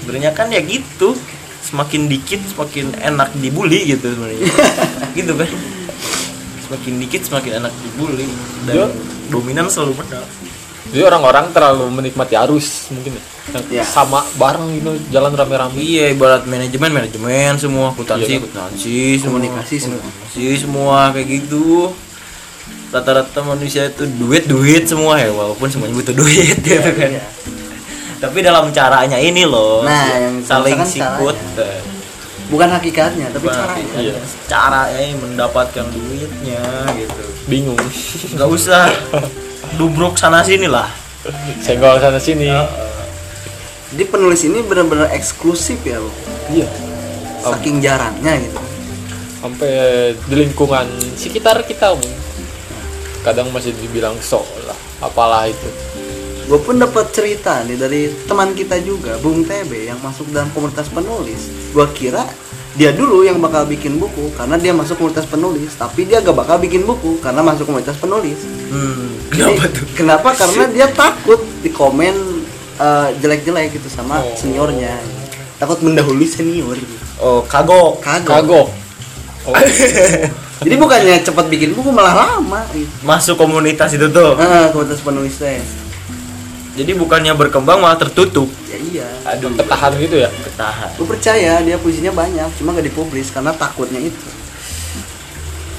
Sebenarnya 0.02 0.32
kan 0.32 0.48
ya 0.48 0.64
gitu. 0.64 1.20
Semakin 1.62 2.08
dikit 2.08 2.42
semakin 2.48 2.96
enak 2.96 3.30
dibully 3.38 3.92
gitu 3.92 4.08
sebenarnya. 4.08 4.50
Gitu 5.20 5.36
kan. 5.36 5.50
Semakin 6.64 6.94
dikit 7.04 7.22
semakin 7.28 7.52
enak 7.60 7.74
dibully. 7.84 8.28
Dan 8.64 8.76
Yo. 8.76 8.86
dominan 9.28 9.68
selalu 9.68 10.00
menang 10.00 10.24
jadi 10.92 11.04
orang-orang 11.06 11.50
terlalu 11.50 11.88
menikmati 11.90 12.36
arus 12.38 12.88
mungkin 12.90 13.16
ya. 13.16 13.24
Iya. 13.72 13.84
sama 13.84 14.22
bareng 14.36 14.76
gitu 14.76 14.92
jalan 15.10 15.32
rame-rame. 15.32 15.76
Iya 15.76 16.12
ibarat 16.12 16.44
manajemen 16.46 16.92
manajemen 16.94 17.56
semua 17.56 17.90
akuntansi 17.90 18.24
Iya 18.24 18.38
kan? 18.38 18.42
akuntansi 18.42 18.96
semua 19.18 19.32
Komunikasi 19.34 19.76
semua. 19.78 19.98
komunikasi 19.98 20.46
semua 20.58 20.98
kayak 21.12 21.28
gitu. 21.32 21.66
Rata-rata 22.90 23.40
manusia 23.42 23.88
itu 23.88 24.04
duit 24.14 24.46
duit 24.46 24.84
semua 24.84 25.16
ya 25.16 25.32
walaupun 25.32 25.68
semuanya 25.68 25.96
butuh 25.96 26.12
duit 26.14 26.60
gitu 26.60 26.92
kan. 26.92 27.10
iya. 27.10 27.24
tapi 28.20 28.38
dalam 28.40 28.70
caranya 28.70 29.18
ini 29.18 29.42
loh 29.44 29.82
Nah, 29.82 30.06
yang 30.14 30.44
saling 30.44 30.78
sikut 30.86 31.34
bukan 32.48 32.68
hakikatnya 32.70 33.32
tapi 33.32 33.48
caranya. 33.48 33.96
Iya. 33.98 34.14
caranya 34.46 35.16
mendapatkan 35.18 35.86
duitnya 35.88 36.62
gitu. 36.94 37.24
Bingung. 37.48 37.80
Nggak 38.36 38.50
usah 38.52 38.86
dubruk 39.80 40.20
sana 40.20 40.42
sini 40.44 40.68
lah. 40.68 40.88
Senggol 41.62 42.02
sana 42.02 42.18
sini. 42.18 42.50
Jadi 43.92 44.04
penulis 44.08 44.42
ini 44.48 44.64
benar-benar 44.64 45.12
eksklusif 45.12 45.84
ya 45.84 46.00
loh 46.00 46.16
iya. 46.48 46.68
Saking 47.44 47.84
jarangnya 47.84 48.40
gitu. 48.40 48.62
Sampai 49.44 49.72
di 50.16 50.36
lingkungan 50.38 50.88
sekitar 51.18 51.66
kita 51.68 51.92
pun 51.98 52.12
kadang 53.22 53.52
masih 53.52 53.76
dibilang 53.76 54.16
sok 54.24 54.48
lah 54.64 54.78
apalah 55.04 55.50
itu. 55.50 55.70
Gue 56.48 56.60
pun 56.64 56.80
dapat 56.80 57.12
cerita 57.12 57.64
nih 57.68 57.78
dari 57.80 58.02
teman 58.28 58.56
kita 58.56 58.80
juga 58.80 59.20
Bung 59.20 59.44
TB 59.44 59.92
yang 59.92 60.00
masuk 60.00 60.32
dalam 60.32 60.48
komunitas 60.56 60.88
penulis. 60.88 61.52
Gue 61.76 61.88
kira 61.92 62.24
dia 62.72 62.92
dulu 62.92 63.22
yang 63.22 63.36
bakal 63.38 63.64
bikin 63.64 64.00
buku 64.00 64.32
karena 64.32 64.56
dia 64.56 64.72
masuk 64.72 64.96
komunitas 64.96 65.28
penulis 65.28 65.76
tapi 65.76 66.08
dia 66.08 66.20
gak 66.20 66.32
bakal 66.32 66.56
bikin 66.56 66.82
buku 66.82 67.20
karena 67.20 67.44
masuk 67.44 67.68
komunitas 67.68 67.96
penulis. 67.96 68.40
Hmm, 68.72 69.12
Jadi, 69.28 69.60
kenapa 69.60 69.64
tuh? 69.68 69.86
kenapa? 69.92 70.30
Karena 70.34 70.64
dia 70.68 70.88
takut 70.88 71.42
di 71.60 71.68
komen 71.68 72.16
eh, 72.78 73.08
jelek-jelek 73.18 73.76
gitu 73.76 73.88
sama 73.88 74.20
Oh. 74.20 74.32
seniornya. 74.34 74.96
Takut 75.58 75.78
mendahului 75.80 76.26
senior. 76.26 76.80
Oh 77.20 77.44
kagok 77.44 78.02
kagok 78.02 78.34
kagok 78.34 78.68
oh, 79.46 79.54
jadi 80.64 80.76
bukannya 80.76 81.22
cepat 81.22 81.46
bikin 81.50 81.74
buku 81.74 81.90
malah 81.90 82.14
lama. 82.34 82.66
Gitu. 82.72 82.90
masuk 83.02 83.36
komunitas 83.36 83.94
itu 83.94 84.10
tuh? 84.10 84.34
Ah, 84.38 84.70
komunitas 84.70 85.02
penulis 85.02 85.38
teh 85.38 85.62
jadi 86.82 86.98
bukannya 86.98 87.38
berkembang 87.38 87.78
malah 87.78 88.02
tertutup. 88.02 88.50
Ya 88.66 88.78
iya. 88.82 89.08
Aduh. 89.38 89.54
Ketahan 89.54 89.94
gitu 90.02 90.18
ya? 90.18 90.30
Ketahan 90.34 90.90
gue 90.98 91.08
percaya 91.08 91.62
dia 91.62 91.78
puisinya 91.78 92.10
banyak 92.10 92.50
cuma 92.58 92.74
gak 92.74 92.90
dipublis 92.90 93.30
karena 93.30 93.54
takutnya 93.54 94.02
itu. 94.02 94.28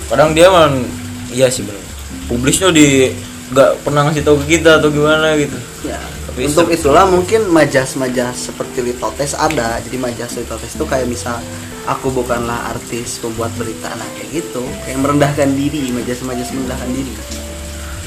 Kadang 0.07 0.31
dia 0.31 0.47
memang 0.47 0.87
iya 1.35 1.51
sih 1.51 1.67
bener 1.67 1.83
publisnya 2.29 2.73
di 2.73 3.13
nggak 3.53 3.85
pernah 3.85 4.09
ngasih 4.09 4.25
tahu 4.25 4.37
ke 4.45 4.57
kita 4.57 4.81
atau 4.81 4.89
gimana 4.89 5.37
gitu. 5.37 5.59
Ya 5.85 6.01
Tapi 6.33 6.49
untuk 6.49 6.73
ser- 6.73 6.81
itulah 6.81 7.05
mungkin 7.05 7.45
majas-majas 7.53 8.49
seperti 8.49 8.81
Litotes 8.81 9.37
ada. 9.37 9.77
Jadi 9.85 9.97
majas 10.01 10.33
Litotes 10.41 10.73
itu 10.73 10.85
kayak 10.89 11.05
misal 11.05 11.37
aku 11.85 12.09
bukanlah 12.09 12.73
artis 12.73 13.19
pembuat 13.19 13.51
berita 13.59 13.91
nah 13.93 14.07
kayak 14.15 14.39
gitu 14.39 14.63
kayak 14.87 15.03
merendahkan 15.03 15.51
diri 15.53 15.93
majas-majas 15.93 16.49
merendahkan 16.55 16.89
diri. 16.95 17.13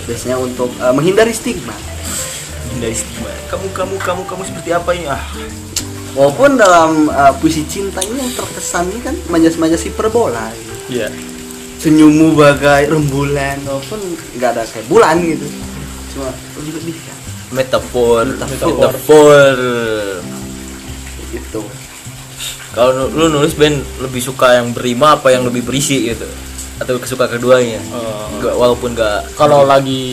Biasanya 0.09 0.37
untuk 0.41 0.73
eh, 0.81 0.93
menghindari 0.93 1.33
stigma 1.33 1.75
dari 2.77 2.93
stigma. 2.93 3.31
Kamu 3.47 3.65
kamu 3.71 3.95
kamu 3.97 4.21
kamu 4.25 4.41
seperti 4.43 4.69
apa 4.71 4.89
ini? 4.91 5.05
Ah. 5.05 5.23
Walaupun 6.15 6.55
dalam 6.55 7.07
eh, 7.07 7.33
puisi 7.37 7.63
cinta 7.65 7.99
ini 7.99 8.17
yang 8.17 8.31
terkesan 8.33 8.87
ini 8.87 9.01
kan 9.01 9.15
majas-majas 9.27 9.83
hiperbola. 9.83 10.51
Gitu. 10.51 10.73
iya. 10.95 11.09
Senyummu 11.75 12.33
bagai 12.33 12.87
rembulan 12.87 13.59
walaupun 13.61 13.99
nggak 14.33 14.49
ada 14.51 14.63
kayak 14.65 14.87
bulan 14.87 15.19
gitu. 15.21 15.45
Cuma 16.15 16.31
lebih 16.55 16.73
lebih 16.79 16.95
kan 17.03 17.17
metafor 17.53 18.25
Metafor. 18.25 18.73
metafor. 18.73 19.55
Gitu. 21.29 21.61
Kalau 22.71 23.07
lu 23.07 23.27
nulis 23.29 23.55
band 23.55 23.79
lebih 23.99 24.19
suka 24.19 24.59
yang 24.59 24.71
berima 24.71 25.15
apa 25.15 25.31
yang 25.31 25.43
lebih 25.43 25.63
berisi 25.63 26.07
gitu? 26.07 26.27
Atau 26.75 26.99
suka 27.03 27.27
keduanya? 27.27 27.79
Nggak- 28.39 28.55
walaupun 28.55 28.95
nggak 28.95 29.35
kalau 29.35 29.63
lagi 29.63 30.03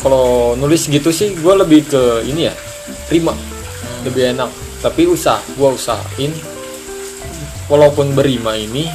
kalau 0.00 0.56
nulis 0.56 0.88
gitu 0.88 1.12
sih 1.12 1.36
gue 1.36 1.54
lebih 1.54 1.86
ke 1.88 2.24
ini 2.24 2.48
ya 2.48 2.54
terima 3.06 3.36
lebih 4.04 4.32
enak. 4.36 4.50
Tapi 4.80 5.04
usah 5.04 5.36
gue 5.56 5.68
usahain 5.68 6.32
walaupun 7.68 8.16
berima 8.16 8.56
ini 8.56 8.88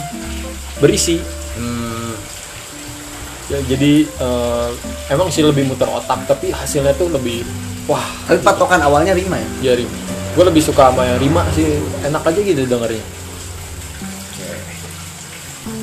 berisi. 0.82 1.22
Hmm, 1.56 2.18
ya 3.54 3.62
jadi 3.70 4.04
eh, 4.04 4.70
emang 5.14 5.30
sih 5.30 5.46
lebih 5.46 5.70
muter 5.70 5.86
otak 5.86 6.26
tapi 6.26 6.50
hasilnya 6.50 6.98
tuh 6.98 7.14
lebih 7.14 7.46
wah. 7.86 8.06
Tapi 8.26 8.42
patokan 8.42 8.82
awalnya 8.82 9.14
rima 9.14 9.38
ya? 9.38 9.50
Ya 9.72 9.74
rima. 9.78 9.94
Gue 10.34 10.44
lebih 10.44 10.66
suka 10.66 10.92
sama 10.92 11.06
yang 11.06 11.22
rima 11.22 11.46
sih 11.56 11.80
enak 12.04 12.28
aja 12.28 12.40
gitu 12.44 12.68
dengernya 12.68 13.00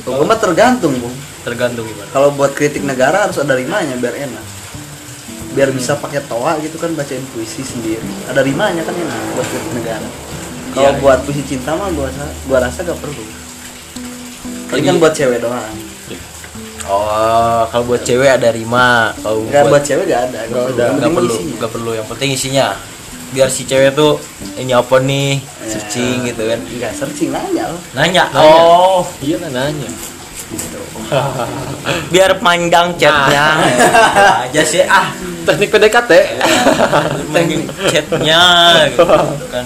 Kalau 0.05 0.21
gue 0.21 0.27
mah 0.29 0.37
tergantung 0.37 0.93
bung 1.01 1.17
tergantung 1.43 1.85
gimana 1.85 2.09
kalau 2.15 2.31
buat 2.33 2.55
kritik 2.55 2.87
negara 2.87 3.27
harus 3.27 3.39
ada 3.43 3.55
rimanya 3.59 3.99
biar 3.99 4.15
enak 4.15 4.45
biar 5.53 5.69
bisa 5.71 5.97
pakai 5.97 6.25
toa 6.25 6.57
gitu 6.59 6.77
kan 6.77 6.93
bacain 6.93 7.21
puisi 7.31 7.61
sendiri 7.61 8.01
ada 8.25 8.41
rimanya 8.41 8.81
kan 8.83 8.93
enak 8.93 9.19
buat 9.35 9.47
negara 9.73 10.09
kalau 10.73 10.89
Iya. 10.89 11.01
buat 11.01 11.19
puisi 11.29 11.45
cinta 11.45 11.77
mah 11.77 11.93
gua 11.93 12.09
rasa 12.09 12.25
gua 12.49 12.59
rasa 12.65 12.79
gak 12.83 12.97
perlu 12.97 13.25
ini 14.73 14.83
kan 14.83 14.97
buat 14.97 15.13
cewek 15.13 15.39
doang 15.41 15.77
Oh, 16.83 17.63
kalau 17.71 17.87
buat 17.87 18.03
cewek 18.03 18.27
ada 18.27 18.51
rima. 18.51 19.15
Kalau 19.23 19.47
buat 19.47 19.71
buat 19.71 19.85
cewek 19.87 20.03
gak 20.03 20.35
ada. 20.35 20.51
Yang 20.51 20.51
nggak 20.51 20.91
penting 20.91 21.15
perlu, 21.15 21.31
isinya. 21.31 21.55
nggak 21.55 21.71
perlu. 21.71 21.91
Yang 21.95 22.07
penting 22.11 22.31
isinya. 22.35 22.67
Biar 23.31 23.49
si 23.49 23.63
cewek 23.65 23.91
tuh 23.95 24.13
ini 24.59 24.73
apa 24.75 24.97
nih, 24.99 25.39
Ya. 25.39 25.71
searching 25.71 26.27
gitu 26.27 26.43
kan. 26.43 26.59
nggak 26.59 26.93
searching 26.93 27.31
nanya 27.31 27.71
loh 27.71 27.81
Nanya. 27.95 28.25
Nanya. 28.35 28.51
Oh, 28.67 29.07
iya 29.23 29.39
lah 29.39 29.71
biar 32.13 32.41
panjang 32.41 32.97
chatnya. 32.97 33.47
Nah. 33.59 34.43
aja 34.49 34.63
sih 34.65 34.83
ah. 34.85 35.13
teknik 35.43 35.75
PDKT 35.75 36.13
Teknik 37.35 37.63
chatnya 37.91 38.43
gitu 38.95 39.05
kan. 39.51 39.65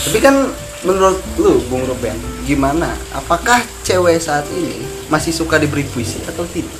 tapi 0.00 0.18
kan 0.18 0.34
menurut 0.80 1.20
lu 1.36 1.60
Bung 1.68 1.84
Ruben 1.84 2.16
gimana 2.48 2.96
apakah 3.12 3.60
cewek 3.84 4.16
saat 4.16 4.48
ini 4.48 4.80
masih 5.12 5.28
suka 5.28 5.60
diberi 5.60 5.84
puisi 5.84 6.24
atau 6.24 6.48
tidak 6.48 6.72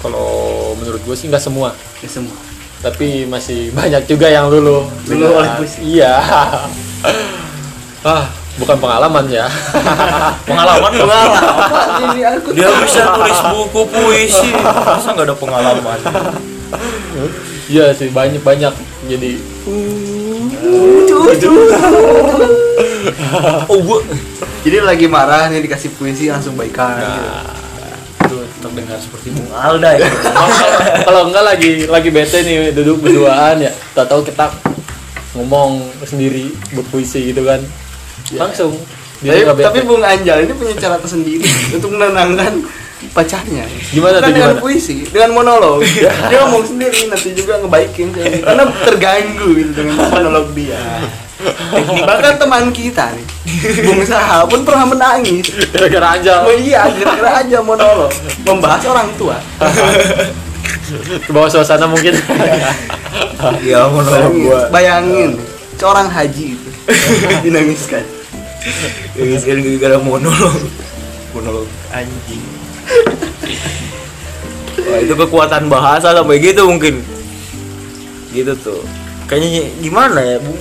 kalau 0.00 0.72
menurut 0.80 1.04
gue 1.04 1.12
sih 1.12 1.28
nggak 1.28 1.44
semua 1.44 1.76
ya 2.00 2.08
semua 2.08 2.32
tapi 2.80 3.28
masih 3.28 3.68
banyak 3.76 4.08
juga 4.08 4.32
yang 4.32 4.48
lulu 4.48 4.88
Lulu 5.04 5.26
oleh 5.36 5.52
puisi. 5.60 6.00
iya 6.00 6.16
ah 8.08 8.24
bukan 8.60 8.76
pengalaman 8.76 9.24
ya 9.26 9.48
Pengalaman 10.48 10.90
ini 10.92 12.20
aku 12.28 12.52
Dia 12.52 12.68
bisa 12.84 13.16
tulis 13.16 13.40
buku 13.48 13.80
puisi. 13.88 14.50
Masa 14.60 15.16
nggak 15.16 15.26
ada 15.32 15.36
pengalaman? 15.36 15.98
iya 17.70 17.94
sih 17.94 18.10
banyak 18.10 18.42
banyak 18.42 18.74
jadi 19.06 19.32
Oh, 23.70 23.78
gua 23.80 24.02
jadi 24.66 24.82
lagi 24.84 25.06
marah 25.06 25.48
nih 25.48 25.62
dikasih 25.64 25.94
puisi 25.96 26.28
langsung 26.28 26.58
baikan 26.58 27.00
gitu. 27.00 27.22
itu 28.20 28.36
terdengar 28.60 28.98
seperti 29.00 29.32
Bung 29.32 29.48
Alda 29.54 29.96
ya. 29.96 30.04
kalau 31.06 31.30
enggak 31.30 31.44
lagi 31.46 31.88
lagi 31.88 32.10
bete 32.12 32.44
nih 32.44 32.74
duduk 32.76 33.00
berduaan 33.00 33.62
ya 33.62 33.72
tak 33.96 34.10
tahu 34.10 34.20
kita 34.26 34.50
ngomong 35.38 35.80
sendiri 36.04 36.50
berpuisi 36.74 37.32
gitu 37.32 37.46
kan 37.46 37.62
langsung. 38.38 38.74
Dia 39.20 39.44
tapi, 39.52 39.60
tapi 39.60 39.78
Bung 39.84 40.00
Anjal 40.00 40.48
ini 40.48 40.52
punya 40.56 40.72
cara 40.80 40.96
tersendiri 40.96 41.44
untuk 41.76 41.92
menenangkan 41.92 42.64
pacarnya. 43.12 43.68
Gimana 43.92 44.16
Bukan 44.20 44.28
tuh, 44.28 44.32
dengan 44.32 44.52
gimana? 44.56 44.62
puisi 44.64 44.96
dengan 45.08 45.30
monolog. 45.36 45.84
Dia 46.32 46.38
ngomong 46.48 46.64
sendiri 46.64 47.08
nanti 47.12 47.36
juga 47.36 47.60
ngebaikin 47.60 48.16
karena 48.16 48.64
terganggu 48.84 49.48
gitu 49.56 49.70
dengan 49.76 49.96
monolog 50.08 50.52
dia. 50.56 50.80
Bahkan 52.04 52.36
teman 52.36 52.68
kita 52.68 53.16
nih 53.16 53.24
Bung 53.88 54.04
Saha 54.04 54.44
pun 54.44 54.60
pernah 54.64 54.84
menangis. 54.88 55.48
Gara-gara 55.72 56.20
aja 56.20 56.44
oh 56.44 56.52
iya 56.52 56.84
gara-gara 56.88 57.44
aja 57.44 57.58
monolog. 57.64 58.12
Membahas 58.44 58.84
orang 58.88 59.08
tua. 59.20 59.36
Ke 61.24 61.30
bawah 61.32 61.48
suasana 61.48 61.88
mungkin. 61.88 62.12
Ya 63.64 63.88
bayangin, 63.88 64.68
bayangin. 64.68 65.30
Seorang 65.80 66.12
haji 66.12 66.56
itu. 66.56 66.70
Dinangiskan 67.40 68.19
Ini 69.16 69.36
sekarang 69.40 69.62
gara-gara 69.64 69.96
monolog. 70.00 70.58
Monolog 71.32 71.68
anjing. 71.94 72.44
Wah, 74.84 74.98
itu 75.00 75.14
kekuatan 75.16 75.72
bahasa 75.72 76.12
sampai 76.12 76.40
gitu 76.42 76.68
mungkin. 76.68 77.00
Gitu 78.34 78.52
tuh. 78.60 78.84
Kayaknya 79.24 79.70
gimana 79.80 80.20
ya, 80.20 80.36
Bung? 80.42 80.58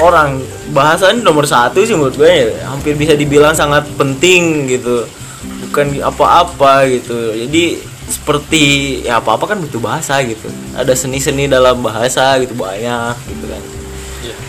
Orang 0.00 0.40
bahasa 0.72 1.12
ini 1.12 1.20
nomor 1.20 1.44
satu 1.44 1.84
sih 1.84 1.92
menurut 1.92 2.16
gue 2.16 2.30
ya. 2.30 2.64
Hampir 2.72 2.96
bisa 2.96 3.12
dibilang 3.12 3.52
sangat 3.52 3.84
penting 4.00 4.72
gitu. 4.72 5.04
Bukan 5.68 6.00
apa-apa 6.00 6.88
gitu. 6.88 7.36
Jadi 7.36 7.76
seperti 8.08 8.64
ya 9.04 9.20
apa-apa 9.20 9.52
kan 9.52 9.58
butuh 9.60 9.80
bahasa 9.82 10.22
gitu. 10.24 10.48
Ada 10.72 10.96
seni-seni 10.96 11.44
dalam 11.44 11.84
bahasa 11.84 12.40
gitu 12.40 12.56
banyak 12.56 13.14
gitu 13.28 13.46
kan 13.48 13.81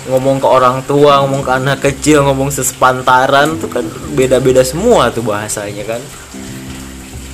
ngomong 0.10 0.38
ke 0.38 0.48
orang 0.48 0.84
tua, 0.86 1.24
ngomong 1.24 1.42
ke 1.42 1.52
anak 1.52 1.78
kecil, 1.82 2.26
ngomong 2.28 2.54
sesepantaran 2.54 3.58
tuh 3.58 3.70
kan 3.72 3.86
beda-beda 4.14 4.62
semua 4.62 5.10
tuh 5.10 5.26
bahasanya 5.26 5.84
kan. 5.88 6.02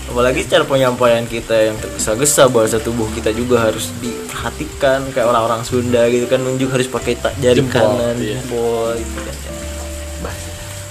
Apalagi 0.09 0.41
cara 0.49 0.65
penyampaian 0.65 1.21
kita 1.29 1.69
yang 1.69 1.77
tergesa-gesa 1.77 2.49
bahasa 2.49 2.81
tubuh 2.81 3.05
kita 3.13 3.29
juga 3.29 3.69
harus 3.69 3.93
diperhatikan 4.01 5.05
kayak 5.13 5.29
orang-orang 5.29 5.61
Sunda 5.61 6.09
gitu 6.09 6.25
kan 6.25 6.41
nunjuk 6.41 6.73
harus 6.73 6.89
pakai 6.89 7.13
jari 7.37 7.61
Jempol, 7.61 7.77
kanan, 7.77 8.15
iya. 8.17 8.41
jempol 8.41 8.97
gitu 8.97 9.19
kan. 9.21 9.35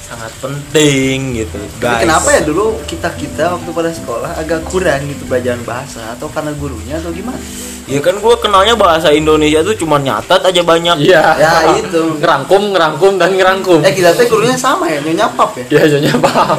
Sangat 0.08 0.32
penting 0.40 1.36
gitu. 1.36 1.60
Tapi 1.76 1.84
guys. 1.84 2.00
kenapa 2.02 2.28
ya 2.32 2.40
dulu 2.42 2.64
kita 2.82 3.12
kita 3.12 3.44
waktu 3.52 3.70
pada 3.70 3.90
sekolah 3.92 4.30
agak 4.34 4.64
kurang 4.64 5.04
gitu 5.04 5.28
belajar 5.28 5.52
bahasa 5.62 6.16
atau 6.16 6.26
karena 6.26 6.52
gurunya 6.52 6.96
atau 6.96 7.12
gimana? 7.12 7.36
Ya 7.84 8.00
kan 8.00 8.16
gue 8.16 8.34
kenalnya 8.38 8.72
bahasa 8.72 9.08
Indonesia 9.10 9.60
tuh 9.60 9.72
cuma 9.74 9.96
nyatat 9.96 10.44
aja 10.44 10.60
banyak. 10.60 10.96
iya 11.02 11.36
Ya 11.36 11.52
itu. 11.74 12.20
ngerangkum 12.20 12.72
ngerangkum 12.72 13.16
dan 13.16 13.32
ngerangkum 13.32 13.80
Eh 13.80 13.92
kita 13.92 14.12
teh 14.12 14.28
gurunya 14.28 14.52
sama 14.54 14.88
ya, 14.88 15.00
nyonya 15.00 15.28
pap 15.32 15.56
ya. 15.56 15.64
ya 15.72 15.82
jadinya 15.86 16.16
paham 16.20 16.58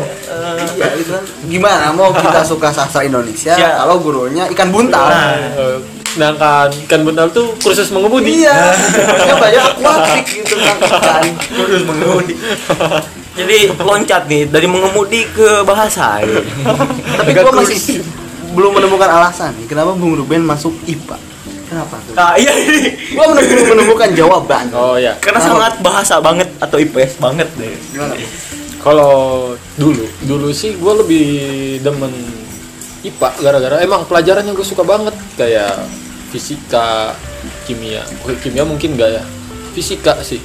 Iya 0.74 0.88
itu 0.96 1.10
kan. 1.10 1.24
Gimana 1.46 1.86
mau 1.92 2.10
kita 2.10 2.42
suka 2.42 2.70
sastra 2.70 3.02
Indonesia 3.02 3.54
Siap. 3.54 3.78
kalau 3.78 3.98
gurunya 3.98 4.46
ikan 4.50 4.70
buntal? 4.70 5.06
Eh, 5.10 5.78
sedangkan 6.10 6.70
ikan 6.86 7.02
benar 7.04 7.30
tuh 7.30 7.54
kursus 7.58 7.90
mengemudi 7.90 8.42
Iya. 8.42 8.74
Banyak 9.36 9.64
akuatik 9.74 10.26
gitu 10.36 10.54
kan 10.56 10.78
ikan. 10.82 11.24
Terus 11.48 11.84
mengemudi. 11.86 12.34
Jadi 13.40 13.58
loncat 13.80 14.24
nih 14.28 14.44
dari 14.52 14.68
mengemudi 14.68 15.24
ke 15.32 15.64
bahasa. 15.64 16.20
gitu. 16.24 16.44
Tapi 17.20 17.30
gua 17.36 17.54
masih 17.56 18.04
belum 18.52 18.72
menemukan 18.76 19.10
alasan 19.10 19.56
nih 19.62 19.66
kenapa 19.70 19.96
Bung 19.96 20.18
Ruben 20.20 20.44
masuk 20.44 20.74
IPA. 20.90 21.18
Kenapa 21.70 22.02
tuh? 22.02 22.18
Nah 22.18 22.34
iya 22.34 22.50
ini 22.58 23.14
Gua 23.14 23.30
belum 23.30 23.78
menemukan 23.78 24.10
jawaban. 24.18 24.66
oh 24.74 24.98
ya 24.98 25.14
karena 25.22 25.40
sangat 25.40 25.80
bahasa 25.86 26.18
banget 26.20 26.50
atau 26.60 26.78
IPS 26.82 27.22
banget 27.22 27.48
deh. 27.56 27.78
Gimana? 27.94 28.18
kalau 28.80 29.54
dulu 29.76 30.08
dulu 30.24 30.48
sih 30.56 30.80
gue 30.80 30.94
lebih 31.04 31.28
demen 31.84 32.12
IPA 33.04 33.30
gara-gara 33.44 33.76
emang 33.84 34.08
pelajaran 34.08 34.44
yang 34.48 34.56
gue 34.56 34.64
suka 34.64 34.84
banget 34.88 35.16
kayak 35.36 35.76
fisika 36.32 37.16
kimia 37.68 38.04
Oke, 38.24 38.40
kimia 38.40 38.64
mungkin 38.64 38.96
enggak 38.96 39.20
ya 39.20 39.24
fisika 39.76 40.20
sih 40.24 40.40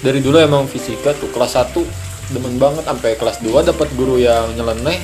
dari 0.00 0.22
dulu 0.22 0.38
emang 0.38 0.70
fisika 0.70 1.14
tuh 1.18 1.28
kelas 1.34 1.58
1 1.58 2.09
demen 2.30 2.56
banget 2.56 2.86
sampai 2.86 3.18
kelas 3.18 3.42
2 3.42 3.70
dapat 3.74 3.88
guru 3.98 4.18
yang 4.18 4.54
nyeleneh. 4.54 4.98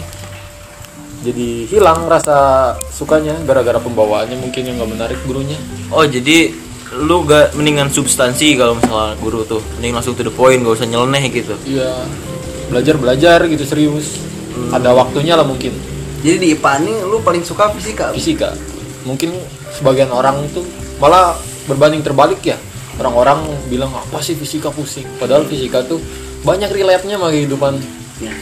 Jadi 1.26 1.66
hilang 1.66 2.06
rasa 2.06 2.72
sukanya 2.94 3.34
gara-gara 3.42 3.82
pembawaannya 3.82 4.38
mungkin 4.38 4.62
yang 4.62 4.78
nggak 4.78 4.90
menarik 4.94 5.18
gurunya. 5.26 5.58
Oh 5.90 6.06
jadi 6.06 6.54
lu 6.94 7.26
gak 7.26 7.58
mendingan 7.58 7.90
substansi 7.90 8.54
kalau 8.54 8.78
misalnya 8.78 9.18
guru 9.18 9.42
tuh. 9.42 9.58
Mending 9.78 9.98
langsung 9.98 10.14
to 10.14 10.22
the 10.22 10.30
point 10.30 10.62
gak 10.62 10.78
usah 10.78 10.86
nyeleneh 10.86 11.26
gitu. 11.34 11.58
iya. 11.66 12.06
Belajar 12.70 12.94
belajar 12.98 13.38
gitu 13.50 13.64
serius. 13.66 14.22
Ada 14.70 14.94
waktunya 14.94 15.34
lah 15.34 15.42
mungkin. 15.42 15.74
Jadi 16.22 16.36
di 16.38 16.48
IPA 16.54 16.72
ini 16.82 16.94
lu 17.06 17.18
paling 17.26 17.42
suka 17.42 17.74
fisika. 17.74 18.14
fisika. 18.14 18.54
Mungkin 19.02 19.34
sebagian 19.74 20.10
orang 20.14 20.46
tuh 20.54 20.62
malah 21.02 21.34
berbanding 21.66 22.06
terbalik 22.06 22.42
ya. 22.42 22.58
Orang-orang 22.96 23.44
bilang 23.68 23.92
apa 23.92 24.22
sih 24.24 24.38
fisika 24.38 24.70
pusing? 24.70 25.04
Padahal 25.20 25.44
fisika 25.44 25.84
tuh 25.84 26.00
banyak 26.46 26.70
relate-nya 26.70 27.18
sama 27.18 27.28
kehidupan 27.28 27.74
Ya. 28.16 28.32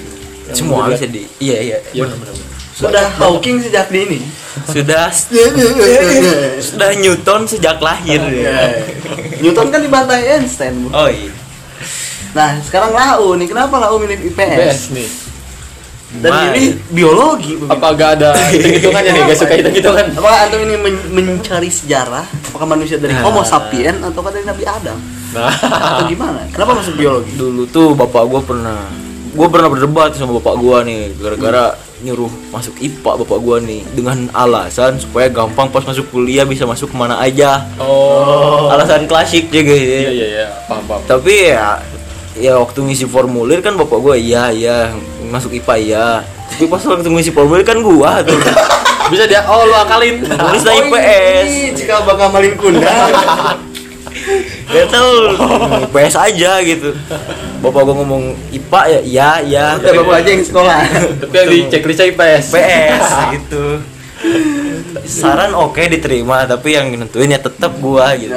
Semua 0.53 0.87
bisa 0.87 1.09
di 1.09 1.25
Iya 1.41 1.59
iya. 1.59 1.79
Iya. 1.91 2.05
benar-benar. 2.05 2.37
Sudah 2.71 3.07
Hawking 3.17 3.59
sejak 3.59 3.89
dini. 3.89 4.21
Sudah 4.67 5.09
sudah 6.69 6.91
Newton 6.95 7.41
sejak 7.45 7.81
lahir. 7.81 8.21
Iya. 8.21 8.85
Newton 9.41 9.67
kan 9.69 9.81
dibantai 9.81 10.23
Einstein. 10.29 10.85
Bu. 10.85 10.89
Oh 10.91 11.09
iya. 11.09 11.33
Nah, 12.35 12.59
sekarang 12.61 12.91
Lau 12.91 13.35
nih. 13.35 13.47
Kenapa 13.47 13.79
Lau 13.79 13.97
milih 13.97 14.19
IPS? 14.27 14.59
best 14.59 14.87
nih 14.91 15.09
Dan 16.15 16.31
Wah. 16.31 16.47
ini 16.53 16.63
biologi. 16.89 17.59
Bu. 17.59 17.67
apa 17.67 17.87
gak 17.93 18.11
ada 18.19 18.31
hitung-hitungannya 18.47 19.11
nih 19.11 19.23
gak 19.27 19.39
suka 19.39 19.55
hitung-hitungan 19.57 20.07
Apakah 20.15 20.39
antum 20.47 20.61
ini 20.61 20.75
men- 20.77 21.11
mencari 21.11 21.67
sejarah? 21.67 22.23
Apakah 22.47 22.67
manusia 22.69 22.99
dari 22.99 23.11
Nah. 23.11 23.27
Homo 23.27 23.43
sapien 23.43 23.99
atau 23.99 24.23
dari 24.25 24.45
Nabi 24.45 24.63
Adam? 24.63 24.99
Nah 25.35 25.51
Atau 25.51 26.07
gimana? 26.07 26.47
Kenapa 26.49 26.73
masuk 26.75 26.95
biologi? 26.95 27.35
Dulu 27.35 27.67
tuh 27.67 27.93
bapak 27.93 28.23
gua 28.25 28.41
pernah 28.41 28.87
gua 29.31 29.51
pernah 29.51 29.67
berdebat 29.67 30.15
sama 30.15 30.39
bapak 30.39 30.55
gua 30.57 30.81
nih 30.81 31.11
gara-gara 31.13 31.75
nyuruh 32.01 32.31
masuk 32.49 32.79
IPA 32.79 33.13
bapak 33.19 33.39
gua 33.41 33.59
nih 33.59 33.83
dengan 33.91 34.31
alasan 34.31 34.95
supaya 34.97 35.27
gampang 35.27 35.67
pas 35.69 35.83
masuk 35.83 36.07
kuliah 36.09 36.45
bisa 36.45 36.63
masuk 36.63 36.87
ke 36.87 36.97
mana 36.97 37.19
aja. 37.19 37.67
oh 37.77 38.69
Alasan 38.69 39.05
klasik 39.05 39.49
juga 39.49 39.73
iya 39.73 39.99
ya. 39.99 40.01
iya 40.09 40.27
iya 40.31 40.47
paham 40.65 40.85
paham 40.85 41.03
Tapi 41.05 41.51
ya 41.51 41.83
ya 42.35 42.53
waktu 42.57 42.79
ngisi 42.81 43.05
formulir 43.05 43.59
kan 43.59 43.75
bapak 43.75 43.99
gua 43.99 44.15
iya 44.15 44.49
iya 44.49 44.95
masuk 45.25 45.51
IPA 45.53 45.75
iya. 45.79 46.07
Tapi 46.47 46.69
pas 46.69 46.79
waktu 46.81 47.09
ngisi 47.09 47.31
formulir 47.31 47.65
kan 47.65 47.81
gua 47.81 48.23
tuh 48.23 48.39
bisa 49.11 49.25
dia 49.25 49.43
oh 49.45 49.65
lu 49.65 49.75
akalin 49.75 50.23
Tulis 50.23 50.39
Oh, 50.61 50.65
dari 50.65 50.79
IPS. 50.85 51.45
ini 51.45 51.61
jika 51.75 52.01
bakal 52.03 52.31
malin 52.31 52.55
kunda. 52.55 52.95
Gak 54.65 54.87
tau 54.89 55.11
IPS 55.85 56.15
aja 56.17 56.53
gitu 56.61 56.91
Bapak 57.61 57.81
gua 57.83 57.95
ngomong 57.97 58.23
IPA 58.51 58.81
ya 58.87 59.01
iya 59.01 59.29
iya 59.41 59.67
Udah 59.77 59.93
bapak 59.99 60.17
aja 60.21 60.31
yang 60.31 60.43
sekolah. 60.43 60.79
tapi 61.21 61.35
yang 61.35 61.49
di 61.49 61.59
checklistnya 61.69 62.07
IPS 62.11 62.45
IPS 62.51 63.07
gitu 63.35 63.65
Saran 65.05 65.53
oke 65.53 65.83
diterima 65.83 66.45
tapi 66.45 66.73
yang 66.73 66.89
nentuin 66.91 67.29
ya 67.29 67.39
tetap 67.39 67.77
gua 67.77 68.17
gitu 68.17 68.33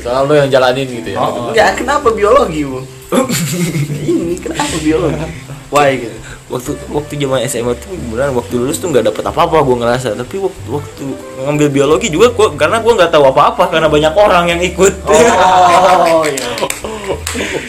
soalnya 0.00 0.24
lu 0.24 0.34
yang 0.34 0.50
jalanin 0.50 0.88
gitu 0.88 1.08
ya 1.12 1.18
Oh. 1.20 1.52
Enggak, 1.52 1.76
kenapa 1.76 2.08
biologi, 2.10 2.64
Bu? 2.64 2.80
ini 4.02 4.34
kenapa 4.38 4.74
biologi? 4.80 5.20
Why 5.68 6.00
gitu? 6.00 6.16
Waktu 6.50 6.74
waktu 6.90 7.12
zaman 7.14 7.38
SMA 7.46 7.72
tuh 7.78 7.94
beneran 8.10 8.34
waktu 8.34 8.58
lulus 8.58 8.76
tuh 8.76 8.90
nggak 8.90 9.06
dapet 9.06 9.22
apa-apa 9.22 9.62
gue 9.62 9.76
ngerasa 9.78 10.08
tapi 10.12 10.36
waktu, 10.36 10.66
waktu 10.66 11.02
ngambil 11.40 11.68
biologi 11.70 12.10
juga 12.10 12.34
gua 12.34 12.50
karena 12.52 12.82
gue 12.82 12.90
nggak 12.90 13.08
tahu 13.08 13.22
apa-apa 13.24 13.70
karena 13.70 13.86
banyak 13.86 14.10
orang 14.12 14.44
yang 14.48 14.60
ikut 14.60 14.90
Oh, 15.06 16.26
iya. 16.26 16.50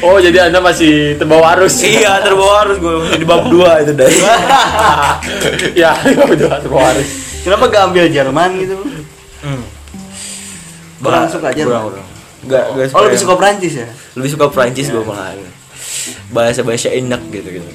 oh 0.01 0.17
jadi 0.17 0.49
anda 0.49 0.57
masih 0.59 1.13
terbawa 1.15 1.53
arus 1.53 1.77
iya 1.82 2.21
terbawa 2.21 2.65
harus 2.65 2.77
gue 2.77 2.93
di 3.15 3.25
bab 3.25 3.45
dua 3.47 3.82
itu 3.82 3.93
dari 3.93 4.17
ya 5.82 5.93
terbawa 6.57 6.97
arus 6.97 7.09
Kenapa 7.41 7.73
gak 7.73 7.89
ambil 7.89 8.05
Jerman 8.05 8.49
gitu? 8.61 8.77
hmm. 9.41 9.63
Kurang 11.01 11.25
suka 11.25 11.49
Jerman? 11.49 11.73
kurang, 11.73 11.86
kurang. 11.89 12.07
Nggak, 12.41 12.63
nggak 12.69 12.86
Oh, 12.93 13.01
lebih 13.01 13.17
suka 13.17 13.34
Prancis 13.34 13.73
ya? 13.77 13.88
lebih 14.13 14.29
suka 14.29 14.45
Prancis 14.49 14.89
gue 14.89 15.01
malah 15.01 15.34
bahasa 16.29 16.61
bahasa 16.61 16.89
enak 16.89 17.21
gitu 17.29 17.61
gitu 17.61 17.69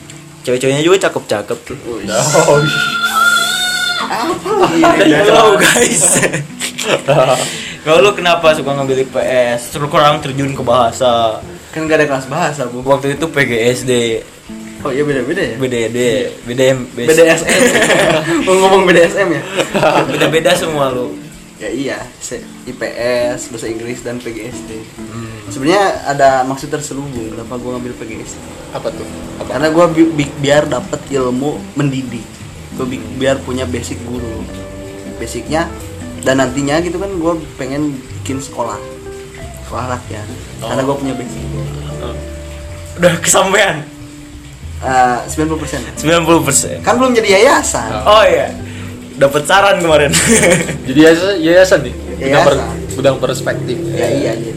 cewek-ceweknya 0.46 0.82
juga 0.86 1.10
cakep-cakep. 1.10 1.58
Tuh 1.66 1.74
oh, 2.46 2.62
Halo 4.86 5.58
guys. 5.58 6.22
Kalau 7.86 7.98
lu 8.02 8.10
kenapa 8.14 8.54
suka 8.54 8.70
ngambil 8.78 9.06
IPS 9.06 9.74
terus 9.74 9.90
kurang 9.90 10.22
terjun 10.22 10.54
ke 10.54 10.62
bahasa. 10.62 11.42
Kan 11.74 11.90
gak 11.90 11.98
ada 12.02 12.06
kelas 12.06 12.26
bahasa, 12.30 12.70
Bu. 12.70 12.86
waktu 12.86 13.18
itu 13.18 13.26
PGSD 13.26 13.92
Oh 14.86 14.94
iya 14.94 15.02
beda-beda 15.02 15.42
ya? 15.42 15.56
BDD 15.58 15.98
BDM 16.46 16.78
BDSM. 16.94 17.42
Mau 18.46 18.54
ngomong 18.54 18.86
BDSM 18.86 19.28
ya? 19.34 19.42
beda-beda 20.06 20.54
semua 20.54 20.94
lu 20.94 21.25
Ya 21.56 21.68
iya, 21.68 21.98
IPS, 22.66 23.48
bahasa 23.48 23.64
Inggris 23.64 24.00
dan 24.00 24.16
PGSD. 24.16 24.76
Sebenarnya 25.48 25.84
ada 26.04 26.28
maksud 26.42 26.68
terselubung 26.68 27.32
kenapa 27.32 27.56
gue 27.56 27.70
ngambil 27.70 27.92
PGSD. 27.96 28.36
apa 28.68 28.92
tuh 28.92 29.08
apa 29.38 29.50
Karena 29.50 29.68
gue 29.70 29.84
bi- 29.88 30.12
bi- 30.14 30.36
biar 30.38 30.66
dapat 30.66 31.00
ilmu 31.08 31.56
mendidik. 31.72 32.26
Gue 32.76 32.84
biar 33.16 33.40
punya 33.40 33.64
basic 33.64 33.96
guru. 34.02 34.44
Basicnya 35.16 35.64
dan 36.20 36.38
nantinya 36.38 36.76
gitu 36.78 36.96
kan 36.96 37.08
gue 37.08 37.32
pengen 37.56 37.96
bikin 38.20 38.36
sekolah. 38.38 38.76
Sekolah 39.64 39.96
rakyat. 39.96 40.26
Karena 40.60 40.82
gue 40.82 40.96
punya 40.98 41.14
basic. 41.14 41.40
udah 42.96 43.12
kesampaian 43.18 43.80
Eh, 44.76 45.18
90% 45.26 45.96
90% 45.96 46.80
Kan 46.80 46.96
belum 46.96 47.12
jadi 47.12 47.28
yayasan. 47.34 47.88
oh 47.98 48.20
iya 48.22 48.52
dapat 49.16 49.42
saran 49.42 49.76
kemarin 49.78 50.12
jadi 50.88 50.98
yayasan, 51.02 51.34
yayasan 51.38 51.80
nih 51.82 51.94
gudang, 52.16 52.42
per- 52.42 52.56
Yayasan. 52.56 52.94
gudang 52.94 53.16
perspektif 53.16 53.76
Ya 53.90 54.06
iya 54.08 54.32
iya. 54.34 54.52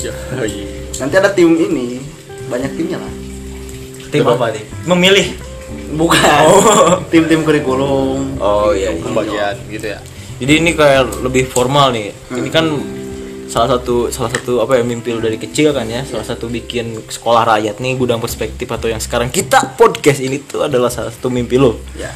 Ya, 0.00 0.12
oh 0.34 0.42
iya. 0.42 0.66
Nanti 0.98 1.14
ada 1.14 1.30
tim 1.30 1.50
ini, 1.52 2.02
banyak 2.46 2.74
timnya 2.74 2.98
lah. 2.98 3.12
tim 4.08 4.22
apa 4.24 4.50
nih 4.50 4.64
memilih 4.84 5.28
Bukan. 5.92 6.20
Oh. 6.42 7.00
Tim-tim 7.06 7.42
kurikulum. 7.42 8.36
oh 8.36 8.72
iya, 8.72 8.90
iya. 8.90 8.98
pembagian 8.98 9.54
gitu 9.68 9.86
ya 9.88 9.98
jadi 10.36 10.58
ini 10.58 10.70
kayak 10.72 11.22
lebih 11.22 11.46
formal 11.46 11.90
nih 11.90 12.10
ini 12.30 12.48
kan 12.48 12.66
salah 13.46 13.76
satu 13.76 14.08
salah 14.08 14.28
satu 14.28 14.58
apa 14.58 14.74
ya 14.74 14.82
mimpi 14.82 15.12
lu 15.12 15.20
dari 15.20 15.36
kecil 15.36 15.70
kan 15.70 15.84
ya 15.84 16.02
salah 16.02 16.24
satu 16.24 16.48
bikin 16.48 16.98
sekolah 17.04 17.44
rakyat 17.46 17.78
nih 17.78 17.94
gudang 17.94 18.18
perspektif 18.18 18.66
atau 18.66 18.88
yang 18.88 18.98
sekarang 18.98 19.28
kita 19.28 19.76
podcast 19.76 20.18
ini 20.18 20.40
tuh 20.40 20.64
adalah 20.64 20.88
salah 20.88 21.08
satu 21.08 21.28
mimpi 21.28 21.56
lu 21.56 21.76
Ya. 21.94 22.10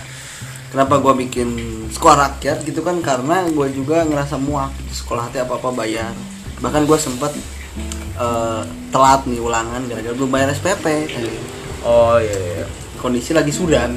Kenapa 0.66 0.98
gua 0.98 1.14
bikin 1.14 1.48
sekolah 1.88 2.16
rakyat 2.28 2.66
gitu 2.66 2.82
kan 2.82 2.98
karena 3.00 3.46
gua 3.50 3.70
juga 3.70 4.02
ngerasa 4.02 4.36
muak 4.36 4.74
sekolah 4.90 5.30
teh 5.30 5.40
apa-apa 5.40 5.70
bayar. 5.72 6.12
Bahkan 6.58 6.84
gua 6.84 6.98
sempat 6.98 7.32
eh, 8.16 8.62
telat 8.90 9.22
nih 9.24 9.38
ulangan 9.38 9.82
gara-gara 9.86 10.14
belum 10.14 10.30
bayar 10.30 10.50
SPP. 10.52 10.86
oh 11.82 12.18
iya, 12.18 12.38
iya. 12.60 12.64
Kondisi 12.98 13.30
lagi 13.30 13.52
sudan. 13.52 13.94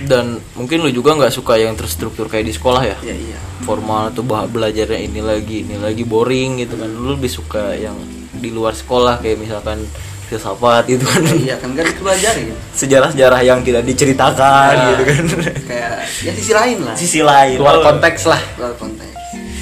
dan 0.00 0.40
mungkin 0.56 0.80
lu 0.80 0.88
juga 0.88 1.12
nggak 1.12 1.28
suka 1.28 1.60
yang 1.60 1.76
terstruktur 1.76 2.24
kayak 2.24 2.48
di 2.48 2.56
sekolah 2.56 2.88
ya 2.88 2.96
Ya 3.04 3.12
iya. 3.12 3.36
formal 3.68 4.08
tuh 4.16 4.24
bah 4.24 4.48
belajarnya 4.48 4.96
ini 4.96 5.20
lagi 5.20 5.60
ini 5.60 5.76
lagi 5.76 6.08
boring 6.08 6.64
gitu 6.64 6.80
kan 6.80 6.88
lu 6.88 7.20
lebih 7.20 7.28
suka 7.28 7.76
yang 7.76 8.00
di 8.32 8.48
luar 8.48 8.72
sekolah 8.72 9.20
kayak 9.20 9.36
misalkan 9.36 9.84
filsafat 10.30 10.86
gitu 10.86 11.02
kan 11.02 11.20
Ya, 11.20 11.34
iya 11.34 11.56
kan 11.58 11.74
gak 11.74 11.90
dipelajarin. 11.90 12.54
sejarah-sejarah 12.72 13.40
yang 13.42 13.58
tidak 13.60 13.82
diceritakan 13.82 14.72
Ya. 14.72 14.86
gitu 14.88 15.02
kan 15.04 15.24
Kayak 15.66 15.92
ya 16.22 16.32
sisi 16.32 16.52
lain 16.52 16.78
lah. 16.80 16.94
sisi 16.94 17.20
lain 17.20 17.56
luar 17.58 17.76
Oh, 17.76 17.84
konteks 17.84 18.22
lah 18.24 18.38
Luar 18.54 18.72
konteks. 18.74 19.10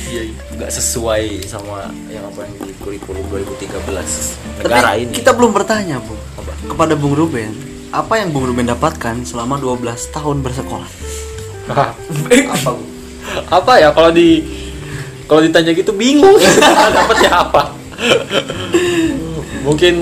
iya 0.06 0.22
iya 0.24 0.36
nggak 0.52 0.68
sesuai 0.70 1.24
sama 1.44 1.86
yang 2.06 2.24
apa 2.24 2.42
yang 2.42 2.54
di 2.60 2.74
kurikulum 2.76 3.22
2013 3.24 3.78
negara 4.58 4.90
Tapi 4.90 5.00
ini 5.00 5.12
kita 5.14 5.30
belum 5.30 5.54
bertanya, 5.54 5.96
Bu. 5.98 6.18
Kepada 6.66 6.92
Bung 6.92 7.14
Ruben, 7.14 7.54
apa 7.88 8.18
yang 8.18 8.28
Bung 8.28 8.42
Ruben 8.44 8.66
dapatkan 8.66 9.22
selama 9.22 9.54
12 9.56 9.86
tahun 10.10 10.42
bersekolah? 10.42 10.90
apa, 11.70 11.94
Bu? 12.66 12.82
apa 13.46 13.72
ya 13.76 13.92
kalau 13.92 14.10
di 14.10 14.42
kalau 15.24 15.38
ditanya 15.38 15.70
gitu 15.70 15.92
bingung 15.92 16.34
dapatnya 16.96 17.30
apa 17.38 17.62
mungkin 19.62 19.94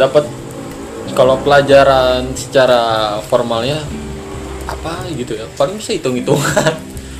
dapat 0.00 0.24
kalau 1.14 1.38
pelajaran 1.42 2.32
secara 2.34 3.16
formalnya 3.28 3.78
apa 4.66 5.06
gitu 5.14 5.36
ya? 5.38 5.46
Paling 5.54 5.78
bisa 5.78 5.92
hitung 5.94 6.16
hitungan 6.16 6.74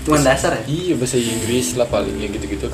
Cuman 0.04 0.20
dasar 0.20 0.60
ya? 0.60 0.62
iya 0.68 0.94
bahasa 0.96 1.16
Inggris 1.16 1.76
lah 1.80 1.88
paling 1.88 2.16
ya 2.20 2.28
gitu 2.28 2.44
gitu 2.44 2.68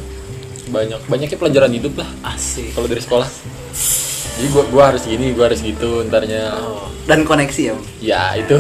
banyak 0.71 1.01
banyaknya 1.11 1.39
pelajaran 1.39 1.73
hidup 1.75 1.99
lah. 1.99 2.09
Asik. 2.31 2.73
Kalau 2.79 2.87
dari 2.87 3.03
sekolah. 3.03 3.29
Jadi 4.39 4.47
gua 4.55 4.65
gua 4.71 4.83
harus 4.95 5.03
gini 5.03 5.35
gua 5.35 5.51
harus 5.51 5.61
gitu 5.61 6.07
ntarnya. 6.07 6.55
Dan 7.11 7.27
koneksi 7.27 7.63
ya, 7.63 7.75
ya 7.99 8.23
itu. 8.39 8.57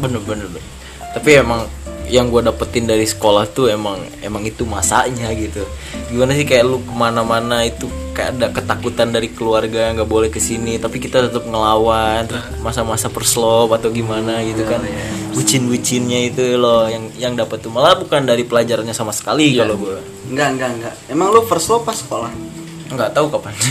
Bener 0.00 0.20
bener 0.24 0.48
bener. 0.48 0.64
tapi 1.10 1.42
emang 1.42 1.66
yang 2.06 2.30
gue 2.30 2.42
dapetin 2.42 2.86
dari 2.86 3.02
sekolah 3.02 3.50
tuh 3.50 3.70
emang 3.70 3.98
emang 4.22 4.42
itu 4.46 4.62
masanya 4.62 5.30
gitu. 5.34 5.62
Gimana 6.10 6.34
sih 6.34 6.46
kayak 6.46 6.64
lu 6.66 6.78
ke 6.82 6.92
mana-mana 6.94 7.66
itu 7.66 7.86
kayak 8.20 8.36
ada 8.36 8.46
ketakutan 8.52 9.08
dari 9.08 9.32
keluarga 9.32 9.96
nggak 9.96 10.04
boleh 10.04 10.28
ke 10.28 10.36
sini 10.36 10.76
tapi 10.76 11.00
kita 11.00 11.24
tetap 11.24 11.48
ngelawan 11.48 12.28
masa-masa 12.60 13.08
perslop 13.08 13.72
atau 13.72 13.88
gimana 13.88 14.44
gitu 14.44 14.68
kan. 14.68 14.84
Bucin-bucinnya 15.32 16.28
itu 16.28 16.60
loh 16.60 16.84
yang 16.84 17.08
yang 17.16 17.32
dapat 17.32 17.64
tuh. 17.64 17.72
Malah 17.72 17.96
bukan 17.96 18.28
dari 18.28 18.44
pelajarannya 18.44 18.92
sama 18.92 19.16
sekali 19.16 19.56
kalau 19.56 19.80
gue 19.80 19.96
Enggak, 20.28 20.48
enggak, 20.52 20.70
enggak. 20.76 20.94
Emang 21.08 21.32
lu 21.32 21.40
first 21.48 21.72
love 21.72 21.82
pas 21.88 21.96
sekolah? 21.96 22.59
Nggak 22.90 23.10
tahu 23.12 23.26
kapan 23.30 23.54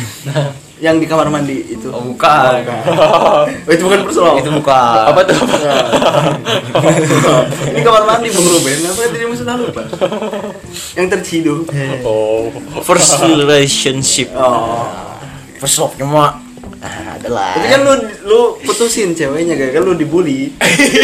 Yang 0.79 0.95
di 1.03 1.07
kamar 1.11 1.27
mandi 1.27 1.75
itu. 1.75 1.91
oh 1.91 1.99
bukan 1.99 2.63
Oh, 2.87 3.43
itu 3.67 3.83
bukan 3.83 3.99
love. 4.07 4.39
itu 4.39 4.47
bukan 4.47 5.11
apa 5.11 5.19
tuh 5.27 5.35
apa 5.35 5.57
Ini 7.69 7.79
kamar 7.83 8.03
mandi 8.07 8.31
Bung 8.31 8.47
Ruben. 8.47 8.79
Apa 8.87 8.99
yang 9.03 9.11
dirimu 9.11 9.35
sudah 9.35 9.59
lupa? 9.59 9.83
Yang 10.95 11.07
terciduk. 11.13 11.67
oh 12.01 12.47
first 12.79 13.19
relationship 13.21 14.31
Oh. 14.31 14.87
first 15.59 15.75
love-nya 15.77 16.07
mah 16.07 16.39
ah, 16.79 17.19
adalah 17.19 17.59
Tapi 17.59 17.67
kan 17.67 17.79
lu 17.83 17.93
lu 18.23 18.39
putusin 18.63 19.11
ceweknya 19.11 19.59
gak 19.59 19.75
kan 19.75 19.83
lu 19.83 19.93
dibully. 19.93 20.55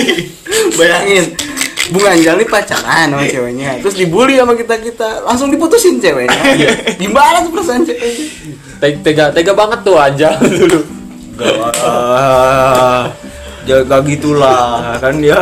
Bayangin. 0.80 1.36
Bung 1.94 2.02
Anjal 2.02 2.34
nih 2.42 2.50
pacaran 2.50 3.08
sama 3.14 3.26
ceweknya. 3.30 3.78
Terus 3.78 3.94
dibully 3.94 4.42
sama 4.42 4.58
kita-kita 4.58 5.22
Langsung 5.22 5.54
diputusin 5.54 6.02
ceweknya. 6.02 6.42
Gimana 6.98 7.46
tuh 7.46 7.52
perasaan 7.54 7.86
ceweknya? 7.86 8.26
Te- 8.82 9.00
tega 9.06 9.30
tega 9.30 9.54
banget 9.54 9.80
tuh 9.86 9.96
aja 9.96 10.34
dulu. 10.42 10.82
Ah, 11.86 13.12
jaga 13.70 14.02
gitulah 14.02 14.98
kan 14.98 15.16
ya. 15.22 15.38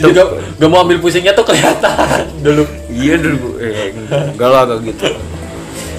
Juga 0.00 0.22
gak 0.56 0.68
mau 0.72 0.82
ambil 0.88 0.98
pusingnya 1.04 1.36
tuh 1.36 1.44
kelihatan 1.44 2.24
dulu. 2.40 2.64
Iya 2.88 3.20
dulu 3.20 3.60
eh, 3.60 3.92
enggak 4.08 4.48
lah 4.48 4.62
kayak 4.64 4.80
gitu. 4.88 5.04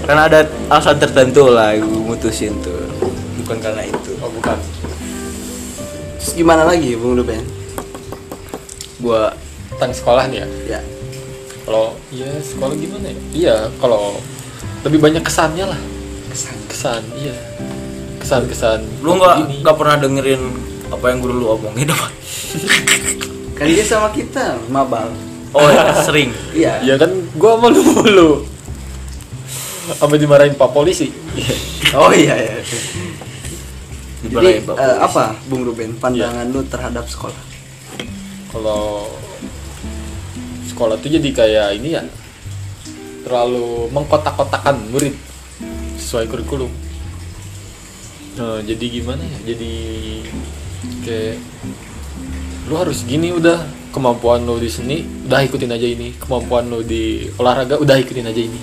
Karena 0.06 0.22
ada 0.30 0.40
alasan 0.70 0.98
tertentu 0.98 1.50
lah 1.50 1.78
gue 1.78 2.02
mutusin 2.02 2.58
tuh. 2.66 2.74
Bukan 3.46 3.58
karena 3.62 3.86
itu. 3.86 4.18
Oh 4.20 4.30
bukan. 4.34 4.58
Terus 6.18 6.34
gimana 6.34 6.66
lagi 6.66 6.98
Bung 6.98 7.22
Ruben? 7.22 7.55
Gua 9.00 9.36
tentang 9.76 9.92
sekolah 9.92 10.24
nih 10.32 10.40
ya? 10.44 10.48
Ya. 10.78 10.82
Kalau 11.66 11.98
iya 12.14 12.30
sekolah 12.40 12.74
gimana 12.78 13.06
ya? 13.10 13.18
Iya 13.34 13.58
kalau 13.82 14.22
lebih 14.86 15.00
banyak 15.02 15.24
kesannya 15.26 15.66
lah. 15.66 15.82
Kesan. 16.32 16.58
Kesan 16.70 17.02
iya. 17.18 17.36
Kesan 18.22 18.44
kesan 18.50 18.80
lu 19.02 19.18
nggak 19.18 19.66
nggak 19.66 19.76
pernah 19.78 19.98
dengerin 20.02 20.42
apa 20.94 21.06
yang 21.10 21.20
guru 21.20 21.34
lu 21.42 21.48
omongin 21.58 21.90
apa? 21.90 22.08
Kan 23.58 23.66
dia 23.72 23.86
sama 23.88 24.12
kita 24.12 24.60
mabal. 24.68 25.08
Oh, 25.56 25.72
ya, 25.72 25.88
sering. 26.04 26.36
iya. 26.52 26.84
Ya 26.84 27.00
kan 27.00 27.08
gua 27.40 27.56
malu 27.56 27.80
mulu. 27.80 28.44
Sampai 29.96 30.20
dimarahin 30.20 30.56
pak 30.56 30.72
polisi. 30.76 31.12
Oh 31.96 32.12
iya 32.12 32.36
iya. 32.36 32.60
Jadi 34.20 34.68
Polisi. 34.68 34.68
apa 35.00 35.32
Bung 35.48 35.64
Ruben 35.64 35.96
pandangan 35.96 36.44
lu 36.52 36.60
terhadap 36.68 37.08
sekolah 37.08 37.55
kalau 38.56 39.12
sekolah 40.72 40.96
tuh 41.04 41.12
jadi 41.12 41.30
kayak 41.36 41.68
ini 41.76 42.00
ya 42.00 42.04
terlalu 43.28 43.92
mengkotak-kotakan 43.92 44.80
murid 44.96 45.12
sesuai 46.00 46.32
kurikulum. 46.32 46.72
Nah, 48.40 48.64
jadi 48.64 48.86
gimana 48.88 49.24
ya? 49.24 49.56
Jadi 49.56 49.74
kayak 51.04 51.36
lu 52.72 52.76
harus 52.80 53.04
gini 53.04 53.36
udah 53.36 53.66
kemampuan 53.92 54.44
lu 54.44 54.56
di 54.62 54.72
seni 54.72 55.04
udah 55.28 55.42
ikutin 55.44 55.76
aja 55.76 55.88
ini. 55.88 56.16
Kemampuan 56.16 56.72
lu 56.72 56.80
di 56.86 57.28
olahraga 57.36 57.76
udah 57.76 57.98
ikutin 58.00 58.30
aja 58.30 58.42
ini. 58.46 58.60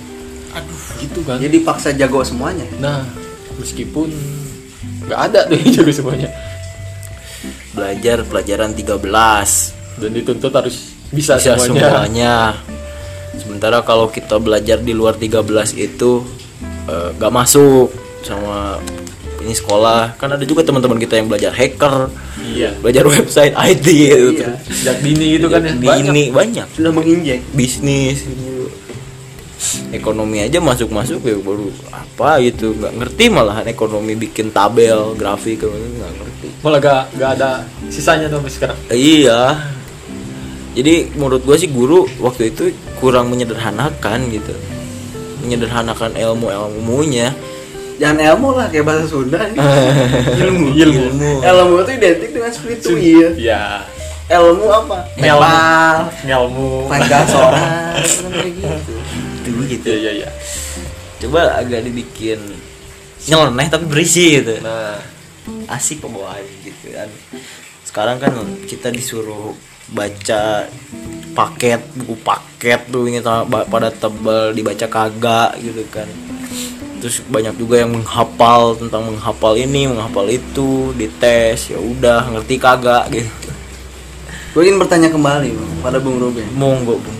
Aduh. 0.57 0.81
Gitu 1.03 1.19
kan? 1.27 1.37
Jadi 1.37 1.61
paksa 1.61 1.93
jago 1.93 2.23
semuanya? 2.25 2.65
Nah 2.79 3.05
meskipun 3.59 4.09
nggak 5.05 5.19
ada 5.19 5.39
tuh 5.51 5.57
yang 5.59 5.69
jago 5.81 5.91
semuanya. 5.91 6.29
Belajar 7.75 8.23
pelajaran 8.23 8.71
13. 8.71 9.82
Dan 9.97 10.09
dituntut 10.09 10.49
harus 10.49 10.93
bisa, 11.09 11.37
Bisa 11.37 11.53
semuanya. 11.55 11.89
semuanya. 12.01 12.35
Sementara 13.33 13.81
kalau 13.81 14.09
kita 14.09 14.37
belajar 14.37 14.77
di 14.77 14.93
luar 14.93 15.17
13 15.17 15.41
itu 15.75 16.21
eh, 16.85 17.09
gak 17.13 17.33
masuk 17.33 17.89
sama 18.21 18.77
ini 19.41 19.51
sekolah. 19.51 20.15
Kan 20.15 20.31
ada 20.31 20.45
juga 20.45 20.63
teman-teman 20.63 20.95
kita 20.95 21.19
yang 21.19 21.27
belajar 21.27 21.51
hacker, 21.51 22.07
iya 22.39 22.71
belajar 22.79 23.03
website 23.05 23.51
IT 23.53 23.85
gitu. 23.85 24.29
Iya. 24.39 24.49
sejak 24.63 24.97
dini 25.03 25.25
gitu 25.35 25.47
kan 25.47 25.61
ya 25.61 25.73
Di 25.75 25.87
ini 26.01 26.23
banyak 26.31 26.67
sudah 26.71 26.91
menginjek 26.91 27.39
bisnis 27.51 28.23
gitu. 28.23 28.71
ekonomi 29.91 30.43
aja 30.43 30.59
masuk 30.59 30.91
masuk 30.91 31.23
ya 31.23 31.35
baru 31.39 31.67
apa 31.91 32.39
gitu 32.39 32.75
nggak 32.75 32.93
ngerti 32.99 33.23
malahan 33.31 33.65
ekonomi 33.67 34.15
bikin 34.15 34.51
tabel 34.51 35.15
grafik 35.15 35.63
nggak 35.63 36.11
ngerti 36.19 36.47
malah 36.59 36.79
gak, 36.79 37.03
gak 37.15 37.31
ada 37.39 37.51
sisanya 37.87 38.27
tuh 38.27 38.43
sekarang 38.47 38.75
iya 38.91 39.59
jadi 40.73 41.13
menurut 41.13 41.45
gue 41.45 41.57
sih 41.57 41.69
guru 41.69 42.09
waktu 42.17 42.49
itu 42.49 42.73
kurang 42.97 43.29
menyederhanakan 43.29 44.29
gitu. 44.33 44.53
Menyederhanakan 45.45 46.17
ilmu 46.17 46.49
ilmunya 46.49 47.33
jangan 48.01 48.17
ilmu 48.19 48.57
lah 48.57 48.67
kayak 48.73 48.85
bahasa 48.89 49.05
Sunda 49.05 49.39
ini. 49.47 49.57
ilmu. 50.43 50.67
Ilmu. 50.73 51.31
ilmu 51.45 51.75
itu 51.85 51.91
identik 51.93 52.29
dengan 52.33 52.51
spiritual 52.51 52.97
iya. 52.97 53.29
ya 53.37 53.63
ilmu 54.33 54.65
apa? 54.67 54.97
Ilmu. 55.13 55.21
Nepal 55.21 55.95
ngelmu. 56.25 56.71
Seorang. 57.31 57.93
Kayak 58.33 58.51
gitu. 58.57 58.93
Itu 59.45 59.49
gitu. 59.69 59.87
Ya 59.87 59.97
ya 59.99 60.11
ya 60.25 60.29
coba 61.23 61.55
agak 61.55 61.87
dibikin 61.87 62.39
nyeleneh 63.29 63.67
tapi 63.71 63.85
berisi 63.87 64.41
gitu. 64.41 64.59
Nah. 64.59 64.99
Asik 65.67 65.99
pembawaannya 65.99 66.55
gitu 66.63 66.95
kan. 66.95 67.07
Sekarang 67.83 68.17
kan 68.19 68.31
kita 68.63 68.91
disuruh 68.91 69.51
baca 69.93 70.67
paket 71.33 71.81
buku 71.97 72.15
paket 72.21 72.81
tuh 72.89 73.09
ini 73.09 73.21
pada 73.47 73.89
tebal 73.89 74.53
dibaca 74.53 74.85
kagak 74.85 75.57
gitu 75.61 75.81
kan 75.89 76.05
terus 77.01 77.19
banyak 77.25 77.57
juga 77.59 77.83
yang 77.83 77.91
menghafal 77.93 78.77
tentang 78.77 79.09
menghafal 79.09 79.53
ini 79.57 79.89
menghafal 79.89 80.29
itu 80.29 80.93
dites 80.93 81.73
ya 81.73 81.79
udah 81.81 82.29
ngerti 82.37 82.55
kagak 82.61 83.09
gitu 83.13 83.49
gue 84.53 84.61
ingin 84.69 84.77
bertanya 84.77 85.09
kembali 85.09 85.49
Bang, 85.49 85.71
pada 85.81 85.97
Bung 85.97 86.21
Ruben 86.21 86.47
monggo 86.53 86.97
bung 87.01 87.19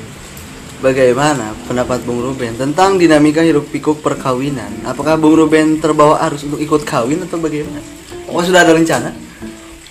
Bagaimana 0.84 1.56
pendapat 1.64 2.04
Bung 2.04 2.20
Ruben 2.20 2.60
tentang 2.60 3.00
dinamika 3.00 3.40
hiruk 3.40 3.72
pikuk 3.72 4.04
perkawinan? 4.04 4.84
Apakah 4.84 5.16
Bung 5.16 5.40
Ruben 5.40 5.80
terbawa 5.80 6.20
arus 6.28 6.44
untuk 6.44 6.60
ikut 6.60 6.84
kawin 6.84 7.24
atau 7.24 7.40
bagaimana? 7.40 7.80
Oh 8.28 8.44
sudah 8.44 8.68
ada 8.68 8.76
rencana? 8.76 9.16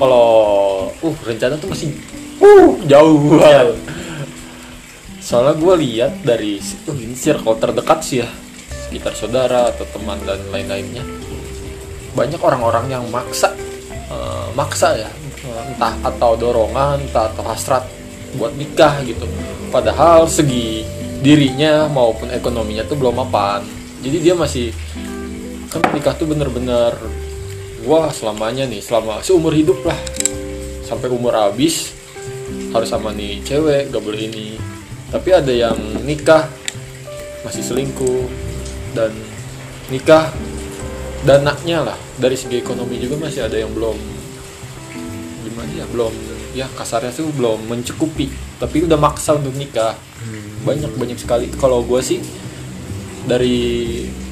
kalau 0.02 0.26
uh 0.90 1.16
rencana 1.22 1.54
tuh 1.62 1.70
masih 1.70 1.94
uh 2.42 2.70
jauh 2.90 3.38
banget. 3.38 3.78
Soalnya 5.22 5.54
gue 5.54 5.74
lihat 5.86 6.12
dari 6.26 6.58
uh, 6.58 6.98
ini 6.98 7.14
circle 7.14 7.56
terdekat 7.56 8.02
sih 8.02 8.20
ya. 8.20 8.28
Sekitar 8.68 9.14
saudara 9.14 9.70
atau 9.70 9.86
teman 9.88 10.18
dan 10.26 10.42
lain-lainnya. 10.50 11.06
Banyak 12.12 12.42
orang-orang 12.42 12.92
yang 12.92 13.04
maksa 13.08 13.54
eh, 13.88 14.48
maksa 14.52 14.98
ya. 14.98 15.10
Entah 15.72 15.96
atau 16.04 16.36
dorongan 16.36 17.00
entah 17.00 17.32
atau 17.32 17.40
hasrat 17.46 17.86
buat 18.36 18.52
nikah 18.58 19.00
gitu. 19.06 19.24
Padahal 19.72 20.28
segi 20.28 20.84
dirinya 21.24 21.88
maupun 21.88 22.28
ekonominya 22.28 22.84
tuh 22.84 23.00
belum 23.00 23.16
mapan. 23.22 23.64
Jadi 24.04 24.18
dia 24.20 24.34
masih 24.36 24.74
kan 25.72 25.80
nikah 25.96 26.12
tuh 26.12 26.28
bener-bener 26.28 26.92
wah 27.88 28.12
selamanya 28.12 28.68
nih. 28.68 28.84
Selama 28.84 29.24
seumur 29.24 29.56
hidup 29.56 29.80
lah. 29.86 29.96
Sampai 30.84 31.08
umur 31.08 31.32
habis 31.32 32.01
harus 32.72 32.88
sama 32.88 33.12
nih 33.12 33.44
cewek 33.44 33.92
gak 33.92 34.02
boleh 34.02 34.32
ini. 34.32 34.56
Tapi 35.12 35.28
ada 35.28 35.52
yang 35.52 35.76
nikah 36.08 36.48
masih 37.44 37.60
selingkuh 37.60 38.24
dan 38.96 39.12
nikah 39.92 40.32
dananya 41.28 41.92
lah. 41.92 41.98
Dari 42.16 42.32
segi 42.32 42.58
ekonomi 42.58 42.96
juga 42.96 43.20
masih 43.20 43.44
ada 43.44 43.60
yang 43.60 43.68
belum. 43.76 43.98
Gimana 45.44 45.70
ya? 45.76 45.84
Belum. 45.92 46.12
Ya 46.56 46.66
kasarnya 46.72 47.12
tuh 47.12 47.28
belum 47.36 47.68
mencukupi. 47.68 48.32
Tapi 48.56 48.88
udah 48.88 48.96
maksa 48.96 49.36
untuk 49.36 49.52
nikah. 49.52 49.92
Banyak 50.64 50.96
banyak 50.96 51.18
sekali. 51.20 51.52
Kalau 51.60 51.84
gue 51.84 52.00
sih 52.00 52.24
dari 53.28 53.58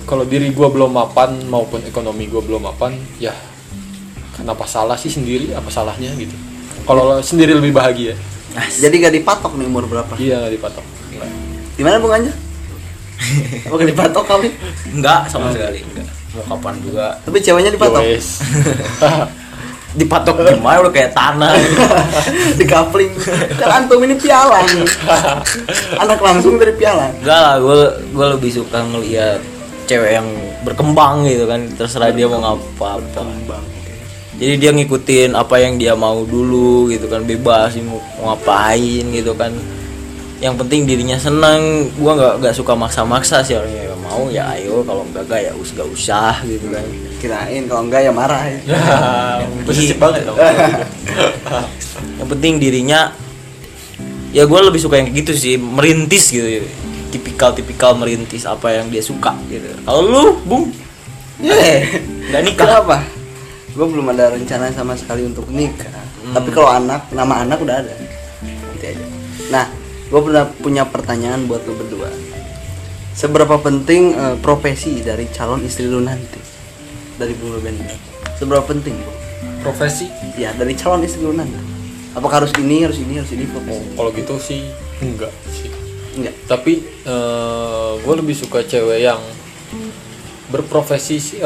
kalau 0.09 0.25
diri 0.27 0.51
gue 0.51 0.69
belum 0.69 0.91
mapan 0.91 1.45
maupun 1.47 1.85
ekonomi 1.87 2.27
gue 2.27 2.43
belum 2.43 2.67
mapan 2.67 2.99
ya 3.23 3.31
kenapa 4.35 4.67
salah 4.67 4.99
sih 4.99 5.13
sendiri? 5.13 5.55
Apa 5.55 5.71
salahnya 5.71 6.11
gitu 6.19 6.50
kalau 6.91 7.23
sendiri 7.23 7.55
lebih 7.55 7.71
bahagia 7.71 8.15
Jadi 8.83 8.95
gak 8.99 9.15
dipatok 9.15 9.55
nih 9.55 9.67
umur 9.71 9.87
berapa? 9.87 10.11
iya 10.19 10.43
nggak 10.43 10.55
dipatok 10.59 10.85
Gimana 11.79 12.03
Bung 12.03 12.13
Anja? 12.13 12.35
Gak 13.71 13.89
dipatok 13.89 14.25
kali? 14.27 14.49
enggak 14.91 15.31
sama 15.31 15.55
sekali 15.55 15.87
enggak 15.87 16.09
mau 16.35 16.57
kapan 16.57 16.75
juga 16.83 17.07
Tapi 17.27 17.39
ceweknya 17.43 17.71
dipatok. 17.75 18.03
Dipatok 19.91 20.47
gimana 20.47 20.87
udah 20.87 20.93
kayak 20.95 21.11
tanah 21.19 21.51
Digapling. 22.63 23.11
Kan 23.59 23.83
antum 23.83 23.99
ini 24.07 24.15
pialang. 24.15 24.63
Anak 25.99 26.23
langsung 26.23 26.63
dari 26.63 26.71
pialang. 26.79 27.11
Enggak 27.19 27.41
lah, 27.43 27.55
gue 27.59 27.79
gue 28.15 28.27
lebih 28.39 28.51
suka 28.55 28.87
ngeliat 28.87 29.43
cewek 29.91 30.15
yang 30.15 30.29
berkembang 30.63 31.27
gitu 31.27 31.43
kan, 31.51 31.67
terserah 31.75 32.15
dia 32.15 32.31
mau 32.31 32.39
ngapa 32.39 33.03
apa. 33.03 33.59
Jadi 34.41 34.57
dia 34.57 34.73
ngikutin 34.73 35.37
apa 35.37 35.61
yang 35.61 35.77
dia 35.77 35.93
mau 35.93 36.25
dulu 36.25 36.89
gitu 36.89 37.13
kan, 37.13 37.21
bebas 37.29 37.77
mau 37.85 38.01
ngapain 38.33 39.05
gitu 39.13 39.37
kan. 39.37 39.53
Yang 40.41 40.55
penting 40.65 40.89
dirinya 40.89 41.21
senang. 41.21 41.93
Gua 42.01 42.17
nggak 42.17 42.35
nggak 42.41 42.55
suka 42.57 42.73
maksa-maksa 42.73 43.45
sih 43.45 43.61
orangnya 43.61 43.93
ya 43.93 43.97
mau 44.01 44.33
ya 44.33 44.49
ayo, 44.57 44.81
kalau 44.89 45.05
enggak 45.05 45.29
enggak 45.29 45.41
ya 45.45 45.53
us 45.61 45.71
gak 45.77 45.89
usah 45.93 46.41
gitu 46.49 46.73
kan. 46.73 46.81
Kirain 47.21 47.69
kalau 47.69 47.85
enggak 47.85 48.01
ya 48.09 48.13
marah 48.17 48.49
ya. 48.49 48.59
posesif 49.69 50.01
banget 50.01 50.25
dong 50.25 50.41
Yang 52.19 52.29
penting 52.33 52.55
dirinya 52.57 53.13
ya 54.33 54.49
gue 54.49 54.61
lebih 54.65 54.81
suka 54.81 55.05
yang 55.05 55.13
gitu 55.13 55.37
sih, 55.37 55.61
merintis 55.61 56.33
gitu. 56.33 56.65
Tipikal-tipikal 57.13 57.93
merintis 57.93 58.49
apa 58.49 58.73
yang 58.73 58.89
dia 58.89 59.05
suka 59.05 59.37
gitu. 59.53 59.69
Kalau 59.85 60.01
lu, 60.01 60.25
Bung, 60.49 60.73
Ye. 61.45 61.85
Nggak 62.33 62.43
nikah? 62.49 62.67
Kenapa? 62.67 63.20
Gue 63.71 63.87
belum 63.87 64.07
ada 64.11 64.35
rencana 64.35 64.71
sama 64.75 64.99
sekali 64.99 65.23
untuk 65.25 65.47
nikah. 65.51 65.91
Tapi 66.35 66.49
kalau 66.51 66.71
anak, 66.71 67.11
nama 67.15 67.43
anak 67.47 67.63
udah 67.63 67.77
ada. 67.81 67.95
Nanti 68.43 68.87
aja. 68.87 69.05
Nah, 69.51 69.67
gue 70.11 70.21
pernah 70.21 70.45
punya 70.59 70.83
pertanyaan 70.87 71.47
buat 71.47 71.63
lu 71.67 71.75
berdua. 71.79 72.11
Seberapa 73.15 73.59
penting 73.61 74.15
eh, 74.15 74.37
profesi 74.39 75.03
dari 75.03 75.27
calon 75.31 75.63
istri 75.67 75.87
lu 75.87 76.03
nanti? 76.03 76.39
Dari 77.19 77.35
Bung 77.37 77.59
Ruben. 77.59 77.77
Seberapa 78.39 78.65
penting, 78.65 78.97
Bung? 78.97 79.19
profesi 79.61 80.09
Ya, 80.41 80.57
dari 80.57 80.73
calon 80.73 81.05
istri 81.05 81.21
lu 81.21 81.37
nanti. 81.37 81.57
Apakah 82.17 82.43
harus 82.43 82.53
ini, 82.57 82.83
harus 82.83 82.97
ini, 82.99 83.21
harus 83.21 83.31
ini 83.31 83.45
profesi? 83.47 83.87
kalau 83.95 84.11
gitu 84.17 84.35
sih 84.41 84.67
enggak 85.01 85.33
sih 85.53 85.71
Enggak. 86.17 86.35
tapi 86.49 86.83
gue 88.01 88.15
lebih 88.17 88.35
suka 88.35 88.65
cewek 88.65 89.05
yang 89.05 89.21
berprofesi 90.51 91.17
sih 91.17 91.39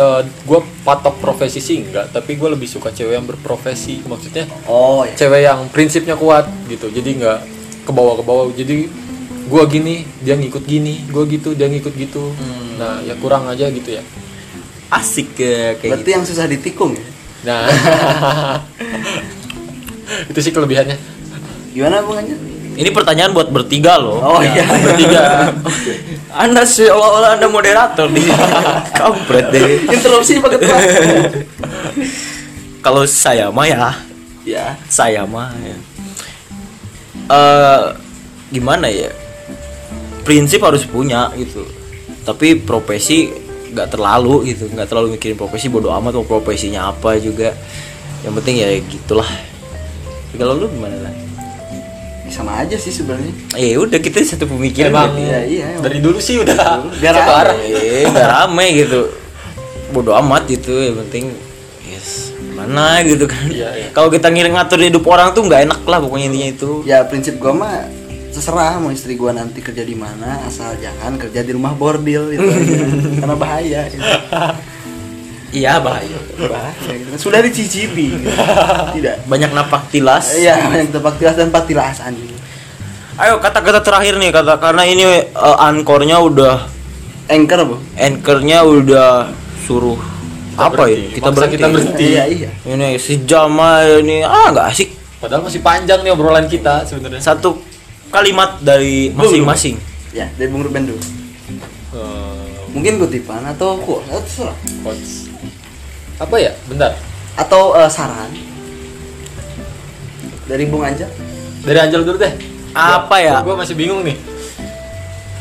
gue 0.42 0.60
patok 0.80 1.18
profesi 1.18 1.60
sih 1.60 1.80
enggak 1.80 2.10
tapi 2.10 2.34
gue 2.34 2.48
lebih 2.48 2.64
suka 2.64 2.88
cewek 2.88 3.14
yang 3.14 3.24
berprofesi 3.24 4.00
maksudnya 4.04 4.48
Oh, 4.64 5.04
ya. 5.04 5.12
cewek 5.12 5.40
yang 5.42 5.58
prinsipnya 5.68 6.16
kuat 6.16 6.48
gitu 6.66 6.88
jadi 6.88 7.10
nggak 7.14 7.38
ke 7.84 7.92
bawah 7.92 8.16
ke 8.16 8.24
bawah. 8.24 8.44
Jadi 8.50 8.88
gue 9.44 9.62
gini 9.68 10.08
dia 10.24 10.34
ngikut 10.34 10.64
gini 10.64 11.04
gue 11.04 11.22
gitu 11.28 11.52
dia 11.52 11.68
ngikut 11.68 11.92
gitu. 11.92 12.32
Nah 12.80 13.04
ya 13.04 13.12
kurang 13.20 13.44
aja 13.44 13.68
gitu 13.68 13.92
ya. 13.92 14.00
Asik 14.88 15.36
ya 15.36 15.76
kayak 15.76 16.00
Berarti 16.00 16.10
yang 16.10 16.24
susah 16.24 16.48
ditikung 16.48 16.96
ya? 16.96 17.04
nah. 17.44 17.68
Itu 20.30 20.40
sih 20.40 20.48
kelebihannya. 20.48 20.96
Gimana 21.72 22.00
Bung 22.00 22.16
Anjar? 22.16 22.40
Ini 22.74 22.90
pertanyaan 22.90 23.30
buat 23.30 23.48
bertiga 23.54 23.96
loh. 24.02 24.18
Oh 24.18 24.40
iya. 24.42 24.66
bertiga. 24.66 25.22
anda 26.34 26.66
seolah-olah 26.66 27.38
anda 27.38 27.46
moderator 27.46 28.10
nih. 28.10 28.26
Kampret 28.98 29.46
deh. 29.54 29.86
Interupsi 29.90 30.42
pakai 30.42 30.58
tuh. 30.58 30.74
Kalau 32.84 33.06
saya 33.08 33.48
mah 33.48 33.64
ya, 33.64 33.96
ya. 34.44 34.76
saya 34.90 35.24
mah 35.24 35.54
ya. 35.62 35.76
Eh, 37.30 37.84
gimana 38.52 38.90
ya? 38.90 39.08
Prinsip 40.26 40.60
harus 40.60 40.84
punya 40.84 41.32
gitu. 41.38 41.64
Tapi 42.26 42.60
profesi 42.60 43.32
nggak 43.74 43.90
terlalu 43.90 44.54
gitu, 44.54 44.70
nggak 44.70 44.86
terlalu 44.86 45.16
mikirin 45.16 45.34
profesi 45.34 45.66
bodoh 45.66 45.90
amat 45.96 46.18
mau 46.20 46.26
profesinya 46.26 46.92
apa 46.92 47.16
juga. 47.16 47.56
Yang 48.26 48.34
penting 48.42 48.56
ya 48.60 48.68
gitulah. 48.84 49.30
Kalau 50.34 50.58
lu 50.58 50.66
gimana 50.66 50.98
lah? 50.98 51.23
Sama 52.34 52.58
aja 52.58 52.74
sih 52.74 52.90
sebenarnya. 52.90 53.30
Eh 53.54 53.76
udah 53.76 53.96
kita 53.96 54.18
satu 54.20 54.44
pemikiran 54.44 54.90
Emang 54.90 55.06
berarti. 55.08 55.22
Iya, 55.22 55.40
iya, 55.46 55.64
emang. 55.70 55.82
dari 55.82 55.98
dulu 56.00 56.18
sih 56.18 56.34
udah 56.36 56.82
Biar 56.92 57.14
satu 57.14 57.30
rame. 57.30 57.40
arah. 57.40 57.56
eh 57.62 58.04
nggak 58.04 58.28
rame 58.28 58.66
gitu 58.76 59.00
bodoh 59.88 60.18
amat 60.18 60.42
gitu 60.48 60.74
yang 60.74 60.98
penting 61.00 61.30
yes 61.84 62.34
mana 62.52 62.98
gitu 63.02 63.24
kan 63.24 63.46
Iya, 63.46 63.70
iya. 63.72 63.88
kalau 63.92 64.08
kita 64.08 64.26
ngiring 64.26 64.50
ngatur 64.52 64.78
hidup 64.80 65.04
orang 65.04 65.30
tuh 65.30 65.42
nggak 65.42 65.62
enak 65.62 65.80
lah 65.84 65.98
pokoknya 66.00 66.26
intinya 66.28 66.48
itu 66.50 66.70
Ya 66.82 67.02
prinsip 67.02 67.38
gua 67.38 67.52
mah 67.52 67.86
terserah 68.28 68.74
mau 68.76 68.90
istri 68.90 69.14
gua 69.14 69.30
nanti 69.30 69.58
kerja 69.58 69.80
di 69.80 69.94
mana 69.94 70.42
asal 70.42 70.74
jangan 70.76 71.14
kerja 71.16 71.40
di 71.40 71.50
rumah 71.50 71.70
bordil 71.72 72.28
itu 72.28 72.42
aja. 72.42 72.76
karena 73.20 73.36
bahaya 73.36 73.80
gitu. 73.86 74.02
Iya 75.54 75.78
bahaya. 75.78 76.18
Bahaya. 76.34 76.92
Gitu. 76.98 77.14
sudah 77.22 77.38
dicicipi. 77.38 78.10
Tidak. 78.98 79.30
Banyak 79.30 79.50
napak 79.54 79.86
tilas. 79.94 80.34
Iya 80.34 80.58
yang 80.74 80.90
tempat 80.90 81.14
tilas 81.22 81.38
dan 81.38 81.54
patilasan 81.54 82.18
gitu. 82.18 82.34
ayo 83.14 83.38
kata-kata 83.38 83.78
terakhir 83.78 84.18
nih 84.18 84.34
kata 84.34 84.58
karena 84.58 84.82
ini 84.82 85.06
uh, 85.38 85.54
ankornya 85.62 86.18
udah 86.18 86.66
anchor 87.30 87.60
bu 87.62 87.76
anchornya 87.94 88.66
udah 88.66 89.30
suruh 89.62 89.94
apa 90.58 90.90
berhenti. 90.90 90.98
ini 90.98 91.06
kita 91.14 91.30
Maksa 91.30 91.36
berhenti 91.38 91.54
kita 91.54 91.68
berhenti. 91.70 92.06
iya 92.10 92.24
iya. 92.26 92.50
Ini 92.66 92.88
sejam 92.98 93.54
aja 93.58 94.02
ini 94.02 94.16
ah 94.26 94.50
nggak 94.50 94.66
asik. 94.66 94.88
Padahal 95.22 95.46
masih 95.46 95.62
panjang 95.62 96.02
nih 96.02 96.10
obrolan 96.10 96.50
kita 96.50 96.82
sebenarnya. 96.90 97.22
satu 97.22 97.62
kalimat 98.10 98.58
dari 98.62 99.14
masing-masing. 99.14 99.78
Ya 100.10 100.26
dari 100.34 100.50
bung 100.50 100.66
Ruben 100.66 100.90
dulu. 100.90 101.02
Eh, 101.94 102.54
mungkin 102.74 102.98
kutipan 102.98 103.46
atau 103.46 103.78
quote 103.78 104.06
atau 104.10 104.50
quotes. 104.82 105.33
Apa 106.18 106.36
ya? 106.38 106.52
Bentar. 106.66 106.94
atau 107.34 107.74
eh, 107.74 107.90
saran 107.90 108.30
dari 110.46 110.70
bung 110.70 110.86
Anja 110.86 111.10
Dari 111.64 111.78
Anjel 111.80 112.04
dulu 112.04 112.20
deh. 112.20 112.30
Apa 112.70 113.16
ya? 113.18 113.40
Gue 113.42 113.56
masih 113.56 113.74
bingung 113.74 114.04
nih. 114.04 114.14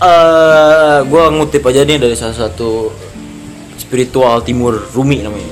eh 0.02 0.98
gue 1.06 1.24
ngutip 1.32 1.62
aja 1.64 1.86
nih 1.86 2.02
dari 2.02 2.16
salah 2.18 2.34
satu 2.34 2.90
spiritual 3.78 4.42
timur 4.42 4.90
Rumi 4.90 5.22
namanya. 5.22 5.52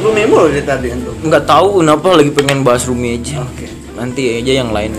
lu 0.00 0.12
memo 0.12 0.44
loh 0.44 0.48
dari 0.48 0.64
tadi 0.64 0.88
antum 0.88 1.12
Nggak 1.20 1.44
tahu 1.44 1.80
kenapa 1.80 2.08
lagi 2.12 2.30
pengen 2.30 2.60
bahas 2.60 2.84
Rumi 2.84 3.16
aja. 3.16 3.40
oke 3.40 3.66
Nanti 3.96 4.40
aja 4.40 4.52
yang 4.60 4.70
lain. 4.70 4.92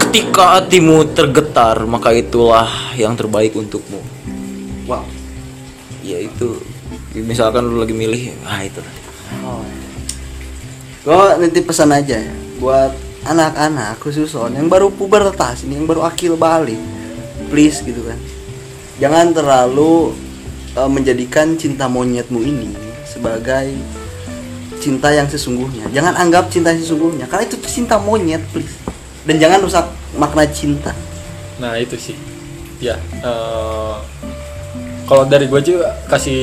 Ketika 0.00 0.60
hatimu 0.60 1.12
tergetar, 1.12 1.84
maka 1.84 2.12
itulah 2.12 2.68
yang 2.94 3.16
terbaik 3.16 3.52
untukmu. 3.52 4.00
wow 4.84 5.04
Ya 6.00 6.20
itu. 6.20 6.60
Misalkan 7.14 7.62
lu 7.62 7.78
lagi 7.78 7.94
milih, 7.94 8.34
ah 8.42 8.58
itu. 8.66 8.82
Oh, 9.46 9.62
gue 11.04 11.24
nanti 11.38 11.60
pesan 11.62 11.92
aja 11.94 12.16
ya 12.16 12.34
buat 12.58 12.90
anak-anak 13.28 14.00
khusus 14.00 14.32
on 14.36 14.56
yang 14.56 14.72
baru 14.72 14.88
pubertas 14.88 15.66
ini 15.68 15.76
yang 15.76 15.84
baru 15.84 16.06
akil 16.06 16.32
balik 16.38 16.80
please 17.52 17.84
gitu 17.84 18.08
kan 18.08 18.16
jangan 18.96 19.36
terlalu 19.36 20.16
eh, 20.72 20.88
menjadikan 20.88 21.60
cinta 21.60 21.92
monyetmu 21.92 22.40
ini 22.40 22.72
sebagai 23.04 23.74
cinta 24.80 25.12
yang 25.12 25.28
sesungguhnya 25.28 25.92
jangan 25.92 26.16
anggap 26.16 26.48
cinta 26.48 26.72
yang 26.72 26.80
sesungguhnya 26.80 27.26
karena 27.28 27.52
itu 27.52 27.56
cinta 27.68 28.00
monyet 28.00 28.40
please 28.54 28.72
dan 29.28 29.36
jangan 29.36 29.60
rusak 29.60 29.84
makna 30.16 30.48
cinta 30.48 30.96
Nah 31.58 31.78
itu 31.78 31.94
sih. 31.98 32.16
Ya. 32.82 32.98
eh, 33.22 33.96
kalau 35.04 35.24
dari 35.24 35.46
gue 35.46 35.60
juga 35.60 35.92
kasih 36.08 36.40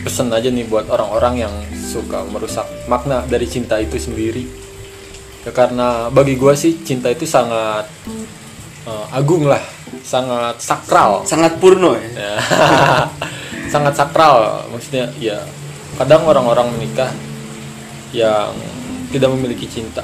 pesan 0.00 0.30
aja 0.30 0.46
nih 0.46 0.66
buat 0.66 0.86
orang-orang 0.86 1.46
yang 1.46 1.54
suka 1.74 2.22
merusak 2.30 2.66
makna 2.86 3.26
dari 3.26 3.46
cinta 3.46 3.78
itu 3.78 3.98
sendiri. 3.98 4.46
Ya, 5.42 5.50
karena 5.50 6.10
bagi 6.10 6.34
gue 6.34 6.54
sih 6.54 6.82
cinta 6.82 7.06
itu 7.06 7.22
sangat 7.22 7.86
eh, 8.86 9.06
agung 9.14 9.46
lah, 9.46 9.62
sangat 10.02 10.58
sakral. 10.58 11.22
sangat 11.26 11.58
purno 11.58 11.94
ya 11.94 12.06
Ya. 12.14 12.34
sangat 13.74 13.98
sakral 13.98 14.62
maksudnya 14.70 15.10
ya 15.18 15.42
kadang 15.98 16.22
orang-orang 16.26 16.70
menikah 16.74 17.10
yang 18.14 18.54
tidak 19.10 19.30
memiliki 19.34 19.66
cinta 19.66 20.02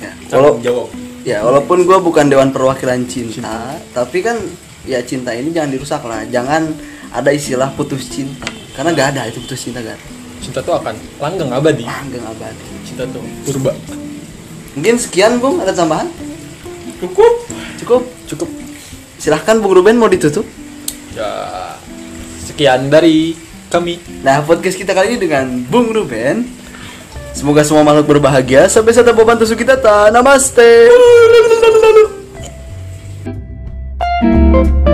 Ya, 0.00 0.12
Tanggung 0.32 0.64
jawab 0.64 0.88
Ya, 1.20 1.44
walaupun 1.44 1.84
gue 1.84 1.98
bukan 2.00 2.32
dewan 2.32 2.48
perwakilan 2.48 3.04
cinta, 3.04 3.76
tapi 3.92 4.24
kan 4.24 4.40
ya 4.84 5.00
cinta 5.02 5.32
ini 5.32 5.50
jangan 5.50 5.70
dirusak 5.70 6.02
lah. 6.04 6.24
Jangan 6.26 6.72
ada 7.10 7.30
istilah 7.30 7.74
putus 7.74 8.06
cinta, 8.06 8.46
karena 8.72 8.94
gak 8.94 9.08
ada 9.16 9.22
itu 9.26 9.42
putus 9.42 9.60
cinta 9.60 9.80
gak 9.80 9.98
ada. 9.98 10.06
cinta 10.40 10.58
tuh 10.62 10.72
akan 10.72 10.94
langgeng 11.20 11.50
abadi 11.50 11.84
Langgeng 11.84 12.24
abadi. 12.24 12.64
cinta 12.86 13.04
tuh 13.04 13.20
purba 13.44 13.76
Mungkin 14.72 14.96
sekian 14.96 15.36
Bung, 15.36 15.58
ada 15.58 15.74
tambahan? 15.74 16.06
cukup 17.02 17.32
Cukup. 17.76 18.02
cukup 18.24 18.48
Silahkan 19.18 19.58
Bung 19.58 19.74
Ruben 19.74 19.98
mau 19.98 20.08
ditutup. 20.08 20.46
ya 21.12 21.28
sekian 22.40 22.88
dari 22.88 23.34
kami 23.68 23.98
Nah, 24.20 24.40
podcast 24.40 24.74
kita 24.74 24.92
kali 24.92 25.14
ini 25.14 25.18
dengan 25.18 25.46
Bung 25.66 25.90
Ruben. 25.90 26.44
Semoga 27.30 27.62
semua 27.62 27.86
makhluk 27.86 28.10
berbahagia. 28.10 28.66
Sampai 28.66 28.90
satu 28.90 29.14
beban 29.14 29.38
tusuk 29.38 29.56
kita. 29.56 29.78
Ta. 29.78 30.10
Namaste. 30.10 30.90
Thank 34.62 34.88
you. 34.88 34.89